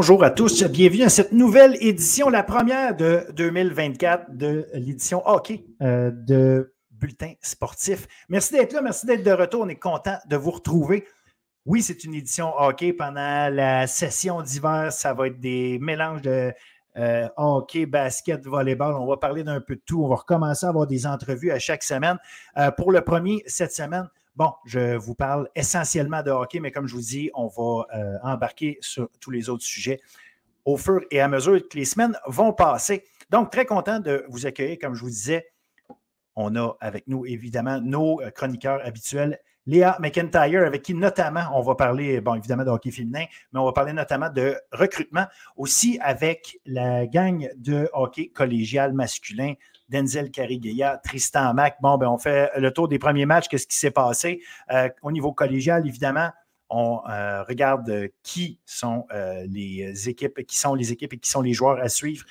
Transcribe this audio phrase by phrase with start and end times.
[0.00, 5.66] Bonjour à tous, bienvenue à cette nouvelle édition, la première de 2024 de l'édition hockey
[5.82, 8.08] euh, de Bulletin sportif.
[8.30, 11.06] Merci d'être là, merci d'être de retour, on est content de vous retrouver.
[11.66, 16.50] Oui, c'est une édition hockey pendant la session d'hiver, ça va être des mélanges de
[16.96, 18.94] euh, hockey, basket, volleyball.
[18.94, 20.02] On va parler d'un peu de tout.
[20.02, 22.16] On va recommencer à avoir des entrevues à chaque semaine.
[22.56, 26.86] Euh, pour le premier, cette semaine, Bon, je vous parle essentiellement de hockey, mais comme
[26.86, 30.00] je vous dis, on va euh, embarquer sur tous les autres sujets
[30.64, 33.04] au fur et à mesure que les semaines vont passer.
[33.30, 34.78] Donc, très content de vous accueillir.
[34.80, 35.46] Comme je vous disais,
[36.36, 39.38] on a avec nous évidemment nos euh, chroniqueurs habituels.
[39.66, 43.66] Léa McIntyre, avec qui notamment on va parler, bon, évidemment de hockey féminin, mais on
[43.66, 45.26] va parler notamment de recrutement,
[45.56, 49.54] aussi avec la gang de hockey collégial masculin
[49.90, 51.76] Denzel Carigueya, Tristan Mac.
[51.82, 53.48] Bon, ben, on fait le tour des premiers matchs.
[53.48, 54.40] Qu'est-ce qui s'est passé?
[54.70, 56.30] Euh, au niveau collégial, évidemment,
[56.70, 61.42] on euh, regarde qui sont euh, les équipes, qui sont les équipes et qui sont
[61.42, 62.24] les joueurs à suivre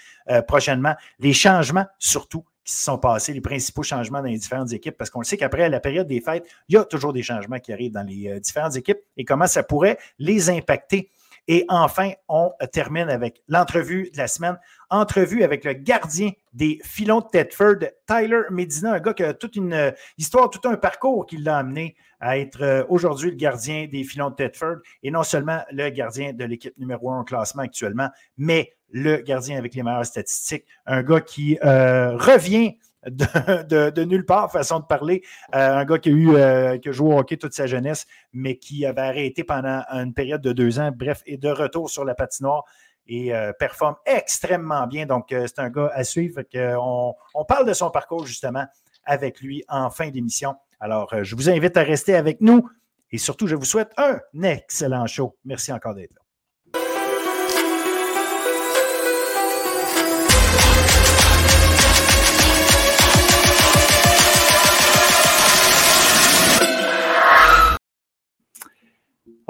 [0.47, 0.95] prochainement.
[1.19, 5.09] Les changements, surtout, qui se sont passés, les principaux changements dans les différentes équipes, parce
[5.09, 7.91] qu'on sait qu'après la période des fêtes, il y a toujours des changements qui arrivent
[7.91, 11.11] dans les différentes équipes et comment ça pourrait les impacter.
[11.51, 14.59] Et enfin, on termine avec l'entrevue de la semaine.
[14.91, 19.55] Entrevue avec le gardien des filons de Tedford, Tyler Medina, un gars qui a toute
[19.55, 23.87] une euh, histoire, tout un parcours qui l'a amené à être euh, aujourd'hui le gardien
[23.91, 27.63] des filons de Tedford et non seulement le gardien de l'équipe numéro un au classement
[27.63, 30.65] actuellement, mais le gardien avec les meilleures statistiques.
[30.85, 32.77] Un gars qui euh, revient
[33.07, 35.23] de, nulle part, façon de parler.
[35.55, 38.05] Euh, un gars qui a, eu, euh, qui a joué au hockey toute sa jeunesse,
[38.33, 42.05] mais qui avait arrêté pendant une période de deux ans, bref, est de retour sur
[42.05, 42.63] la patinoire
[43.07, 45.05] et euh, performe extrêmement bien.
[45.05, 46.41] Donc, c'est un gars à suivre.
[46.53, 48.65] On, on, parle de son parcours justement
[49.03, 50.55] avec lui en fin d'émission.
[50.79, 52.69] Alors, je vous invite à rester avec nous
[53.11, 55.35] et surtout, je vous souhaite un excellent show.
[55.43, 56.21] Merci encore d'être là.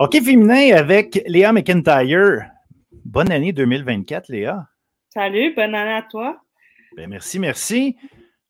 [0.01, 2.49] OK féminin avec Léa McIntyre.
[3.03, 4.65] Bonne année 2024, Léa.
[5.09, 6.39] Salut, bonne année à toi.
[6.95, 7.97] Ben, merci, merci.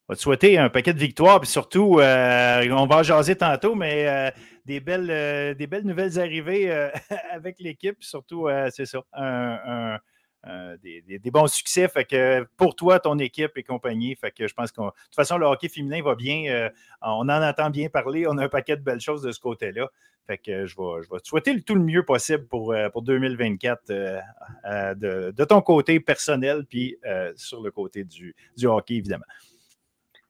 [0.06, 3.74] On va te souhaiter un paquet de victoires, puis surtout, euh, on va jaser tantôt,
[3.74, 4.30] mais euh,
[4.64, 6.70] des, belles, euh, des belles nouvelles arrivées
[7.32, 9.98] avec l'équipe, surtout, c'est ça, un,
[10.46, 11.86] euh, des, bons succès.
[11.88, 15.14] Fait que pour toi, ton équipe et compagnie, fait que je pense que de toute
[15.14, 16.50] façon, le hockey féminin va bien.
[16.50, 16.70] Euh,
[17.02, 18.26] on en entend bien parler.
[18.26, 19.90] On a un paquet de belles choses de ce côté-là.
[20.26, 22.88] Fait que je vais, je vais te souhaiter le tout le mieux possible pour, euh,
[22.88, 26.96] pour 2024 de, de, ton côté personnel, puis
[27.36, 28.34] sur le côté du
[28.64, 29.24] hockey, évidemment.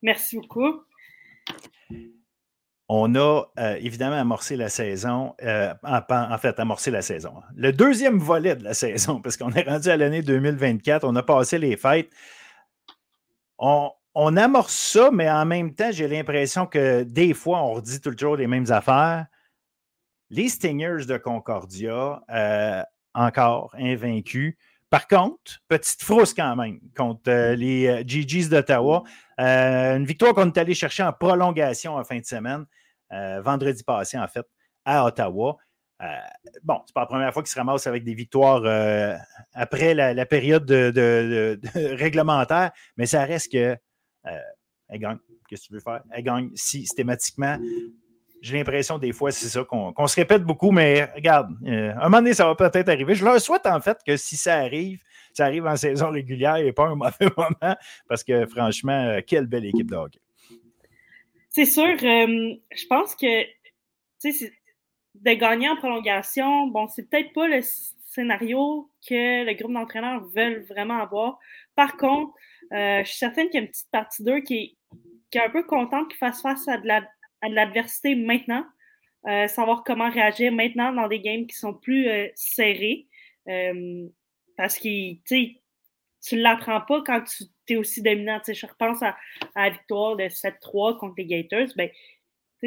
[0.03, 0.85] Merci beaucoup
[2.93, 7.35] on a euh, évidemment amorcé la saison, euh, en, fait, amorcé la saison.
[7.39, 7.45] Hein.
[7.55, 11.23] Le deuxième volet de la saison, parce qu'on est rendu à l'année 2024, on a
[11.23, 12.11] passé les fêtes.
[13.59, 13.93] On,
[14.37, 18.49] amorce ça, mais en même temps, j'ai l'impression que des fois, on redit toujours les
[18.49, 19.27] mêmes affaires.
[20.31, 22.83] Les Stingers de Concordia, euh,
[23.15, 24.57] encore invaincus.
[24.89, 29.05] Par contre, petite frousse quand même contre les GGs d'Ottawa.
[29.39, 32.67] une victoire qu'on est allé chercher en prolongation en fin de semaine.
[33.13, 34.47] Euh, vendredi passé, en fait,
[34.85, 35.57] à Ottawa.
[36.03, 36.07] Euh,
[36.63, 39.15] bon, c'est pas la première fois qu'il se ramasse avec des victoires euh,
[39.53, 41.61] après la, période de,
[41.97, 43.77] réglementaire, mais ça reste que
[44.25, 45.19] elle gagne.
[45.49, 46.03] Qu'est-ce que tu veux faire?
[46.13, 47.59] Elle gagne systématiquement.
[48.41, 52.33] J'ai l'impression des fois, c'est ça, qu'on se répète beaucoup, mais regarde, un moment donné,
[52.33, 53.15] ça va peut-être arriver.
[53.15, 55.01] Je leur souhaite en fait que si ça arrive,
[55.35, 57.77] ça arrive en saison régulière et pas un mauvais moment,
[58.09, 60.21] parce que franchement, quelle belle équipe de hockey.
[61.51, 63.45] C'est sûr, euh, je pense que
[64.23, 70.65] de gagner en prolongation, bon, c'est peut-être pas le scénario que le groupe d'entraîneurs veulent
[70.69, 71.41] vraiment avoir.
[71.75, 72.33] Par contre,
[72.73, 74.79] euh, je suis certaine qu'il y a une petite partie d'eux qui,
[75.31, 78.65] qui, est un peu contente qu'ils fassent face à de l'adversité maintenant,
[79.27, 83.09] euh, savoir comment réagir maintenant dans des games qui sont plus serrés.
[84.57, 85.60] parce que tu
[86.33, 88.41] ne l'apprends pas quand tu es aussi dominant.
[88.47, 89.17] je repense à,
[89.57, 91.69] la victoire de 7-3 contre les Gators.
[91.77, 91.91] Ben,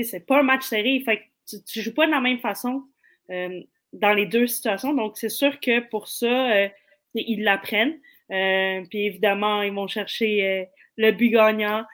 [0.01, 1.01] c'est pas un match serré.
[1.05, 2.83] Fait tu ne joues pas de la même façon
[3.29, 3.61] euh,
[3.91, 4.93] dans les deux situations.
[4.93, 6.69] Donc, c'est sûr que pour ça, euh,
[7.13, 7.99] ils l'apprennent.
[8.31, 10.67] Euh, puis évidemment, ils vont chercher
[10.97, 11.85] le but gagnant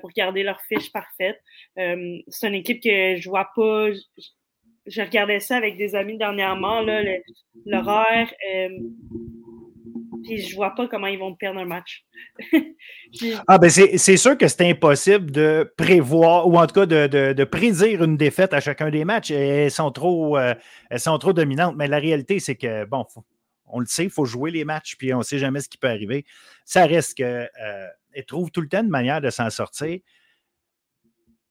[0.00, 1.40] pour garder leur fiche parfaite.
[1.76, 3.90] c'est une équipe que je vois pas.
[4.86, 6.82] Je, regardais ça avec des amis dernièrement,
[7.64, 8.32] l'horaire
[10.26, 12.04] puis je vois pas comment ils vont perdre un match.
[13.48, 18.02] ah, ben c'est sûr que c'est impossible de prévoir, ou en tout cas de, prédire
[18.02, 19.30] une défaite à chacun des matchs.
[19.30, 20.54] Elles sont trop, euh,
[20.90, 21.76] elles sont trop dominantes.
[21.76, 23.04] Mais la réalité, c'est que, bon,
[23.66, 25.78] on le sait, il faut jouer les matchs, puis on ne sait jamais ce qui
[25.78, 26.24] peut arriver.
[26.64, 29.98] Ça reste qu'elles euh, trouvent tout le temps une manière de s'en sortir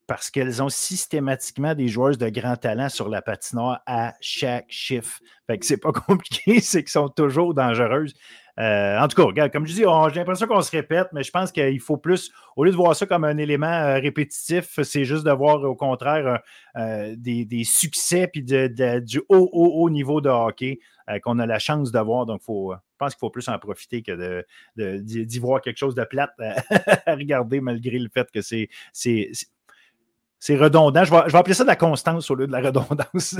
[0.07, 5.19] parce qu'elles ont systématiquement des joueuses de grand talent sur la patinoire à chaque chiffre.
[5.48, 8.13] Fait que c'est pas compliqué, c'est qu'elles sont toujours dangereuses.
[8.57, 11.31] Euh, en tout cas, regarde, comme je dis, j'ai l'impression qu'on se répète, mais je
[11.31, 15.04] pense qu'il faut plus, au lieu de voir ça comme un élément euh, répétitif, c'est
[15.04, 16.42] juste de voir au contraire
[16.78, 20.80] euh, des, succès puis du haut, haut, haut niveau de hockey
[21.24, 22.25] qu'on a la chance de voir.
[22.25, 24.44] Donc, faut, je pense qu'il faut plus en profiter que
[24.75, 26.31] d'y de, voir quelque chose de plate
[27.06, 31.04] à regarder malgré le fait que c'est c'est redondant.
[31.04, 33.38] Je vais, appeler ça de la constance au lieu de la redondance.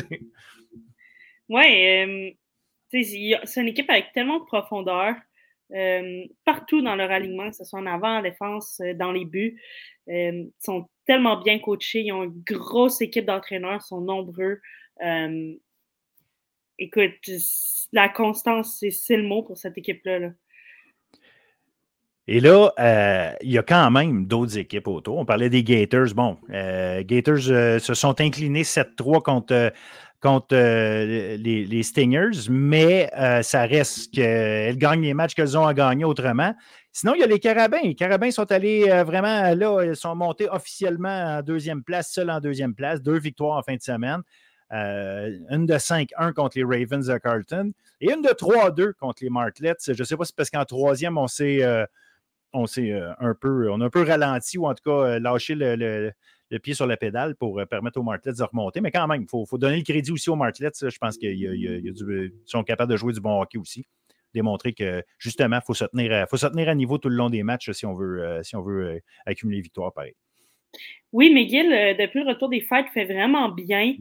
[1.50, 2.36] oui,
[2.92, 5.16] c'est une équipe avec tellement de profondeur.
[5.74, 9.26] Euh, partout dans leur alignement, que ce soit en avant, en défense, euh, dans les
[9.26, 9.60] buts.
[10.10, 12.02] Euh, ils sont tellement bien coachés.
[12.02, 14.60] Ils ont une grosse équipe d'entraîneurs, ils sont nombreux.
[16.78, 17.30] écoute,
[17.92, 20.32] la constance, c'est le mot pour cette équipe-là.
[22.28, 25.18] Et là, il y a quand même d'autres équipes autour.
[25.18, 26.14] On parlait des Gators.
[26.16, 29.74] Bon, Gators se sont inclinés 7-3 contre
[30.26, 35.74] contre euh, les, Stingers, mais euh, ça reste qu'elles gagnent les matchs qu'elles ont à
[35.76, 36.52] gagner autrement.
[36.92, 37.82] Sinon, il y a les Carabins.
[37.84, 42.32] Les Carabins sont allés euh, vraiment là, ils sont montés officiellement en deuxième place, seul
[42.32, 44.24] en deuxième place, deux victoires en fin de semaine.
[44.72, 49.76] une de 5-1 contre les Ravens de Carlton et une de 3-2 contre les Martlets.
[49.86, 53.86] Je ne sais pas si c'est parce qu'en troisième, on s'est un peu, on a
[53.86, 56.12] un peu ralenti ou en tout cas lâché le
[56.60, 58.82] pied sur la pédale pour euh, permettre aux Martlets de remonter.
[58.82, 60.72] Mais quand même, il faut, donner le crédit aussi aux Martlets.
[60.82, 61.94] Je pense qu'ils
[62.46, 63.86] sont capables de jouer du bon hockey aussi.
[64.34, 67.16] Démontrer que justement, il faut, se tenir à, faut se tenir à niveau tout le
[67.16, 70.14] long des matchs si on veut, euh, si on veut euh, accumuler victoires pareil.
[71.14, 73.94] Oui, McGill, depuis le retour des fêtes, fait vraiment bien.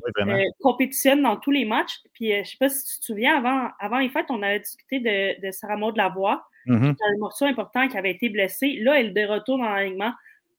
[0.60, 2.00] compétitionne dans tous les matchs.
[2.14, 4.58] Puis, je ne sais pas si tu te souviens, avant, avant les fêtes, on avait
[4.58, 8.78] discuté de, de Sarah Maud Lavoie, mm un morceau important qui avait été blessé.
[8.80, 10.12] Là, elle est de retour dans l'alignement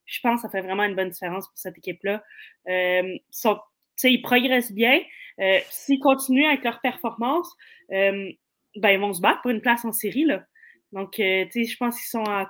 [0.06, 2.24] je pense que ça fait vraiment une bonne différence pour cette équipe-là.
[2.69, 3.18] Euh,
[4.04, 5.02] ils progressent bien.
[5.40, 7.52] Euh, s'ils continuent avec leur performance,
[7.92, 8.31] euh,
[8.78, 10.25] ben, ils vont se battre pour une place en série.
[10.25, 10.44] Là.
[10.92, 12.50] Donc, je pense qu'ils sont à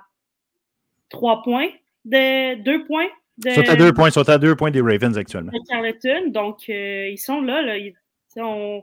[1.08, 1.68] trois points,
[2.04, 3.08] de deux points.
[3.38, 5.52] De, sont à deux points, sont à deux points des Ravens actuellement.
[6.28, 7.60] donc ils sont là.
[7.62, 7.76] là
[8.36, 8.82] on,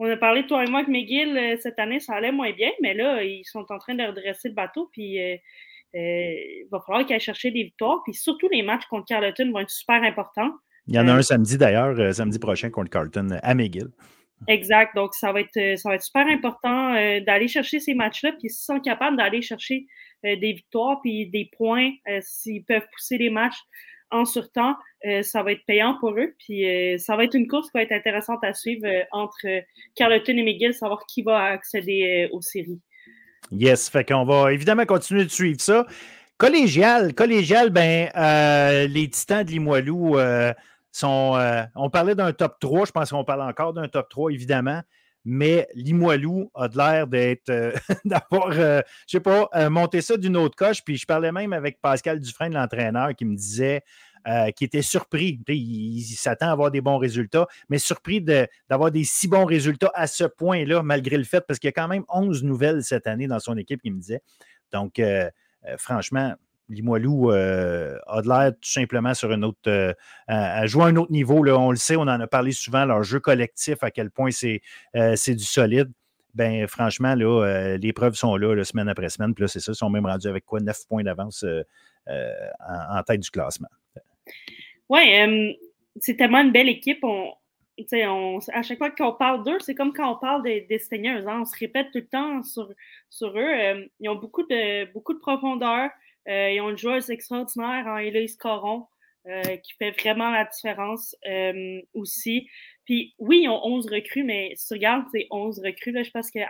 [0.00, 2.94] on, a parlé, toi et moi, avec McGill cette année, ça allait moins bien, mais
[2.94, 4.88] là, ils sont en train de redresser le bateau.
[4.92, 5.18] Puis
[5.94, 8.00] il va falloir qu'elle chercher des victoires.
[8.04, 10.52] Puis surtout, les matchs contre Carleton vont être super importants.
[10.86, 13.88] Il y en a un euh, samedi d'ailleurs, euh, samedi prochain contre Carleton à McGill.
[14.48, 14.94] Exact.
[14.96, 18.32] Donc, ça va être, ça va être super important d'aller chercher ces matchs-là.
[18.32, 19.84] Puis, s'ils sont capables d'aller chercher
[20.24, 21.90] des victoires puis des points,
[22.22, 23.58] s'ils peuvent pousser les matchs
[24.10, 24.76] en surtemps,
[25.20, 26.34] ça va être payant pour eux.
[26.38, 26.64] Puis,
[26.98, 29.46] ça va être une course qui va être intéressante à suivre entre
[29.94, 32.80] Carleton et McGill, savoir qui va accéder aux séries.
[33.52, 35.86] Yes, fait qu'on va évidemment continuer de suivre ça.
[36.38, 40.54] Collégial, collégial, ben, euh, les Titans de Limoilou euh,
[40.90, 41.36] sont.
[41.36, 44.80] Euh, on parlait d'un top 3, je pense qu'on parle encore d'un top 3, évidemment,
[45.24, 47.52] mais Limoilou a de l'air d'être.
[48.04, 50.82] d'avoir, je sais pas, monté ça d'une autre coche.
[50.82, 53.82] Puis je parlais même avec Pascal Dufresne, l'entraîneur, qui me disait
[54.28, 55.40] euh, qui était surpris.
[55.48, 60.06] Il, s'attend à avoir des bons résultats, mais surpris d'avoir des si bons résultats à
[60.06, 63.26] ce point-là, malgré le fait, parce qu'il y a quand même 11 nouvelles cette année
[63.26, 64.20] dans son équipe, qui me disait.
[64.72, 65.30] Donc, euh,
[65.66, 66.34] euh, franchement,
[66.68, 69.94] Limoilou a de l'air tout simplement sur autre.
[70.28, 71.42] à jouer à un autre niveau.
[71.42, 74.30] Là, on le sait, on en a parlé souvent, leur jeu collectif, à quel point
[74.30, 74.60] c'est
[74.94, 75.90] du solide.
[76.34, 79.34] Ben, franchement, là, les preuves sont là, semaine après semaine.
[79.34, 80.60] Puis là, c'est ça, ils sont même rendus avec quoi?
[80.60, 81.42] 9 points d'avance
[82.06, 83.68] en, tête du classement.
[84.88, 85.00] Oui,
[86.00, 87.04] c'est tellement une belle équipe.
[87.04, 87.32] On,
[88.52, 91.26] à chaque fois qu'on parle d'eux, c'est comme quand on parle des, des Seigneurs.
[91.28, 91.40] Hein.
[91.42, 93.88] on se répète tout le temps sur, eux.
[94.00, 95.90] ils ont beaucoup de, beaucoup de profondeur.
[96.28, 98.86] Euh, ils ont une joueuse extraordinaire en Héloïse Coron
[99.26, 101.16] euh, qui fait vraiment la différence
[101.94, 102.48] aussi.
[102.84, 106.30] Puis oui, ils ont 11 recrues, mais si tu regardes ces 11 recrues, je pense
[106.30, 106.40] que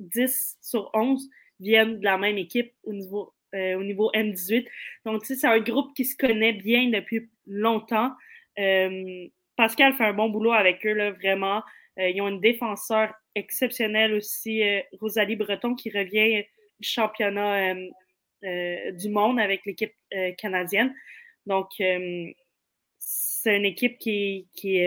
[0.00, 1.28] 10 sur 11
[1.60, 4.66] viennent de la même équipe au niveau euh, au niveau M18.
[5.04, 8.10] Donc, tu sais, c'est un groupe qui se connaît bien depuis longtemps.
[8.58, 11.62] Euh, Pascal fait un bon boulot avec eux, là, vraiment.
[12.00, 14.62] Euh, ils ont une défenseur exceptionnelle aussi,
[15.00, 16.44] Rosalie Breton, qui revient
[16.80, 17.74] du championnat
[18.42, 19.94] du monde avec l'équipe
[20.38, 20.94] canadienne.
[21.46, 21.70] Donc,
[22.98, 24.80] c'est une équipe qui, qui,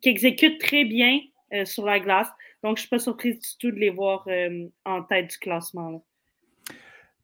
[0.00, 1.20] qui, exécute très bien
[1.64, 2.28] sur la glace.
[2.62, 4.26] Donc, je ne suis pas surprise du tout de les voir
[4.84, 6.04] en tête du classement.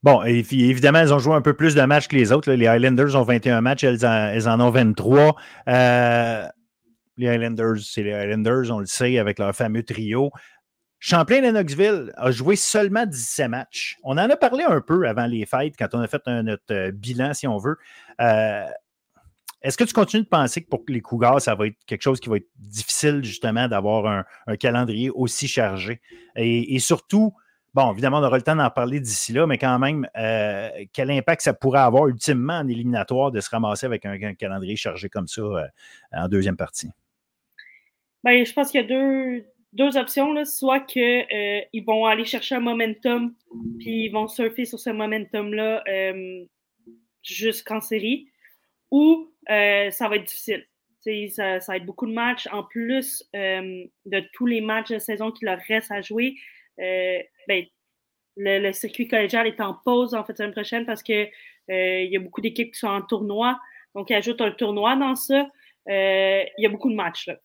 [0.05, 2.53] Bon, évidemment, elles ont joué un peu plus de matchs que les autres.
[2.53, 5.35] Les Highlanders ont 21 matchs, elles en, ont 23.
[5.67, 6.47] Euh,
[7.17, 10.31] les Highlanders, c'est les Highlanders, on le sait, avec leur fameux trio.
[10.99, 13.97] Champlain-Lennoxville a joué seulement 17 matchs.
[14.05, 17.33] On en a parlé un peu avant les fêtes, quand on a fait notre bilan,
[17.33, 17.79] si on veut.
[18.19, 22.21] Est-ce que tu continues de penser que pour les Cougars, ça va être quelque chose
[22.21, 26.03] qui va être difficile, justement, d'avoir un, calendrier aussi chargé?
[26.37, 27.33] Et, surtout,
[27.75, 30.09] bon, évidemment, on aura le temps d'en parler d'ici là, mais quand même,
[30.93, 35.09] quel impact ça pourrait avoir ultimement en éliminatoire de se ramasser avec un, calendrier chargé
[35.09, 35.43] comme ça
[36.13, 36.91] en deuxième partie?
[38.25, 42.25] Bien, je pense qu'il y a deux, deux options, là, soit qu'ils euh, vont aller
[42.25, 43.35] chercher un momentum,
[43.81, 46.45] puis ils vont surfer sur ce momentum-là euh,
[47.23, 48.29] jusqu'en série,
[48.91, 50.67] ou euh, ça va être difficile.
[51.29, 52.49] Ça, va être beaucoup de matchs.
[52.51, 56.37] En plus de tous les matchs de saison qui leur restent à jouer,
[57.49, 57.65] ben,
[58.37, 61.31] le, circuit collégial est en pause en fait semaine prochaine parce qu'il
[61.69, 63.59] il y a beaucoup d'équipes qui sont en tournoi.
[63.95, 65.49] Donc, ils ajoutent un tournoi dans ça.
[65.87, 67.29] il y a beaucoup de matchs.
[67.29, 67.37] Là.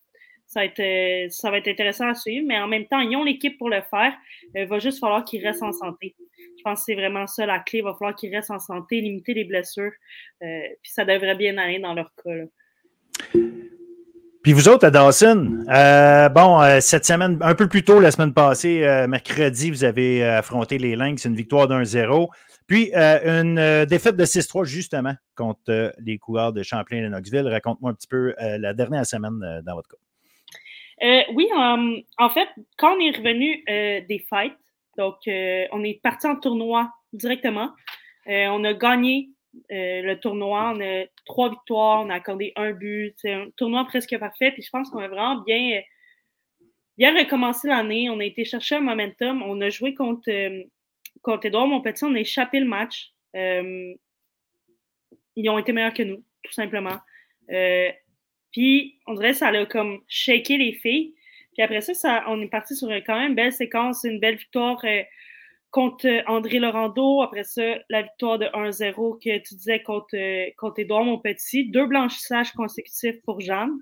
[0.50, 3.14] Ça va, être, euh, ça va être intéressant à suivre, mais en même temps, ils
[3.14, 4.12] ont l'équipe pour le faire.
[4.56, 6.16] Il va juste falloir qu'ils restent en santé.
[6.18, 7.78] Je pense que c'est vraiment ça la clé.
[7.78, 9.92] Il va falloir qu'ils restent en santé, limiter les blessures.
[10.42, 13.38] Euh, puis ça devrait bien aller dans leur cas.
[14.42, 18.32] Puis vous autres à Dawson, euh, bon, cette semaine, un peu plus tôt la semaine
[18.32, 22.30] passée, mercredi, vous avez affronté les Lynx, une victoire d'un 0
[22.66, 27.48] Puis une défaite de 6-3 justement contre les coureurs de Champlain-Lennoxville.
[27.48, 29.98] Raconte-moi un petit peu la dernière semaine dans votre cas.
[31.02, 31.48] Euh, oui,
[32.18, 34.56] en fait, quand on est revenu euh, des fights,
[34.98, 37.70] donc euh, on est parti en tournoi directement.
[38.26, 39.30] on a gagné
[39.68, 43.14] le tournoi, on a trois victoires, on a accordé un but.
[43.16, 44.52] C'est un tournoi presque parfait.
[44.52, 45.80] Puis je pense qu'on a vraiment bien,
[46.96, 48.10] bien recommencé l'année.
[48.10, 49.42] On a été chercher un momentum.
[49.42, 50.30] On a joué contre,
[51.22, 52.04] contre Edouard Montpetit.
[52.04, 53.12] On a échappé le match.
[53.34, 53.98] ils
[55.48, 56.98] ont été meilleurs que nous, tout simplement.
[58.52, 61.14] Puis, on dirait que ça a comme shaké les filles.
[61.52, 64.36] Puis après ça, ça on est parti sur quand même une belle séquence, une belle
[64.36, 65.02] victoire euh,
[65.70, 67.22] contre euh, André Laurando.
[67.22, 71.70] Après ça, la victoire de 1-0 que tu disais contre, euh, contre Edouard Monpetit.
[71.70, 73.78] Deux blanchissages consécutifs pour Jeanne.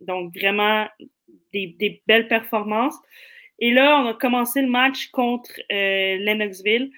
[0.00, 0.86] donc, vraiment
[1.52, 2.96] des, des, belles performances.
[3.58, 6.92] Et là, on a commencé le match contre Lennoxville.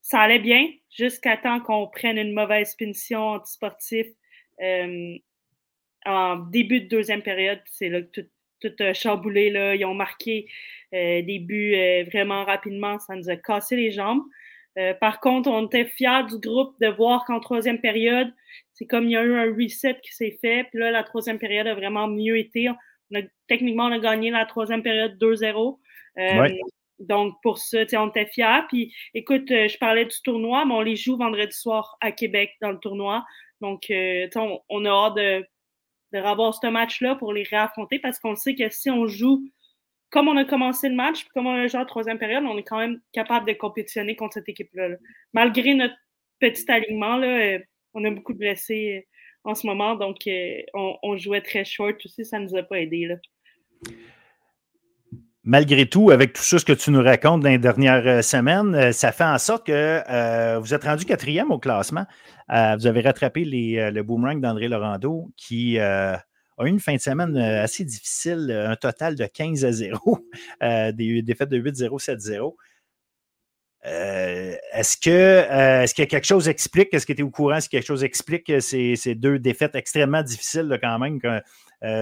[0.00, 4.06] Ça allait bien jusqu'à temps qu'on prenne une mauvaise punition antisportive
[4.60, 5.18] euh,
[6.06, 8.28] en début de deuxième période, c'est là que tout,
[8.60, 9.50] tout a chamboulé.
[9.50, 9.74] Là.
[9.74, 10.46] Ils ont marqué
[10.94, 12.98] euh, des buts euh, vraiment rapidement.
[12.98, 14.22] Ça nous a cassé les jambes.
[15.00, 18.32] par contre, on était fiers du groupe de voir qu'en troisième période,
[18.74, 20.64] c'est comme il y a eu un reset qui s'est fait.
[20.70, 22.68] Puis là, la troisième période a vraiment mieux été.
[23.48, 25.78] techniquement, on a gagné la troisième période 2-0.
[27.00, 28.62] Donc, pour ça, on était fiers.
[28.68, 32.70] Puis, écoute, je parlais du tournoi, mais on les joue vendredi soir à Québec dans
[32.70, 33.24] le tournoi.
[33.60, 34.28] Donc, euh,
[34.68, 35.46] on, a hâte de,
[36.12, 39.42] de revoir ce match-là pour les réaffronter parce qu'on sait que si on joue
[40.10, 42.62] comme on a commencé le match, comme on a joué en troisième période, on est
[42.62, 44.96] quand même capable de compétitionner contre cette équipe-là.
[45.32, 45.94] Malgré notre
[46.40, 47.58] petit alignement, là, euh,
[47.94, 50.16] on a beaucoup de blessés euh, en ce moment, donc
[50.74, 53.16] on, on, jouait très short aussi, ça ne nous a pas aidé.
[55.48, 58.74] Malgré tout, avec tout ça, ce que tu nous racontes dans les dernières euh, semaines,
[58.74, 62.04] euh, ça fait en sorte que euh, vous êtes rendu quatrième au classement.
[62.48, 66.22] vous avez rattrapé le boomerang d'André Laurando, qui a
[66.60, 70.18] eu une fin de semaine assez difficile, un total de 15 à 0,
[70.92, 72.54] des défaites de 8-0, 7-0.
[73.84, 77.76] est-ce que est-ce que quelque chose explique, est-ce que tu es au courant, est-ce que
[77.76, 81.20] quelque chose explique ces, ces deux défaites extrêmement difficiles quand même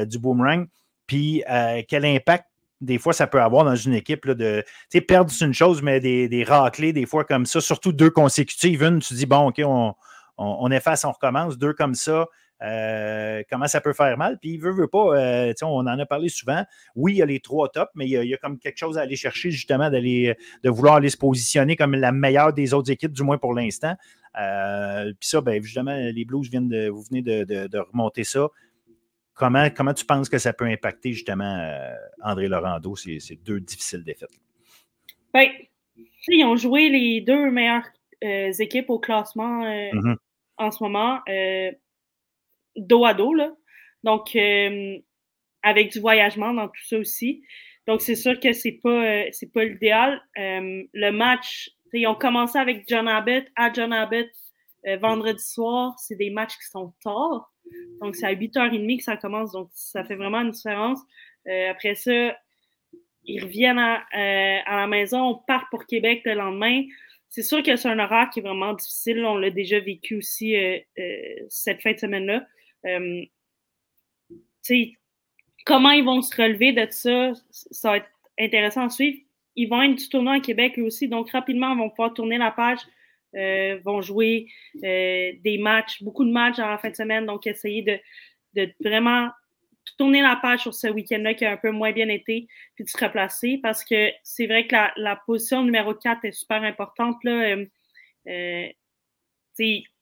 [0.07, 0.67] du boomerang?
[1.07, 1.45] Puis
[1.89, 2.47] quel impact
[2.81, 4.65] des fois, ça peut avoir dans une équipe là, de.
[5.07, 8.83] Perdre, c'est une chose, mais des, des raclés, des fois comme ça, surtout deux consécutives.
[8.83, 9.95] Une, tu dis, bon, OK, on,
[10.37, 11.59] on, efface, on recommence.
[11.59, 12.27] Deux comme ça,
[12.63, 14.39] euh, comment ça peut faire mal?
[14.39, 16.65] Puis veut, veut pas, euh, on en a parlé souvent.
[16.95, 19.03] Oui, il y a les trois tops, mais il y, a, comme quelque chose à
[19.03, 23.13] aller chercher, justement, d'aller, de vouloir aller se positionner comme la meilleure des autres équipes,
[23.13, 23.95] du moins pour l'instant.
[24.39, 28.49] Euh, puis ça, bien, justement, les Blues viennent de, vous venez de, de remonter ça.
[29.37, 33.61] Comment, comment tu penses que ça peut impacter justement euh, André Laurando, ces, ces, deux
[33.61, 34.31] difficiles défaites?
[35.35, 35.53] Bien,
[36.29, 37.87] ils ont joué les deux meilleures
[38.25, 40.17] euh, équipes au classement euh, mm-hmm.
[40.57, 41.21] en ce moment,
[42.77, 43.35] dos à dos.
[43.35, 43.53] Là.
[44.05, 44.35] Donc,
[45.63, 47.43] avec du voyagement dans tout ça aussi.
[47.87, 50.23] Donc, c'est sûr que c'est pas, c'est pas l'idéal.
[50.35, 54.31] le match, ils ont commencé avec John Abbott à John Abbott
[55.03, 55.95] vendredi soir.
[55.99, 57.53] C'est des matchs qui sont tard.
[58.01, 59.53] Donc, c'est à 8h30 que ça commence.
[59.53, 61.01] Donc, ça fait vraiment une différence.
[61.49, 62.37] Euh, après ça,
[63.25, 66.83] ils reviennent à, euh, à, la maison, on part pour Québec le lendemain.
[67.29, 69.25] C'est sûr que c'est un horaire qui est vraiment difficile.
[69.25, 70.79] On l'a déjà vécu aussi euh,
[71.49, 72.47] cette fin de semaine-là.
[75.65, 79.19] comment ils vont se relever de ça, ça va être intéressant à suivre.
[79.57, 82.51] Ils vont être du tournoi à Québec aussi, donc rapidement, ils vont pouvoir tourner la
[82.51, 82.81] page,
[83.35, 87.83] euh, vont jouer euh, des matchs, beaucoup de matchs en fin de semaine, donc essayer
[87.83, 87.99] de,
[88.55, 89.29] de vraiment
[89.99, 92.89] tourner la page sur ce week-end-là qui a un peu moins bien été, puis de
[92.89, 97.17] se replacer parce que c'est vrai que la, la, position numéro 4 est super importante.
[97.25, 97.57] Là.
[98.29, 98.67] Euh,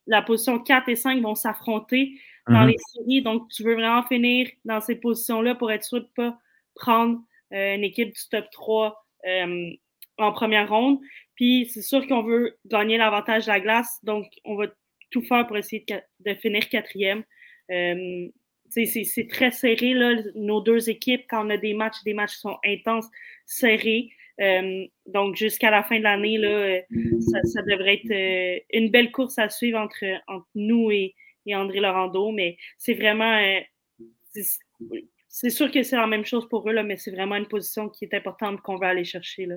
[0.06, 2.12] la position 4 et 5 vont s'affronter
[2.48, 2.66] dans mm-hmm.
[2.66, 6.30] les séries, donc tu veux vraiment finir dans ces positions-là pour être sûr de ne
[6.30, 6.38] pas
[6.74, 9.70] prendre une équipe du top 3 euh,
[10.18, 10.98] en première ronde.
[11.34, 14.66] Puis c'est sûr qu'on veut gagner l'avantage de la glace, donc on va
[15.10, 15.84] tout faire pour essayer
[16.20, 17.24] de, finir quatrième.
[17.70, 18.28] Euh,
[18.70, 22.58] c'est très serré, là, nos deux équipes, quand on a des matchs, des matchs sont
[22.64, 23.08] intenses,
[23.46, 24.10] serrés.
[24.40, 26.80] Euh, donc, jusqu'à la fin de l'année, euh,
[27.20, 31.14] ça, ça, devrait être euh, une belle course à suivre entre, entre nous et,
[31.46, 33.40] et André Laurando, mais c'est vraiment.
[35.28, 37.88] c'est sûr que c'est la même chose pour eux, là, mais c'est vraiment une position
[37.88, 39.46] qui est importante qu'on va aller chercher.
[39.46, 39.56] Là.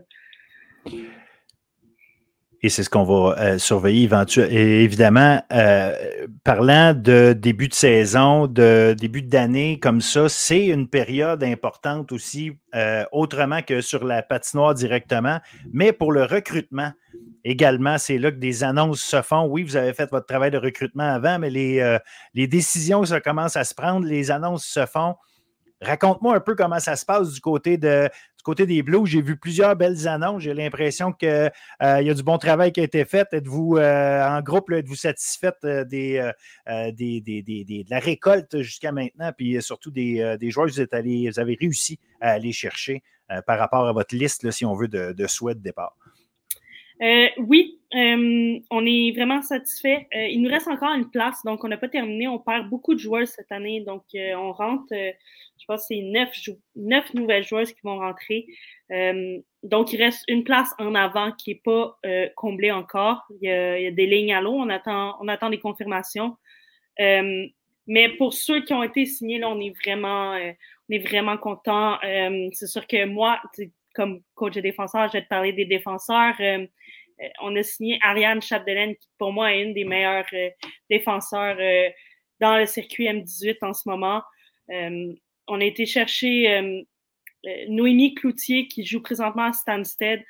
[2.67, 4.53] Et c'est ce qu'on va euh, surveiller éventuellement.
[4.53, 11.45] évidemment, euh, parlant de début de saison, de début d'année comme ça, c'est une période
[11.45, 15.39] importante aussi, euh, autrement que sur la patinoire directement,
[15.71, 16.91] mais pour le recrutement
[17.45, 19.45] également, c'est là que des annonces se font.
[19.45, 21.97] Oui, vous avez fait votre travail de recrutement avant, mais les,
[22.33, 25.15] les décisions, ça commence à se prendre, les annonces se font.
[25.81, 28.10] Raconte-moi un peu comment ça se passe du côté, de,
[28.48, 29.05] côté des Blues.
[29.05, 30.41] J'ai vu plusieurs belles annonces.
[30.41, 33.27] J'ai l'impression qu'il euh, y a du bon travail qui a été fait.
[33.34, 40.38] Êtes-vous euh, en groupe, êtes-vous satisfaite euh, de la récolte jusqu'à maintenant, puis surtout des,
[40.50, 43.03] joueurs que vous, êtes allés, avez réussi à aller chercher
[43.46, 45.93] par rapport à votre liste, si on veut, de souhaits de départ?
[47.01, 50.07] Euh, oui, euh, on est vraiment satisfait.
[50.16, 52.27] Euh, il nous reste encore une place, donc on n'a pas terminé.
[52.27, 56.29] On perd beaucoup de joueurs cette année, donc on rentre, je pense que c'est neuf,
[56.75, 58.48] neuf nouvelles joueuses qui vont rentrer.
[59.64, 61.98] donc il reste une place en avant qui n'est pas
[62.36, 63.24] comblée encore.
[63.42, 65.60] Il y, a, il y, a, des lignes à l'eau, on attend, on attend des
[65.60, 66.36] confirmations.
[66.98, 71.98] mais pour ceux qui ont été signés, là, on est vraiment, on est vraiment content.
[72.53, 73.40] c'est sûr que moi,
[73.94, 76.36] comme coach de défenseur, je vais te parler des défenseurs.
[77.20, 80.50] Euh, euh, on a signé Ariane Chapdelaine, qui pour moi est une des meilleures euh,
[80.90, 81.58] défenseurs
[82.40, 84.22] dans le circuit M18 en ce moment.
[84.70, 86.86] on a été chercher
[87.70, 90.24] Noémie Cloutier, qui joue présentement à Stansted,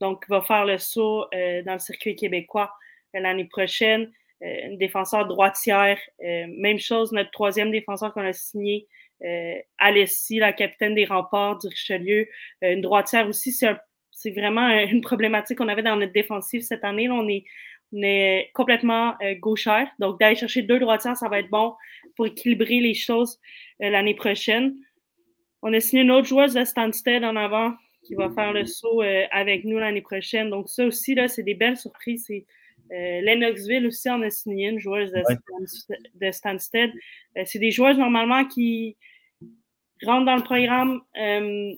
[0.00, 2.72] donc va faire le saut dans le circuit québécois
[3.12, 4.10] l'année prochaine.
[4.40, 5.98] une défenseur droitière.
[6.20, 8.88] même chose, notre troisième défenseur qu'on a signé,
[9.22, 12.28] euh, Alessie, la capitaine des remparts du Richelieu,
[12.62, 13.68] euh, une droitière aussi, c'est
[14.30, 17.08] vraiment une problématique qu'on avait dans notre défensive cette année.
[17.08, 17.44] Là, on est,
[17.92, 19.88] on est complètement euh, gauchère.
[19.98, 21.74] Donc, d'aller chercher deux droitières, ça va être bon
[22.16, 23.38] pour équilibrer les choses
[23.82, 24.74] euh, l'année prochaine.
[25.62, 29.02] On a signé une autre joueuse de Stansted en avant qui va faire le saut
[29.02, 30.50] euh, avec nous l'année prochaine.
[30.50, 32.24] Donc, ça aussi, là, c'est des belles surprises.
[32.26, 32.44] C'est,
[32.92, 35.22] euh, Lennoxville aussi en a signé une joueuse de,
[36.20, 36.92] de Stansted.
[37.46, 38.98] c'est des joueuses normalement qui,
[40.04, 41.72] rentrent dans le programme euh,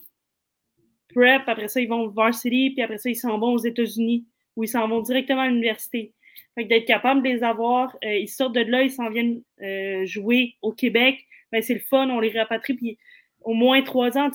[1.15, 4.65] prep, après ça, ils vont varsity, puis après ça, ils s'en vont aux États-Unis, ou
[4.65, 6.13] ils s'en vont directement à l'université.
[6.55, 9.43] Fait que d'être capable de les avoir, euh, ils sortent de là, ils s'en viennent
[9.63, 12.99] euh, jouer au Québec, ben, c'est le fun, on les rapatrie, puis
[13.43, 14.31] au moins trois ans,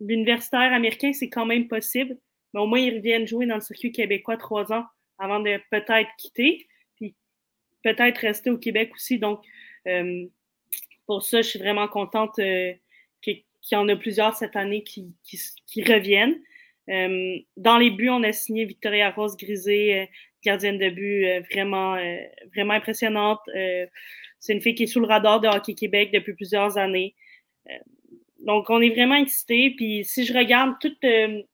[0.00, 2.16] l'universitaire américain, c'est quand même possible,
[2.54, 4.84] mais au moins, ils reviennent jouer dans le circuit québécois trois ans
[5.18, 7.14] avant de peut-être quitter, puis
[7.82, 9.18] peut-être rester au Québec aussi.
[9.18, 9.40] Donc,
[9.86, 10.26] euh,
[11.06, 12.72] pour ça, je suis vraiment contente euh,
[13.62, 16.40] qu'il y en a plusieurs cette année qui, qui, reviennent.
[16.88, 20.06] Euh, dans les buts, on a signé Victoria Rose Grisé, euh,
[20.44, 21.96] gardienne de but, vraiment,
[22.52, 23.38] vraiment impressionnante.
[24.40, 27.14] c'est une fille qui est sous le radar de Hockey Québec depuis plusieurs années.
[28.40, 29.72] donc, on est vraiment excités.
[29.76, 31.06] Puis, si je regarde toutes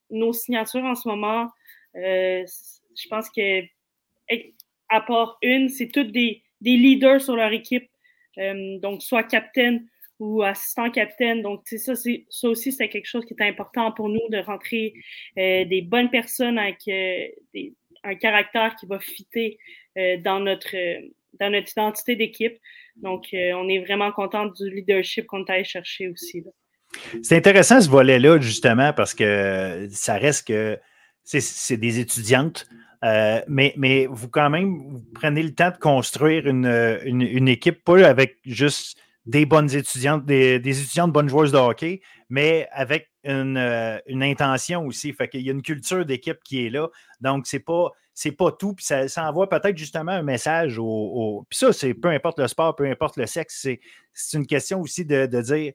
[0.09, 1.51] nos signatures en ce moment,
[1.95, 3.61] je pense que,
[4.89, 7.89] à part une, c'est toutes des, des leaders sur leur équipe.
[8.39, 9.87] Euh, donc, soit capitaine
[10.19, 11.43] ou assistant capitaine.
[11.43, 14.95] Donc, ça, ça aussi, c'est quelque chose qui est important pour nous de rentrer
[15.39, 17.27] euh, des bonnes personnes avec euh,
[18.05, 19.59] un caractère qui va fitter
[20.23, 20.77] dans, notre,
[21.41, 22.57] dans notre identité d'équipe.
[22.97, 26.45] Donc, on est vraiment content du leadership qu'on est allé chercher aussi.
[27.23, 30.79] C'est intéressant ce volet-là, justement, parce que ça reste que
[31.25, 32.67] c'est des étudiantes.
[33.05, 36.67] Euh, mais, mais vous, quand même, vous prenez le temps de construire une,
[37.05, 42.01] une, équipe, pas avec juste des bonnes étudiantes, des, des, étudiantes bonnes joueuses de hockey,
[42.31, 45.13] mais avec une, euh, une intention aussi.
[45.13, 46.89] Fait qu'il y a une culture d'équipe qui est là.
[47.21, 47.93] Donc, c'est pas.
[48.15, 51.47] C'est pas tout, puis ça, envoie peut-être justement un message au.
[51.49, 53.69] Puis ça, c'est peu importe le sport, peu importe le sexe,
[54.13, 55.73] c'est une question aussi de, de dire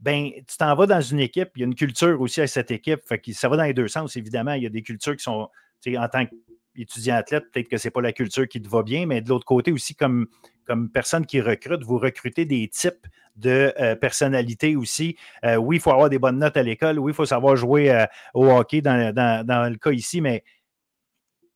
[0.00, 2.72] ben, tu t'en vas dans une équipe, il y a une culture aussi à cette
[2.72, 2.98] équipe.
[3.06, 4.54] Fait que ça va dans les deux sens, évidemment.
[4.54, 5.48] Il y a des cultures qui sont,
[5.86, 6.26] en tant
[6.74, 9.28] qu'étudiant athlète, peut-être que ce n'est pas la culture qui te va bien, mais de
[9.28, 10.26] l'autre côté aussi, comme,
[10.66, 13.06] comme personne qui recrute, vous recrutez des types
[13.36, 15.16] de euh, personnalités aussi.
[15.44, 16.98] Euh, oui, il faut avoir des bonnes notes à l'école.
[16.98, 20.44] Oui, il faut savoir jouer euh, au hockey dans, dans, le cas ici, mais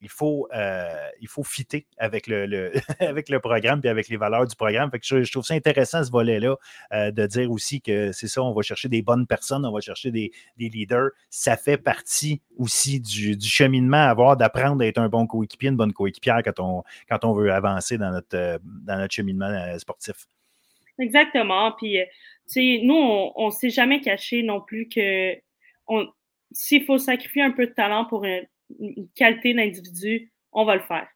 [0.00, 4.46] il faut, euh, il faut fitter avec le, avec le programme et avec les valeurs
[4.46, 4.90] du programme.
[4.90, 6.56] Fait que je, trouve ça intéressant ce volet-là
[6.92, 9.80] euh, de dire aussi que c'est ça, on va chercher des bonnes personnes, on va
[9.80, 11.10] chercher des, leaders.
[11.30, 15.76] Ça fait partie aussi du, cheminement à avoir d'apprendre à être un bon coéquipier, une
[15.76, 20.26] bonne coéquipière quand on, quand on veut avancer dans notre, euh, dans notre cheminement sportif.
[20.98, 21.72] Exactement.
[21.72, 21.98] Puis,
[22.84, 25.34] nous, on ne s'est jamais caché non plus que
[26.52, 28.24] s'il faut sacrifier un peu de talent pour
[28.78, 31.08] une qualité d'individu, on va le faire.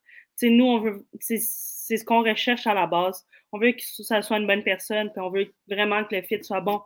[0.43, 3.27] nous, on veut, c'est ce qu'on recherche à la base.
[3.53, 6.43] On veut que ça soit une bonne personne, puis on veut vraiment que le fit
[6.43, 6.81] soit bon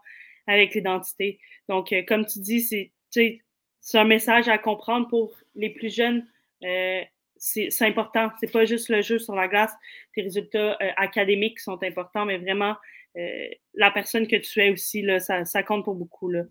[0.46, 1.38] avec l'identité.
[1.68, 6.26] Donc, euh, comme tu dis, c'est un message à comprendre pour les plus jeunes.
[6.64, 7.02] Euh,
[7.36, 8.30] c'est important.
[8.40, 9.72] C'est pas juste le jeu sur la glace,
[10.14, 12.76] tes résultats euh, académiques sont importants, mais vraiment
[13.72, 16.28] la personne que tu es aussi, là, ça, ça compte pour beaucoup.
[16.28, 16.42] Là.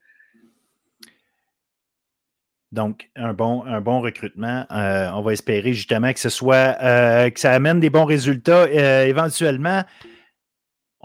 [2.71, 3.61] Donc, un bon,
[4.01, 4.65] recrutement.
[4.71, 8.63] Euh, on va espérer justement que ce soit euh, que ça amène des bons résultats
[8.63, 9.83] euh, éventuellement.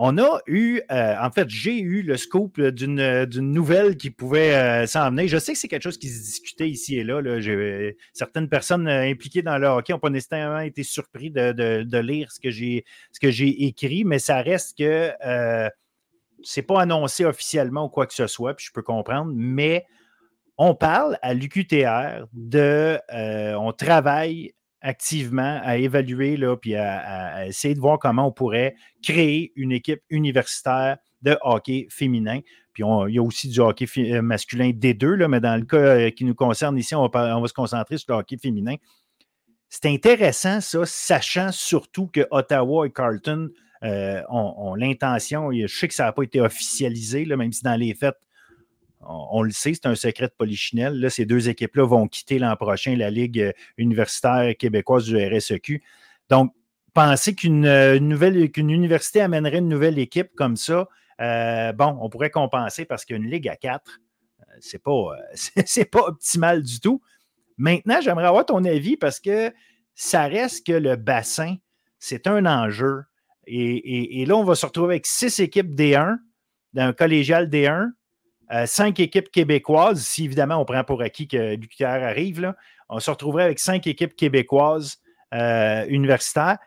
[0.02, 5.28] On a eu, en fait, j'ai eu le scoop d'une nouvelle qui pouvait s'en amener.
[5.28, 7.20] Je sais que c'est quelque chose qui se discutait ici et là.
[8.14, 12.50] certaines personnes impliquées dans le hockey n'ont pas nécessairement été surpris de, lire ce que
[13.30, 15.12] j'ai écrit, mais ça reste que
[16.42, 19.84] c'est pas annoncé officiellement ou quoi que ce soit, puis je peux comprendre, mais
[20.62, 22.98] on parle à l'UQTR de.
[23.14, 28.74] Euh, on travaille activement à évaluer, là, puis à, essayer de voir comment on pourrait
[29.02, 32.40] créer une équipe universitaire de hockey féminin.
[32.74, 35.64] Puis il y a aussi du hockey euh, masculin des deux, là, mais dans le
[35.64, 38.74] cas euh, qui nous concerne ici, on va, se concentrer sur le hockey féminin.
[39.70, 43.48] C'est intéressant, ça, sachant surtout que Ottawa et Carleton
[43.82, 47.94] ont, l'intention, je sais que ça n'a pas été officialisé, là, même si dans les
[47.94, 48.14] faits,
[49.02, 51.10] on, le sait, c'est un secret de polichinelle.
[51.10, 55.82] Ces deux équipes-là vont quitter l'an prochain la Ligue euh, universitaire québécoise du RSEQ.
[56.28, 56.52] Donc,
[56.92, 60.88] penser qu'une euh, nouvelle qu'une université amènerait une nouvelle équipe comme ça,
[61.20, 64.00] euh, bon, on pourrait compenser parce qu'une Ligue à quatre,
[64.60, 65.16] c'est pas,
[65.92, 67.00] pas optimal du tout.
[67.56, 69.52] Maintenant, j'aimerais avoir ton avis parce que
[69.94, 71.56] ça reste que le bassin,
[71.98, 73.04] c'est un enjeu.
[73.46, 76.18] Et, et, là, on va se retrouver avec six équipes D1,
[76.72, 77.90] d'un collégial D1,
[78.52, 82.52] euh, cinq équipes québécoises, si évidemment on prend pour acquis que l'UQTR arrive,
[82.88, 84.98] on se retrouverait avec cinq équipes québécoises
[85.34, 86.58] euh, universitaires.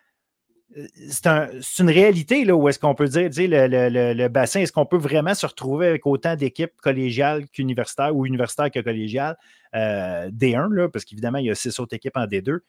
[0.78, 4.98] Euh, c'est une réalité là, où est-ce qu'on peut dire, le, bassin, est-ce qu'on peut
[4.98, 9.36] vraiment se retrouver avec autant d'équipes collégiales qu'universitaires ou universitaires que collégiales?
[9.74, 12.60] D1, là, parce qu'évidemment, il y a six autres équipes en D2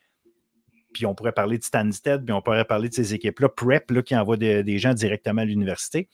[0.92, 4.02] puis on pourrait parler de Stansted, puis on pourrait parler de ces équipes-là, PrEP, là,
[4.02, 6.08] qui envoient des gens directement à l'université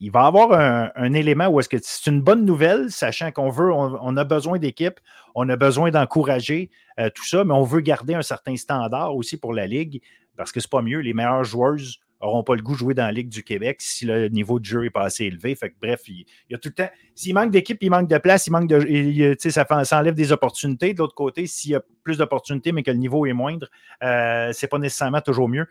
[0.00, 3.72] il va avoir un, élément où est-ce que c'est une bonne nouvelle, sachant qu'on veut,
[3.72, 5.00] on, a besoin d'équipe,
[5.34, 9.36] on a besoin d'encourager euh, tout ça, mais on veut garder un certain standard aussi
[9.36, 10.02] pour la Ligue,
[10.36, 10.98] parce que c'est pas mieux.
[10.98, 11.76] Les meilleurs joueurs
[12.20, 14.64] n'auront pas le goût de jouer dans la Ligue du Québec si le niveau de
[14.64, 15.54] jeu n'est pas assez élevé.
[15.54, 16.90] Fait que, bref, il, y a tout le temps.
[17.14, 19.36] S'il manque d'équipe, il manque de place, il manque de.
[19.38, 20.92] ça, ça enlève des opportunités.
[20.92, 23.68] De l'autre côté, s'il y a plus d'opportunités, mais que le niveau est moindre,
[24.02, 25.66] euh, c'est pas nécessairement toujours mieux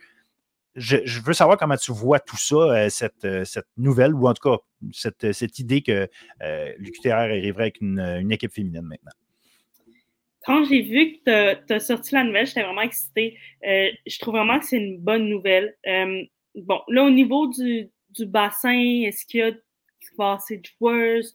[0.75, 2.89] je, veux savoir comment tu vois tout ça, euh,
[3.25, 4.57] euh, cette, nouvelle, ou en tout cas,
[4.91, 6.09] cette, euh, idée que
[6.77, 9.11] l'UQTR arriverait avec une, équipe féminine maintenant.
[10.45, 13.37] Quand j'ai vu que tu as, sorti la nouvelle, j'étais vraiment excitée.
[13.63, 15.75] je trouve vraiment que c'est une bonne nouvelle.
[16.55, 17.89] bon, là, au niveau du,
[18.25, 21.23] bassin, est-ce qu'il y a assez de joueurs?
[21.23, 21.31] Ça,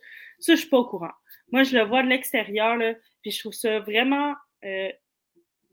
[0.48, 1.12] je ne suis pas au courant.
[1.50, 2.76] Moi, je le vois de l'extérieur,
[3.22, 4.34] puis je trouve ça vraiment,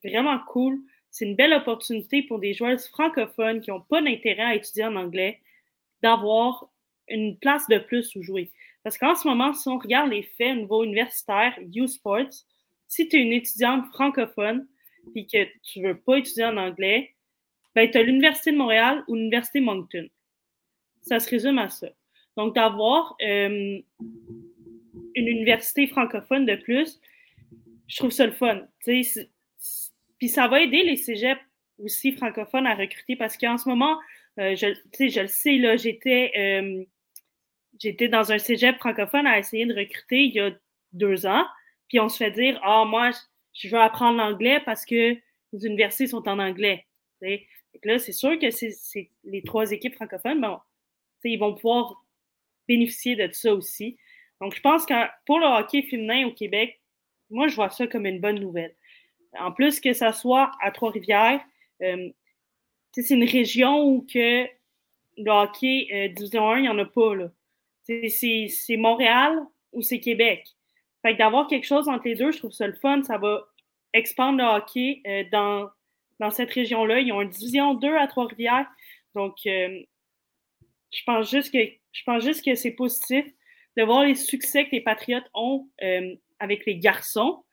[0.03, 0.79] vraiment cool
[1.15, 4.97] c'est une belle opportunité pour des joueurs francophones qui n'ont pas d'intérêt à étudier en
[4.97, 5.39] anglais
[6.03, 6.69] d'avoir
[7.07, 8.51] une place de plus où jouer.
[8.83, 12.33] Parce qu'en ce moment, si on regarde les faits au niveau universitaire, U-Sports,
[12.89, 14.67] si tu es une étudiante francophone
[15.15, 17.15] et que tu ne veux pas étudier en anglais,
[17.75, 20.09] ben, tu as l'Université de Montréal ou l'Université Moncton.
[20.99, 21.87] Ça se résume à ça.
[22.35, 23.79] Donc, d'avoir euh,
[25.15, 26.99] une université francophone de plus,
[27.87, 28.67] je trouve ça le fun.
[30.17, 31.41] Puis ça va aider les cégeps
[31.79, 33.97] aussi francophones à recruter parce qu'en ce moment,
[34.39, 34.67] euh, je,
[34.99, 36.83] je le sais, là, j'étais, euh,
[37.79, 40.51] j'étais dans un cégep francophone à essayer de recruter il y a
[40.93, 41.45] deux ans.
[41.87, 43.11] Puis on se fait dire Ah, moi,
[43.53, 45.15] je veux apprendre l'anglais parce que
[45.53, 46.85] les universités sont en anglais.
[47.21, 50.59] là, c'est sûr que c'est, les trois équipes francophones, bon,
[51.23, 52.03] ils vont pouvoir
[52.67, 53.97] bénéficier de ça aussi.
[54.41, 54.93] Donc, je pense que
[55.25, 56.81] pour le hockey féminin au Québec,
[57.29, 58.75] moi, je vois ça comme une bonne nouvelle.
[59.39, 61.41] En plus que ça soit à Trois-Rivières,
[61.81, 62.09] euh,
[62.91, 64.45] c'est une région où que
[65.17, 67.13] le hockey euh, Division 1, il n'y en a pas.
[67.83, 69.39] C'est Montréal
[69.73, 70.45] ou c'est Québec.
[71.01, 73.03] Fait que d'avoir quelque chose entre les deux, je trouve ça le fun.
[73.03, 73.45] Ça va
[73.93, 75.69] expandre le hockey euh, dans,
[76.19, 76.99] dans cette région-là.
[76.99, 78.67] Ils ont une division 2 à Trois-Rivières.
[79.13, 79.85] Donc, je
[81.05, 81.57] pense juste que
[82.05, 83.25] pense juste que c'est positif
[83.77, 85.69] de voir les succès que les Patriotes ont
[86.39, 87.45] avec les garçons.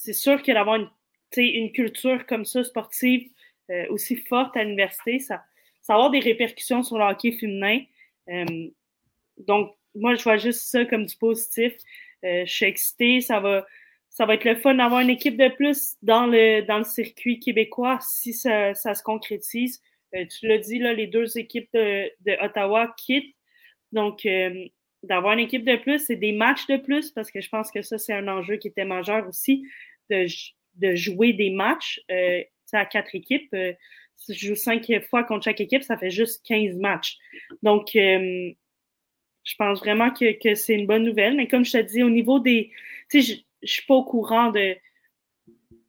[0.00, 0.76] C'est sûr que d'avoir
[1.36, 3.28] une, culture comme ça, sportive,
[3.90, 5.44] aussi forte à l'université, ça,
[5.88, 7.80] va avoir des répercussions sur le hockey féminin.
[9.38, 11.74] donc, moi, je vois juste ça comme du positif.
[12.22, 13.20] je suis excitée.
[13.20, 18.32] Ça va, être le fun d'avoir une équipe de plus dans le, circuit québécois si
[18.32, 19.82] ça, se concrétise.
[20.16, 23.36] Euh, tu l'as dit, là, les deux équipes de, Ottawa quittent.
[23.92, 24.66] Donc, euh,
[25.02, 27.82] d'avoir une équipe de plus, c'est des matchs de plus parce que je pense que
[27.82, 29.64] ça, c'est un enjeu qui était majeur aussi
[30.10, 32.42] de, jouer des matchs euh,
[32.72, 33.54] à quatre équipes.
[34.16, 37.16] si je joue cinq fois contre chaque équipe, ça fait juste 15 matchs.
[37.62, 41.36] Donc, je pense vraiment que, c'est une bonne nouvelle.
[41.36, 42.70] Mais comme je te dis, au niveau des.
[43.10, 44.76] Tu sais, je suis pas au courant de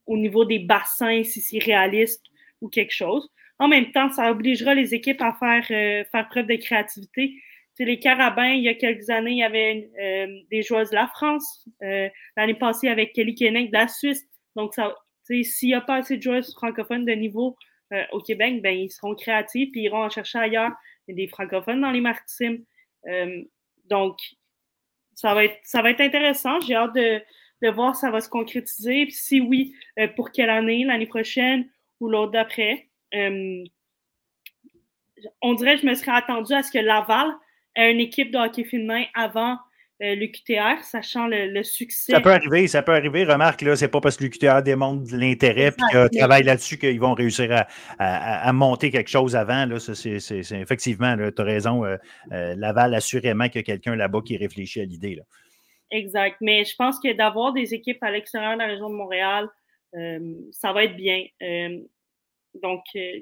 [0.05, 2.23] au niveau des bassins, si c'est réaliste
[2.59, 3.29] ou quelque chose.
[3.59, 7.35] En même temps, ça obligera les équipes à faire, euh, faire preuve de créativité.
[7.79, 11.07] Les Carabins, il y a quelques années, il y avait euh, des joueuses de la
[11.07, 11.67] France.
[11.81, 14.23] Euh, l'année passée, avec Kelly Koenig de la Suisse.
[14.55, 14.73] Donc,
[15.23, 17.55] s'il n'y a pas assez de joueuses francophones de niveau
[18.13, 20.71] au Québec, ben, ils seront créatifs et iront en chercher ailleurs.
[21.07, 22.63] Des francophones dans les maritimes.
[23.89, 24.17] donc,
[25.15, 26.59] ça va, être, ça va être intéressant.
[26.61, 27.21] J'ai hâte de,
[27.61, 29.05] de voir si ça va se concrétiser.
[29.05, 32.89] Puis si oui, euh, pour quelle année, l'année prochaine ou l'autre d'après?
[33.13, 33.63] Euh,
[35.41, 37.31] on dirait que je me serais attendu à ce que Laval
[37.75, 39.57] ait une équipe de hockey féminin avant
[40.01, 42.13] euh, l'UQTR, sachant le, succès.
[42.13, 43.23] Ça peut arriver, ça peut arriver.
[43.23, 47.13] Remarque, là, c'est pas parce que l'UQTR démontre l'intérêt et qu'ils travaillent là-dessus qu'ils vont
[47.13, 47.65] réussir
[47.99, 49.65] à, monter quelque chose avant.
[49.65, 49.79] Là.
[49.79, 50.17] c'est,
[50.53, 51.83] effectivement, tu as raison.
[52.29, 55.15] Laval, assurément qu'il y a quelqu'un là-bas qui réfléchit à l'idée.
[55.15, 55.23] Là.
[55.91, 56.37] Exact.
[56.39, 59.49] Mais je pense que d'avoir des équipes à l'extérieur de la région de Montréal,
[59.95, 61.25] euh, ça va être bien.
[61.41, 61.79] Euh,
[62.61, 63.19] donc, euh,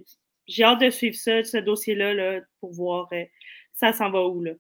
[0.48, 3.10] j'ai hâte de suivre ça, ce dossier-là, là, pour voir
[3.80, 4.44] ça s'en va où.
[4.44, 4.52] Là?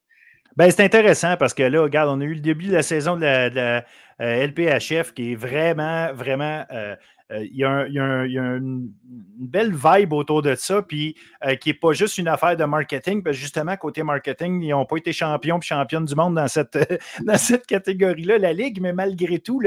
[0.56, 3.16] Ben, c'est intéressant parce que là, regarde, on a eu le début de la saison
[3.16, 3.86] de la,
[4.20, 6.96] LPHF qui est vraiment, vraiment euh,
[7.32, 8.92] il y a, une,
[9.38, 13.22] belle vibe autour de ça, puis euh, qui n'est pas juste une affaire de marketing,
[13.22, 16.78] parce justement, côté marketing, ils n'ont pas été champions et championnes du monde dans cette,
[17.38, 19.62] cette catégorie-là, la Ligue, mais malgré tout,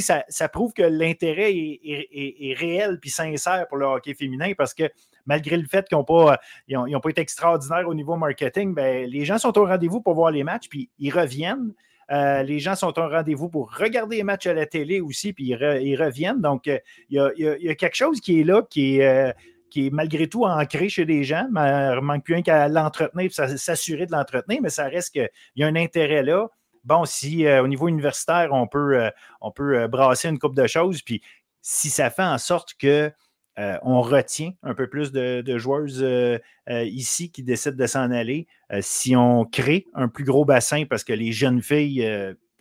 [0.00, 4.84] ça, ça prouve que l'intérêt est, réel puis sincère pour le hockey féminin parce que
[5.26, 9.24] malgré le fait qu'ils n'ont pas, ils pas été extraordinaires au niveau marketing, ben, les
[9.24, 11.72] gens sont au rendez-vous pour voir les matchs, puis ils reviennent.
[12.10, 15.48] Euh, les gens sont au rendez-vous pour regarder les matchs à la télé aussi, puis
[15.48, 16.40] ils, reviennent.
[16.40, 20.44] Donc, euh, il y, a, quelque chose qui est là, qui est, euh, malgré tout
[20.44, 21.46] ancré chez les gens.
[21.48, 25.66] Il ne manque plus qu'à l'entretenir, s'assurer de l'entretenir, mais ça reste qu'il y a
[25.66, 26.48] un intérêt là.
[26.84, 29.10] Bon, si au niveau universitaire, on peut,
[29.40, 31.22] on peut brasser une coupe de choses, puis
[31.62, 33.10] si ça fait en sorte que
[33.58, 36.38] euh, on retient un peu plus de, joueuses euh,
[36.68, 38.46] euh, ici qui décident de s'en aller.
[38.80, 42.08] si on crée un plus gros bassin parce que les jeunes filles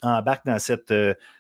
[0.02, 0.94] embarquent dans cette,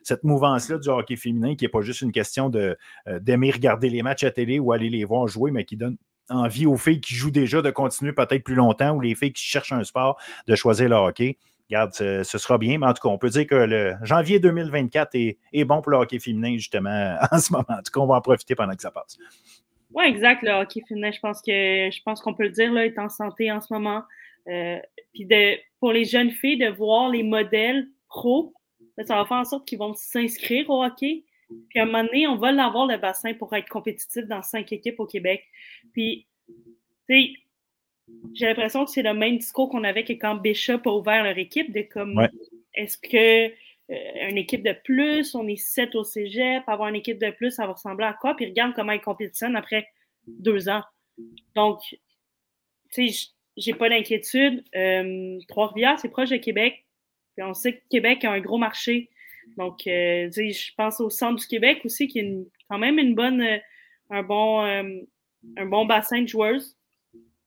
[0.03, 4.23] cette mouvance-là du hockey féminin, qui n'est pas juste une question d'aimer regarder les matchs
[4.23, 5.97] à télé ou aller les voir jouer, mais qui donne
[6.29, 9.43] envie aux filles qui jouent déjà de continuer peut-être plus longtemps ou les filles qui
[9.43, 11.37] cherchent un sport de choisir le hockey
[11.73, 12.77] regarde, ce, sera bien.
[12.77, 15.97] Mais en tout cas, on peut dire que le janvier 2024 est, bon pour le
[15.97, 17.65] hockey féminin, justement, en ce moment.
[17.69, 19.17] En tout cas, on va en profiter pendant que ça passe.
[19.93, 20.43] Oui, exact.
[20.43, 21.51] Le hockey féminin, je pense que
[21.91, 24.03] je pense qu'on peut le dire, là, est en santé en ce moment.
[24.47, 24.79] Euh,
[25.13, 25.27] puis
[25.79, 28.53] pour les jeunes filles, de voir les modèles pro,
[29.05, 31.23] ça va faire en sorte qu'ils vont s'inscrire au hockey.
[31.69, 34.71] Puis à un moment donné, on va l'avoir le bassin pour être compétitif dans cinq
[34.71, 35.43] équipes au Québec.
[35.93, 36.53] Puis, tu
[37.09, 37.33] sais,
[38.33, 41.71] j'ai l'impression que c'est le même discours qu'on avait quand Bishop a ouvert leur équipe,
[41.71, 42.27] de comme
[42.73, 43.47] est-ce que
[43.91, 47.51] euh, une équipe de plus, on est sept au cégep, avoir une équipe de plus,
[47.51, 48.35] ça va ressembler à quoi?
[48.35, 49.87] Puis regarde comment ils compétitionnent après
[50.27, 50.83] deux ans.
[51.55, 51.81] Donc,
[52.91, 54.63] tu sais, j'ai pas d'inquiétude.
[54.75, 56.85] Euh, Trois-Rivières, c'est proche de Québec.
[57.35, 59.09] Puis on sait que Québec a un gros marché.
[59.57, 62.37] Donc, euh, je pense au centre du Québec aussi, qui est
[62.69, 63.45] quand même une bonne,
[64.09, 66.77] un, bon, un bon bassin de joueuses.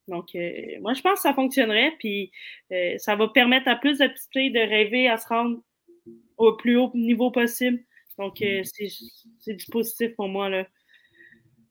[0.09, 2.31] Donc, euh, moi, je pense que ça fonctionnerait, puis
[2.73, 5.59] euh, ça va permettre à plus de petites filles de rêver à se rendre
[6.37, 7.83] au plus haut niveau possible.
[8.19, 8.63] Donc, euh,
[9.41, 10.49] c'est du positif pour moi.
[10.49, 10.67] Là.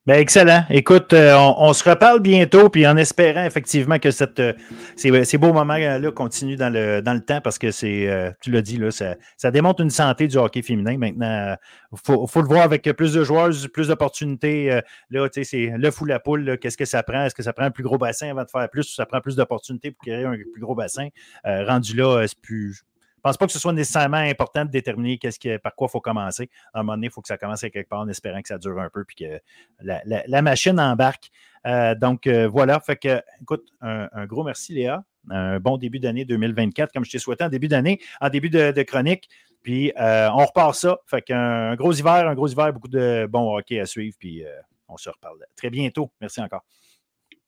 [0.05, 0.63] Ben excellent.
[0.69, 4.53] Écoute, euh, on, se reparle bientôt, puis en espérant effectivement que cette, euh,
[4.95, 8.61] ces, beaux moments-là continuent dans le, dans le temps, parce que c'est, euh, tu l'as
[8.61, 10.95] dit, là, ça, ça, démontre une santé du hockey féminin.
[10.99, 11.55] Maintenant,
[11.91, 14.79] il faut, faut, le voir avec plus de joueurs, plus d'opportunités.
[15.09, 16.59] là, tu sais, c'est le fou la poule.
[16.59, 17.25] Qu'est-ce que ça prend?
[17.25, 19.21] Est-ce que ça prend un plus gros bassin avant de faire plus ou ça prend
[19.21, 21.07] plus d'opportunités pour créer un plus gros bassin?
[21.43, 22.83] rendu là, c'est plus
[23.25, 26.51] pense pas que ce soit nécessairement important de déterminer qu'est-ce par quoi il faut commencer.
[26.73, 28.59] À un moment donné, il faut que ça commence quelque part en espérant que ça
[28.59, 29.41] dure un peu puis que
[29.81, 31.31] la, machine embarque.
[31.65, 35.03] Euh, donc euh, voilà, fait que, écoute, un, gros merci Léa.
[35.31, 38.83] Un bon début d'année 2024, comme je t'ai souhaité en début d'année, en début de,
[38.83, 39.27] chronique.
[39.63, 40.99] Puis euh, on repart ça.
[41.07, 44.15] Fait qu'un gros hiver, un gros hiver, beaucoup de bons hockey à suivre.
[44.19, 44.43] Puis
[44.87, 46.11] on se reparle très bientôt.
[46.21, 46.63] Merci encore.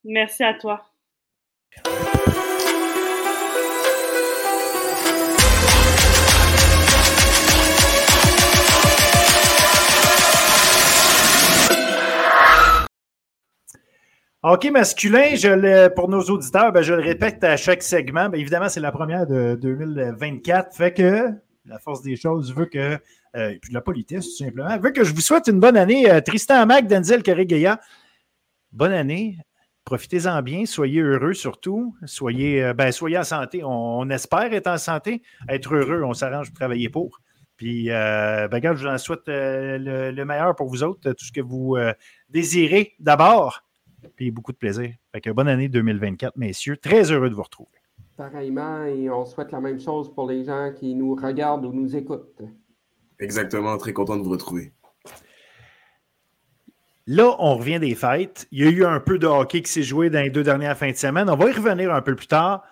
[0.04, 0.82] Merci à toi.
[14.44, 18.30] Hockey masculin, je pour nos auditeurs, ben, je le répète à chaque segment.
[18.30, 20.76] Ben, évidemment, c'est la première de 2024.
[20.76, 21.32] Fait que
[21.66, 23.00] la force des choses veut que,
[23.36, 25.76] euh, et puis de la politesse, tout simplement, veut que je vous souhaite une bonne
[25.76, 26.10] année.
[26.10, 27.82] Euh, Tristan Amac, Denzel Carré-Gaya,
[28.72, 29.40] bonne année.
[29.86, 31.96] Profitez-en bien, soyez heureux surtout.
[32.06, 33.64] Soyez, euh, ben, soyez en santé.
[33.64, 35.24] On, espère être en santé.
[35.50, 37.22] Être heureux, on s'arrange pour travailler pour.
[37.56, 41.42] Puis, ben, regarde, je vous en souhaite le, meilleur pour vous autres, tout ce que
[41.42, 41.76] vous
[42.30, 43.67] désirez d'abord.
[44.16, 44.94] Puis beaucoup de plaisir.
[45.12, 46.78] Fait que bonne année 2024, messieurs.
[46.78, 47.70] Très heureux de vous retrouver.
[48.16, 51.96] Pareillement, et on souhaite la même chose pour les gens qui nous regardent ou nous
[51.96, 52.42] écoutent.
[53.20, 54.74] Exactement, très content de vous retrouver.
[57.06, 58.48] Là, on revient des fêtes.
[58.52, 60.78] Il y a eu un peu de hockey qui s'est joué dans les deux dernières
[60.78, 61.30] fins de semaine.
[61.30, 62.64] On va y revenir un peu plus tard.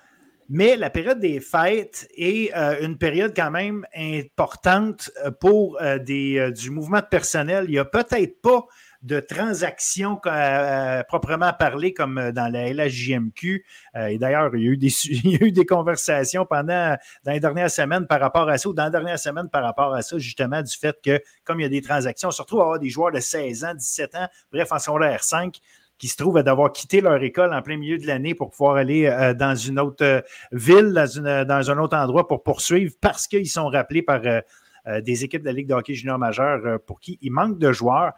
[0.50, 5.98] Mais la période des fêtes est euh, une période quand même importante euh, pour euh,
[5.98, 7.66] des, du mouvement de personnel.
[7.68, 8.68] Il n'y a peut-être pas
[9.06, 13.63] de transactions euh, proprement parler comme euh, dans la LHJMQ.
[13.96, 18.20] Euh, et d'ailleurs, il, y a eu des, conversations pendant dans les dernières semaines par
[18.20, 20.98] rapport à ça, ou dans la dernière semaine par rapport à ça, justement, du fait
[21.04, 23.20] que comme il y a des transactions, on se retrouve à avoir des joueurs de
[23.20, 25.60] 16 ans, 17 ans, bref, en secondaire 5
[25.98, 28.76] qui se trouvent à devoir quitter leur école en plein milieu de l'année pour pouvoir
[28.76, 34.02] aller dans une autre ville, dans, un autre endroit pour poursuivre parce qu'ils sont rappelés
[34.02, 37.72] par des équipes de la Ligue de hockey junior majeure pour qui il manque de
[37.72, 38.12] joueurs.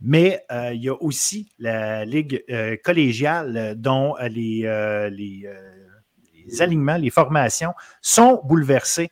[0.00, 4.66] Mais euh, il y a aussi la Ligue euh, collégiale euh, dont les,
[6.58, 9.10] alignements, les formations sont bouleversés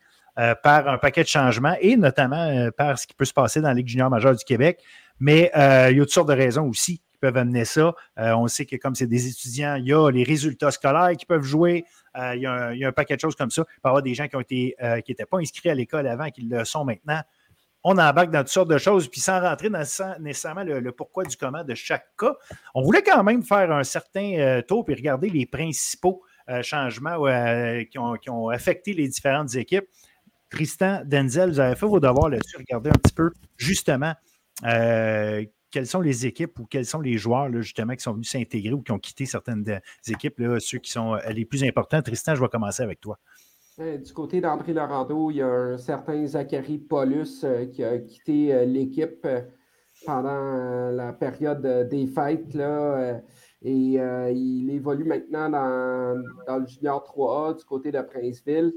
[0.62, 3.74] par un paquet de changements et notamment par ce qui peut se passer dans la
[3.74, 4.80] Ligue junior majeure du Québec.
[5.18, 7.92] Mais il y a toutes sortes de raisons aussi qui peuvent amener ça.
[8.16, 11.42] on sait que comme c'est des étudiants, il y a les résultats scolaires qui peuvent
[11.42, 11.84] jouer.
[12.14, 13.62] il, y a un, paquet de choses comme ça.
[13.62, 16.64] Il peut y avoir des gens qui n'étaient pas inscrits à l'école avant, qui le
[16.64, 17.20] sont maintenant
[17.84, 19.84] on embarque dans toutes sortes de choses, puis sans rentrer dans
[20.20, 22.34] nécessairement le, pourquoi du comment de chaque cas.
[22.74, 27.26] On voulait quand même faire un certain euh, tour et regarder les principaux euh, changements
[27.26, 29.86] euh, qui, ont, affecté les différentes équipes.
[30.50, 34.14] Tristan, Denzel, vous avez fait vos devoirs là-dessus, regarder un petit peu justement
[34.62, 38.80] quelles sont les équipes ou quels sont les joueurs justement qui sont venus s'intégrer ou
[38.82, 42.00] qui ont quitté certaines équipes, ceux qui sont les plus importants.
[42.00, 43.18] Tristan, je vais commencer avec toi.
[43.80, 47.96] Euh, du côté d'André Laurando, il y a un certain Zachary Paulus euh, qui a
[47.98, 49.26] quitté euh, l'équipe
[50.04, 52.54] pendant la période des fêtes.
[52.54, 53.20] Là,
[53.62, 53.98] et
[54.32, 58.72] il évolue maintenant dans, le Junior 3A du côté de Princeville.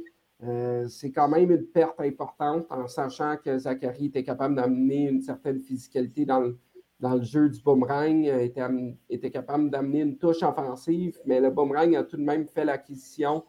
[0.87, 5.59] c'est quand même une perte importante en sachant que Zachary était capable d'amener une certaine
[5.59, 8.25] physicalité dans le, jeu du boomerang,
[9.07, 13.43] était capable d'amener une touche offensive, mais le boomerang a tout de même fait l'acquisition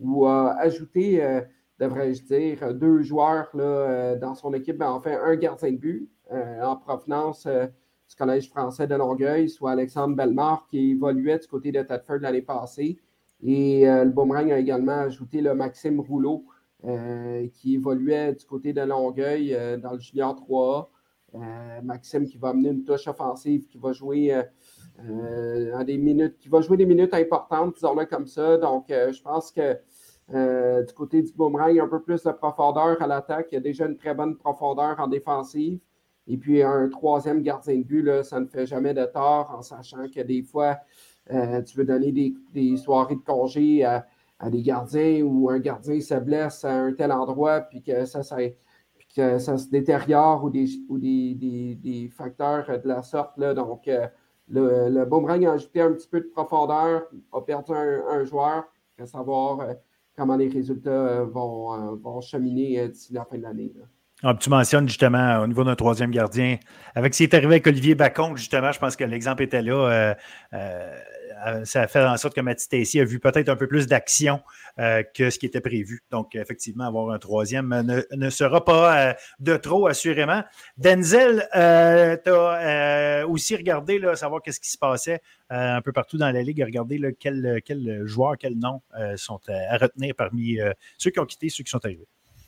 [0.00, 1.40] ou a ajouté, euh,
[1.78, 6.10] devrais-je dire, deux joueurs là, euh, dans son équipe, ben, enfin un gardien de but
[6.32, 11.70] euh, en provenance du Collège français de Longueuil, soit Alexandre Bellemare, qui évoluait du côté
[11.70, 12.98] de Tedford l'année passée.
[13.42, 16.44] Et le Boomerang a également ajouté le Maxime Rouleau,
[17.54, 21.82] qui évoluait du côté de Longueuil dans le Junior 3A.
[21.82, 24.42] Maxime qui va amener une touche offensive, qui va jouer
[24.98, 28.58] des minutes, qui va jouer des minutes importantes, disons-le comme ça.
[28.58, 29.78] Donc, je pense que
[30.32, 33.48] euh, du côté du boomerang, un peu plus de profondeur à l'attaque.
[33.50, 35.80] Il y a déjà une très bonne profondeur en défensive.
[36.28, 40.08] Et puis un troisième gardien de but, ça ne fait jamais de tort en sachant
[40.08, 40.78] que des fois,
[41.32, 44.06] euh, tu veux donner des, soirées de congé à,
[44.48, 48.20] des gardiens ou un gardien se blesse à un tel endroit, puis que ça,
[49.16, 53.38] que ça se détériore ou des, ou des, facteurs de la sorte.
[53.40, 54.06] Donc, euh,
[54.48, 58.64] le, le, boomerang a ajouté un petit peu de profondeur, a perdu un, un joueur,
[58.98, 59.60] à savoir
[60.20, 63.72] comment les résultats euh, vont, euh, vont cheminer euh, d'ici la fin de l'année.
[64.22, 66.58] Ah, tu mentionnes justement au niveau d'un troisième gardien,
[66.94, 70.14] avec ce qui est arrivé avec Olivier Bacon, justement, je pense que l'exemple était là.
[71.64, 74.40] Ça a fait en sorte que Mathieu Tessier a vu peut-être un peu plus d'action
[74.78, 76.02] euh, que ce qui était prévu.
[76.10, 77.68] Donc, effectivement, avoir un troisième
[78.12, 80.42] ne, sera pas de trop, assurément.
[80.76, 86.30] Denzel, tu as aussi regardé, là, savoir qu'est-ce qui se passait un peu partout dans
[86.30, 88.82] la Ligue, regarder là, quels quel joueurs, quels noms
[89.16, 90.58] sont à retenir parmi
[90.98, 92.06] ceux qui ont quitté, ceux qui sont arrivés.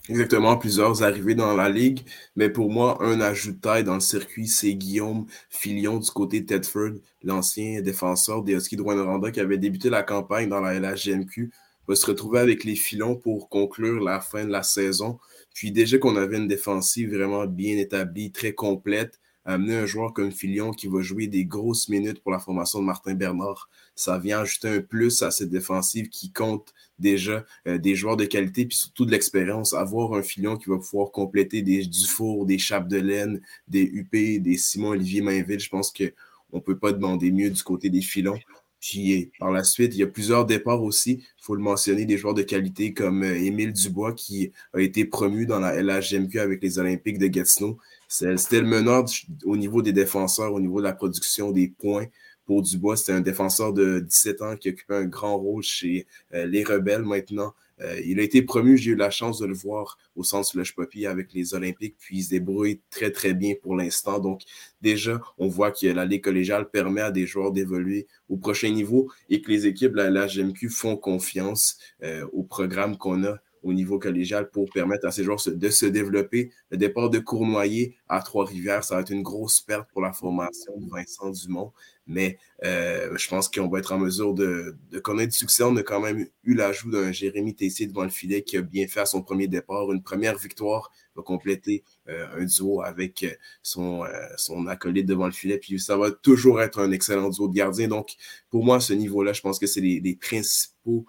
[0.09, 2.01] Exactement, plusieurs arrivés dans la ligue.
[2.35, 6.41] Mais pour moi, un ajout de taille dans le circuit, c'est Guillaume Filion du côté
[6.41, 10.75] de Tedford, l'ancien défenseur des Huskies de Rwanda qui avait débuté la campagne dans la
[10.75, 11.53] LHGMQ,
[11.87, 15.19] va se retrouver avec les filons pour conclure la fin de la saison.
[15.55, 20.33] Puis déjà qu'on avait une défensive vraiment bien établie, très complète, amener un joueur comme
[20.33, 24.41] Filion qui va jouer des grosses minutes pour la formation de Martin Bernard, ça vient
[24.41, 28.77] ajouter un plus à cette défensive qui compte déjà euh, des joueurs de qualité puis
[28.77, 29.75] surtout de l'expérience.
[29.75, 34.13] Avoir un Filion qui va pouvoir compléter des Dufour, des Chapes de laine, des UP,
[34.13, 38.39] des Simon-Olivier Mainville, je pense qu'on ne peut pas demander mieux du côté des filons.
[38.83, 41.23] Puis par la suite, il y a plusieurs départs aussi.
[41.23, 45.05] Il faut le mentionner, des joueurs de qualité comme euh, Émile Dubois qui a été
[45.05, 47.79] promu dans la LHGMQ avec les Olympiques de Gatineau.
[48.13, 49.07] C'était le meneur
[49.45, 52.07] au niveau des défenseurs, au niveau de la production des points
[52.45, 52.99] pour Dubois.
[52.99, 57.05] C'était un défenseur de 17 ans qui occupait un grand rôle chez euh, les Rebelles
[57.05, 57.55] maintenant.
[57.81, 60.75] Euh, il a été promu, j'ai eu la chance de le voir au centre Slush
[60.75, 64.19] Poppy avec les Olympiques, puis il se débrouille très très bien pour l'instant.
[64.19, 64.43] Donc
[64.83, 69.11] déjà, on voit que la Ligue collégiale permet à des joueurs d'évoluer au prochain niveau
[69.31, 73.73] et que les équipes de la, GMQ font confiance euh, au programme qu'on a au
[73.73, 76.51] niveau collégial pour permettre à ces joueurs de se développer.
[76.71, 80.73] Le départ de Cournoyer à Trois-Rivières, ça va être une grosse perte pour la formation
[80.79, 81.73] de Vincent Dumont.
[82.07, 85.63] Mais euh, je pense qu'on va être en mesure de, connaître du succès.
[85.63, 88.87] On a quand même eu l'ajout d'un Jérémy Tessier devant le filet qui a bien
[88.89, 89.93] fait à son premier départ.
[89.93, 93.31] Une première victoire va compléter euh, un duo avec euh,
[93.63, 94.05] son,
[94.37, 95.59] son acolyte devant le filet.
[95.59, 97.89] Puis ça va toujours être un excellent duo de gardiens.
[97.89, 98.15] Donc,
[98.51, 101.05] pour moi, à ce niveau-là, je pense que c'est les, principaux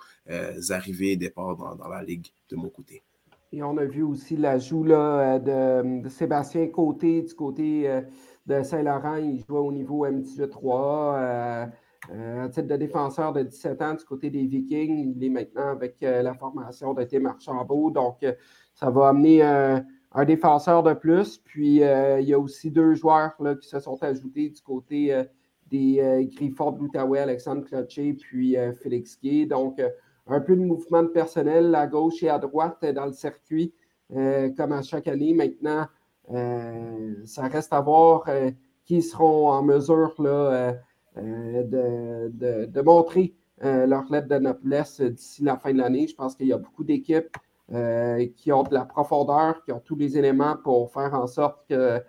[0.69, 3.03] arrivées et départs dans, la ligue de mon côté.
[3.51, 8.01] Et on a vu aussi l'ajout de, de, Sébastien Côté du côté
[8.45, 11.15] de Saint-Laurent, il jouait au niveau M18-3.
[11.15, 11.65] Euh,
[12.11, 15.13] euh, titre de défenseur de 17 ans du côté des Vikings.
[15.15, 17.91] Il est maintenant avec euh, la formation de Tim Archambault.
[17.91, 18.25] Donc,
[18.73, 21.37] ça va amener un défenseur de plus.
[21.37, 25.23] Puis, il y a aussi deux joueurs là, qui se sont ajoutés du côté
[25.67, 29.45] des Griffons de l'Outaouais, Alexandre Clocher puis Félix Gay.
[29.45, 29.81] Donc,
[30.27, 33.73] un peu de mouvement de personnel à gauche et à droite dans le circuit,
[34.09, 35.33] comme à chaque année.
[35.33, 35.87] Maintenant,
[36.31, 38.51] euh, ça reste à voir euh,
[38.85, 40.75] qui seront en mesure là,
[41.17, 46.07] euh, de, montrer leur lettre de noblesse d'ici la fin de l'année.
[46.07, 47.35] Je pense qu'il y a beaucoup d'équipes
[47.69, 52.01] qui ont de la profondeur, qui ont tous les éléments pour faire en sorte que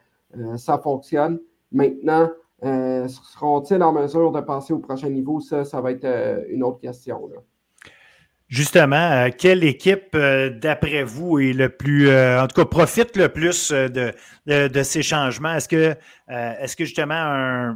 [0.56, 1.40] ça fonctionne.
[1.72, 2.30] Maintenant,
[2.62, 5.40] seront-ils en mesure de passer au prochain niveau?
[5.40, 7.30] Ça, ça va être une autre question.
[8.48, 13.16] Justement, euh, quelle équipe, euh, d'après vous, est le plus, euh, en tout cas, profite
[13.16, 14.12] le plus de,
[14.46, 15.54] de, ces changements?
[15.54, 15.96] Est-ce que,
[16.28, 17.74] est que justement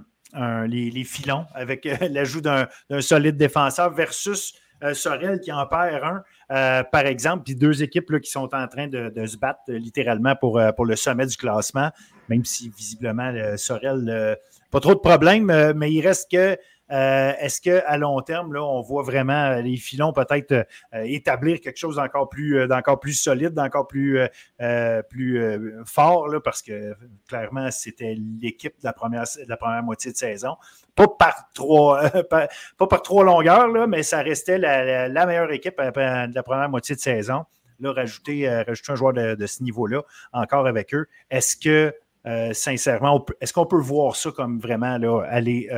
[0.67, 2.69] les, filons, avec l'ajout d'un
[3.01, 4.55] solide défenseur versus
[4.93, 6.03] Sorel qui en perd
[6.49, 10.61] un, par exemple, puis deux équipes qui sont en train de, se battre littéralement pour,
[10.77, 11.91] pour le sommet du classement,
[12.29, 14.37] même si visiblement Sorel,
[14.71, 16.57] pas trop de problèmes, mais il reste que
[16.91, 21.77] euh, est-ce qu'à long terme, là, on voit vraiment les filons peut-être euh, établir quelque
[21.77, 24.19] chose d'encore plus, euh, solide, d'encore plus,
[25.85, 26.95] fort, là, parce que
[27.29, 30.57] clairement, c'était l'équipe de, la première, moitié de saison.
[30.95, 32.49] Pas par trois, pas,
[33.11, 37.45] longueurs, mais ça restait la, meilleure équipe de la première moitié de saison.
[37.81, 41.07] Là, rajouter, un joueur de, ce niveau-là encore avec eux.
[41.31, 41.95] Est-ce que,
[42.55, 45.69] sincèrement, est-ce qu'on peut voir ça comme vraiment aller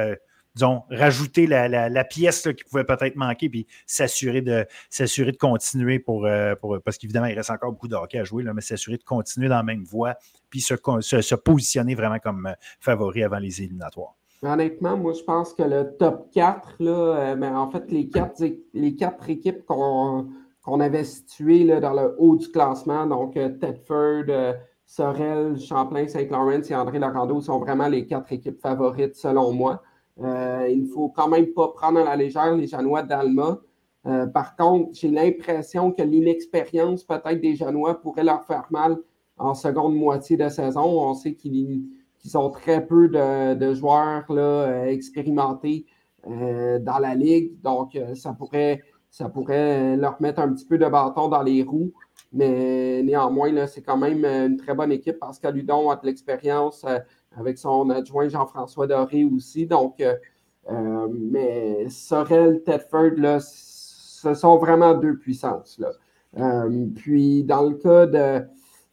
[0.61, 6.27] disons, rajouter la, pièce qui pouvait peut-être manquer, puis s'assurer de, s'assurer de continuer pour,
[6.27, 8.99] euh, pour, Parce qu'évidemment, il reste encore beaucoup de hockey à jouer, là, mais s'assurer
[8.99, 10.17] de continuer dans la même voie,
[10.51, 14.17] puis se, se, positionner vraiment comme euh, favori avant les éliminatoires.
[14.43, 18.43] Honnêtement, moi, je pense que le top 4, là, euh, ben, en fait, les quatre,
[18.75, 24.57] les quatre équipes qu'on avait situées là, dans le haut du classement, donc Tedford,
[24.87, 29.83] Sorel, Champlain, Saint-Laurent et André Lorando sont vraiment les quatre équipes favorites selon moi.
[30.23, 33.61] Euh, il ne faut quand même pas prendre à la légère les Janois d'Alma.
[34.07, 38.99] Euh, par contre, j'ai l'impression que l'inexpérience peut-être des Janois pourrait leur faire mal
[39.39, 40.83] en seconde moitié de saison.
[40.83, 41.87] On sait qu'ils
[42.35, 45.87] ont très peu de, joueurs euh, expérimentés
[46.27, 47.59] dans la ligue.
[47.63, 51.93] Donc, ça pourrait, ça pourrait leur mettre un petit peu de bâton dans les roues.
[52.31, 55.19] Mais néanmoins, c'est quand même une très bonne équipe.
[55.19, 56.85] Pascal Hudon a de l'expérience
[57.37, 59.67] avec son adjoint Jean-François Doré aussi.
[59.67, 60.03] Donc,
[60.69, 65.79] mais Sorel, Tedford, là, ce sont vraiment deux puissances.
[65.79, 66.67] Là.
[66.95, 68.45] puis, dans le cas de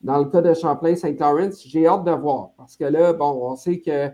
[0.02, 3.80] dans le cas de Champlain-Saint-Laurent, j'ai hâte de voir parce que là, bon, on sait
[3.80, 4.12] que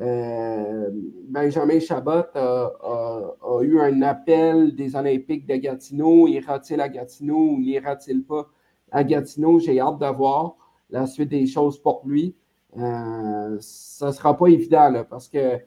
[0.00, 0.90] euh,
[1.28, 6.26] Benjamin Chabot a, eu un appel des Olympiques de Gatineau.
[6.26, 8.48] Ira-t-il à Gatineau ou n'ira-t-il pas
[8.90, 9.58] à Gatineau?
[9.58, 10.56] J'ai hâte de voir
[10.90, 12.34] la suite des choses pour lui.
[12.76, 15.58] Euh, ça ne sera pas évident parce que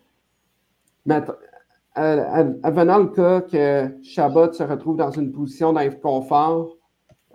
[1.96, 6.78] avenant le cas que Chabot se retrouve dans une position d'inconfort,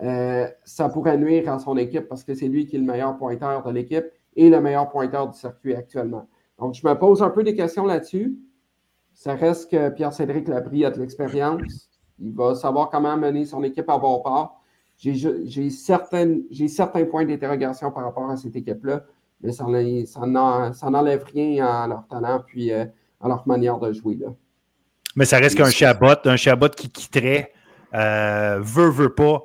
[0.01, 3.17] euh, ça pourrait nuire à son équipe parce que c'est lui qui est le meilleur
[3.17, 4.05] pointeur de l'équipe
[4.35, 6.27] et le meilleur pointeur du circuit actuellement.
[6.57, 8.37] Donc, je me pose un peu des questions là-dessus.
[9.13, 11.89] Ça reste que Pierre-Cédric Labrie a de l'expérience.
[12.19, 14.61] Il va savoir comment mener son équipe à bon port.
[14.97, 19.05] J'ai certains points d'interrogation par rapport à cette équipe-là,
[19.41, 22.85] mais ça n'enlève rien à leur talent puis euh,
[23.21, 24.15] à leur manière de jouer.
[24.15, 24.27] Là.
[25.15, 27.51] Mais ça reste qu'un Chabot, un Chabot qui quitterait,
[27.93, 29.43] euh, veut, veut pas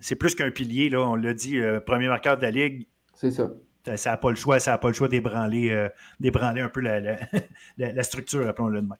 [0.00, 2.86] c'est plus qu'un pilier, là, on l'a dit, euh, premier marqueur de la Ligue.
[3.14, 3.50] C'est ça.
[3.96, 5.88] Ça n'a pas le choix, ça n'a pas le choix d'ébranler, euh,
[6.22, 6.80] un peu
[7.78, 8.96] la, structure, appelons-le de même.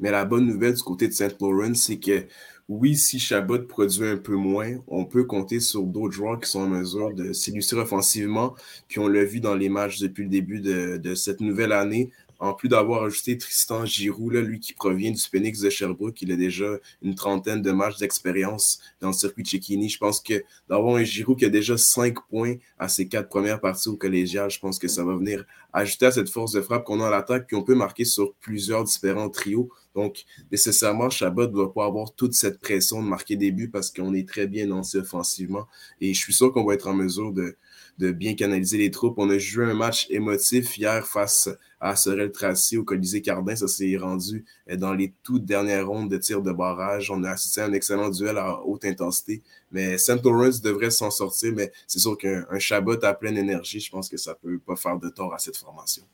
[0.00, 2.26] Mais la bonne nouvelle du côté de Saint Laurent, c'est que
[2.68, 6.60] oui, si Chabot produit un peu moins, on peut compter sur d'autres joueurs qui sont
[6.60, 8.54] en mesure de s'illustrer offensivement.
[8.88, 12.10] Puis on l'a vu dans les matchs depuis le début de, de cette nouvelle année,
[12.38, 16.36] en plus d'avoir ajouté Tristan Giroux, lui qui provient du Phoenix de Sherbrooke, il a
[16.36, 16.66] déjà
[17.02, 19.88] une trentaine de matchs d'expérience dans le circuit de.
[19.88, 23.60] Je pense que d'avoir un Giroux qui a déjà cinq points à ses quatre premières
[23.60, 26.84] parties au collégial, je pense que ça va venir ajouter à cette force de frappe
[26.84, 29.68] qu'on a à l'attaque, puis on peut marquer sur plusieurs différents trios.
[29.94, 33.90] Donc, nécessairement, Chabot ne doit pas avoir toute cette pression de marquer des buts parce
[33.90, 35.66] qu'on est très bien lancé offensivement.
[36.00, 37.56] Et je suis sûr qu'on va être en mesure de,
[37.98, 39.18] de bien canaliser les troupes.
[39.18, 41.48] On a joué un match émotif hier face
[41.80, 43.56] à Sorel Tracy au Colisée Cardin.
[43.56, 47.10] Ça s'est rendu euh, dans les toutes dernières rondes de tir de barrage.
[47.10, 49.42] On a assisté à un excellent duel à haute intensité.
[49.72, 50.24] Mais St.
[50.24, 54.16] Lawrence devrait s'en sortir, mais c'est sûr qu'un Chabot à pleine énergie, je pense que
[54.16, 56.04] ça ne peut pas faire de tort à cette formation.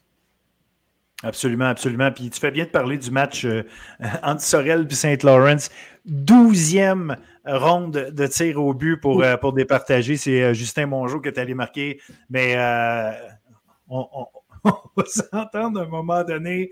[1.22, 2.10] Absolument, absolument.
[2.12, 3.62] Puis tu fais bien de parler du match euh,
[4.22, 5.22] entre Sorel et St.
[5.22, 5.70] Lawrence.
[6.04, 7.16] Douzième
[7.46, 10.16] ronde de tir au but pour, euh, pour départager.
[10.16, 12.00] C'est euh, Justin Mongeau que tu allé marquer.
[12.30, 12.54] Mais
[13.88, 14.26] on,
[14.96, 16.70] va s'entendre à un moment donné.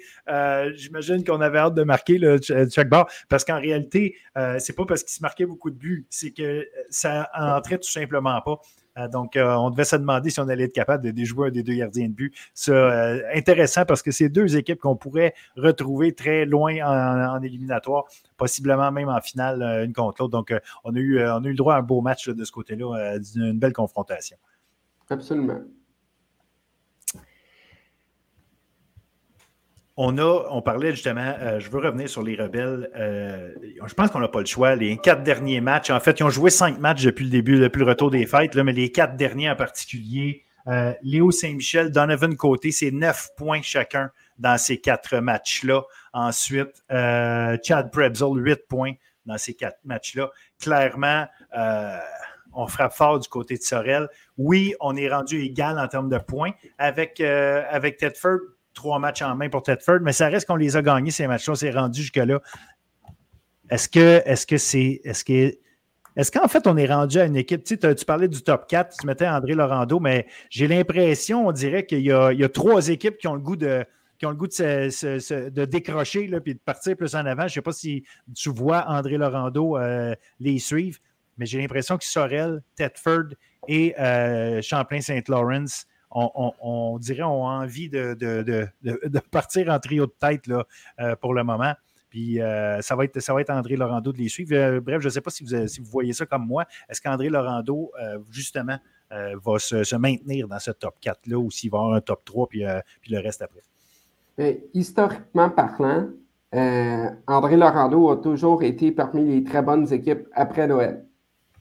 [0.75, 4.17] J'imagine qu'on avait hâte de marquer le check bar parce qu'en réalité,
[4.59, 8.41] c'est pas parce qu'il se marquait beaucoup de buts, c'est que ça entrait tout simplement
[8.41, 8.61] pas.
[8.99, 11.51] Euh, donc, euh, on devait se demander si on allait être capable de déjouer un
[11.51, 12.35] des deux gardiens de but.
[12.55, 18.05] C'est euh, intéressant parce que c'est deux équipes qu'on pourrait retrouver très loin en, éliminatoire,
[18.37, 20.33] possiblement même en finale, une contre l'autre.
[20.33, 23.59] Donc, on, a eu, on le droit à un beau match de ce côté-là, d'une
[23.59, 24.37] belle confrontation.
[25.09, 25.61] Absolument.
[29.99, 32.91] On a, on parlait justement, euh, je veux revenir sur les rebelles.
[32.97, 33.51] Euh,
[33.87, 34.75] je pense qu'on n'a pas le choix.
[34.75, 37.81] Les quatre derniers matchs, en fait, ils ont joué cinq matchs depuis le début, depuis
[37.81, 42.73] le retour des fêtes, mais les quatre derniers en particulier, euh, Léo Saint-Michel, Donovan Côté,
[42.73, 45.83] c'est neuf points chacun dans ces quatre matchs-là.
[46.15, 48.95] Ensuite, Chad Prebzel, huit points
[49.27, 50.31] dans ces quatre matchs-là.
[50.59, 51.27] Clairement,
[52.55, 54.09] on frappe fort du côté de Sorel.
[54.39, 58.41] Oui, on est rendu égal en termes de points avec, avec Tedford
[58.75, 61.53] trois matchs en main pour Tedford, mais ça reste qu'on les a gagnés, ces matchs-là.
[61.53, 62.41] On s'est rendu jusque-là.
[63.71, 65.01] Est-ce que est-ce c'est.
[65.05, 65.57] Est-ce que.
[66.15, 67.65] Est-ce qu'en fait, on est rendu à une équipe?
[67.65, 72.01] Tu, parlais du top 4, tu mettais André Laurando, mais j'ai l'impression, on dirait qu'il
[72.01, 73.87] y, y a, trois équipes qui ont le goût de,
[74.23, 77.43] qui ont le goût de, de décrocher là, puis de partir plus en avant.
[77.43, 78.05] Je ne sais pas si
[78.37, 81.01] tu vois André Laurando euh, les suivre,
[81.39, 83.35] mais j'ai l'impression que Sorel, Tedford
[83.67, 85.65] et euh, Champlain-Saint-Laurent
[86.15, 88.69] on, dirait, ont envie de,
[89.31, 90.65] partir en trio de tête là,
[91.01, 91.73] euh, pour le moment.
[92.11, 94.55] Puis euh, ça, va être, André Laurando de les suivre.
[94.55, 96.67] Euh, bref, je ne sais pas si vous, voyez ça comme moi.
[96.89, 97.91] Est-ce qu'André Laurando,
[98.31, 98.79] justement,
[99.11, 102.63] va se, maintenir dans ce top 4-là ou s'il va avoir un top 3 puis,
[102.63, 103.63] le reste après?
[104.75, 106.09] historiquement parlant,
[107.27, 111.05] André Laurando a toujours été parmi les très bonnes équipes après Noël.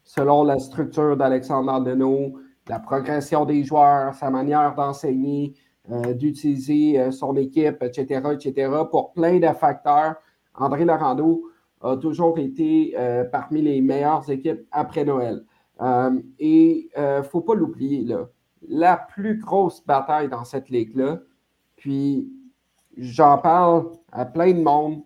[0.04, 2.39] Selon la structure d'Alexandre Deneau,
[2.72, 5.53] la progression des joueurs, sa manière d'enseigner,
[5.91, 8.72] euh, d'utiliser euh, son équipe, etc., etc.
[8.89, 10.15] Pour plein de facteurs,
[10.55, 11.43] André Laurando
[11.82, 15.43] a toujours été euh, parmi les meilleures équipes après Noël.
[16.39, 18.07] et il ne faut pas l'oublier,
[18.69, 21.19] la plus grosse bataille dans cette ligue-là,
[21.76, 22.32] puis
[22.95, 25.01] j'en parle à plein de monde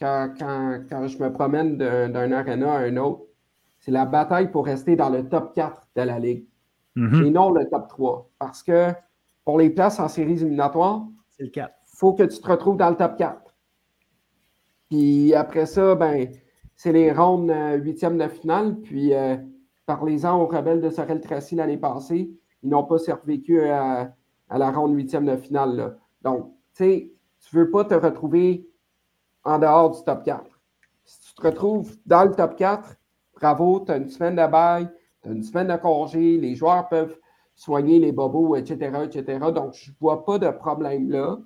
[0.00, 3.22] quand, quand je me promène d'un aréna à un autre,
[3.78, 6.46] c'est la bataille pour rester dans le top 4 de la Ligue.
[6.96, 7.24] Mhm.
[7.26, 8.30] Et non le top 3.
[8.38, 8.92] Parce que
[9.44, 11.74] pour les places en séries éliminatoires, C'est le 4.
[11.92, 13.54] il faut que tu te retrouves dans le top 4.
[14.90, 16.28] Puis après ça, ben,
[16.76, 18.76] c'est les rondes euh, huitièmes de finale.
[18.80, 19.36] Puis euh,
[19.86, 22.30] parlez-en aux rebelles de Sorel Tracy l'année passée.
[22.62, 24.14] Ils n'ont pas survécu à,
[24.48, 25.76] à la ronde huitième de finale.
[25.76, 25.94] là.
[26.22, 28.68] Donc, tu sais, tu ne veux pas te retrouver
[29.44, 30.44] en dehors du top 4.
[31.04, 32.96] Si tu te retrouves dans le top 4,
[33.34, 34.88] bravo, tu as une semaine de bail,
[35.26, 37.16] une semaine de congé, les joueurs peuvent
[37.54, 39.38] soigner les bobos, etc., etc.
[39.54, 41.38] Donc, je ne vois pas de problème là.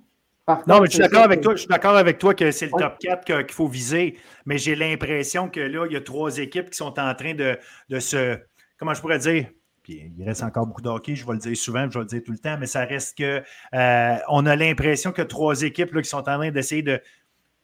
[0.46, 1.52] Par Non, contre, mais je suis d'accord avec que- toi.
[1.54, 2.80] Je suis d'accord avec toi que c'est le Ouais.
[2.80, 4.16] top 4 que- qu'il faut viser.
[4.46, 7.58] Mais j'ai l'impression que là, il y a trois équipes qui sont en train de,
[7.90, 8.38] de se.
[8.78, 9.48] Comment je pourrais dire?
[9.82, 12.06] Puis il reste encore beaucoup de hockey, je vais le dire souvent, je vais le
[12.06, 13.42] dire tout le temps, mais ça reste que
[13.74, 16.98] euh, on a l'impression que trois équipes là, qui sont en train d'essayer de.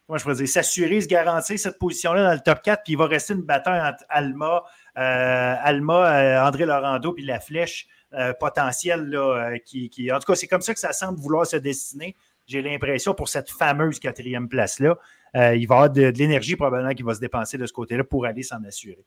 [0.05, 0.47] Comment je pourrais dire?
[0.47, 3.81] S'assurer, se garantir cette position-là dans le top 4, puis il va rester une bataille
[3.81, 4.63] entre Alma,
[4.95, 9.13] Alma, euh, André Laurando, puis la flèche euh, potentielle.
[9.13, 12.15] Euh, qui, En tout cas, c'est comme ça que ça semble vouloir se destiner
[12.45, 14.97] j'ai l'impression, pour cette fameuse quatrième place-là,
[15.35, 18.03] euh, il va y avoir de, l'énergie probablement qui va se dépenser de ce côté-là
[18.03, 19.03] pour aller s'en assurer.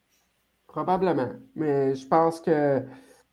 [0.67, 1.31] Probablement.
[1.55, 2.83] Mais je pense que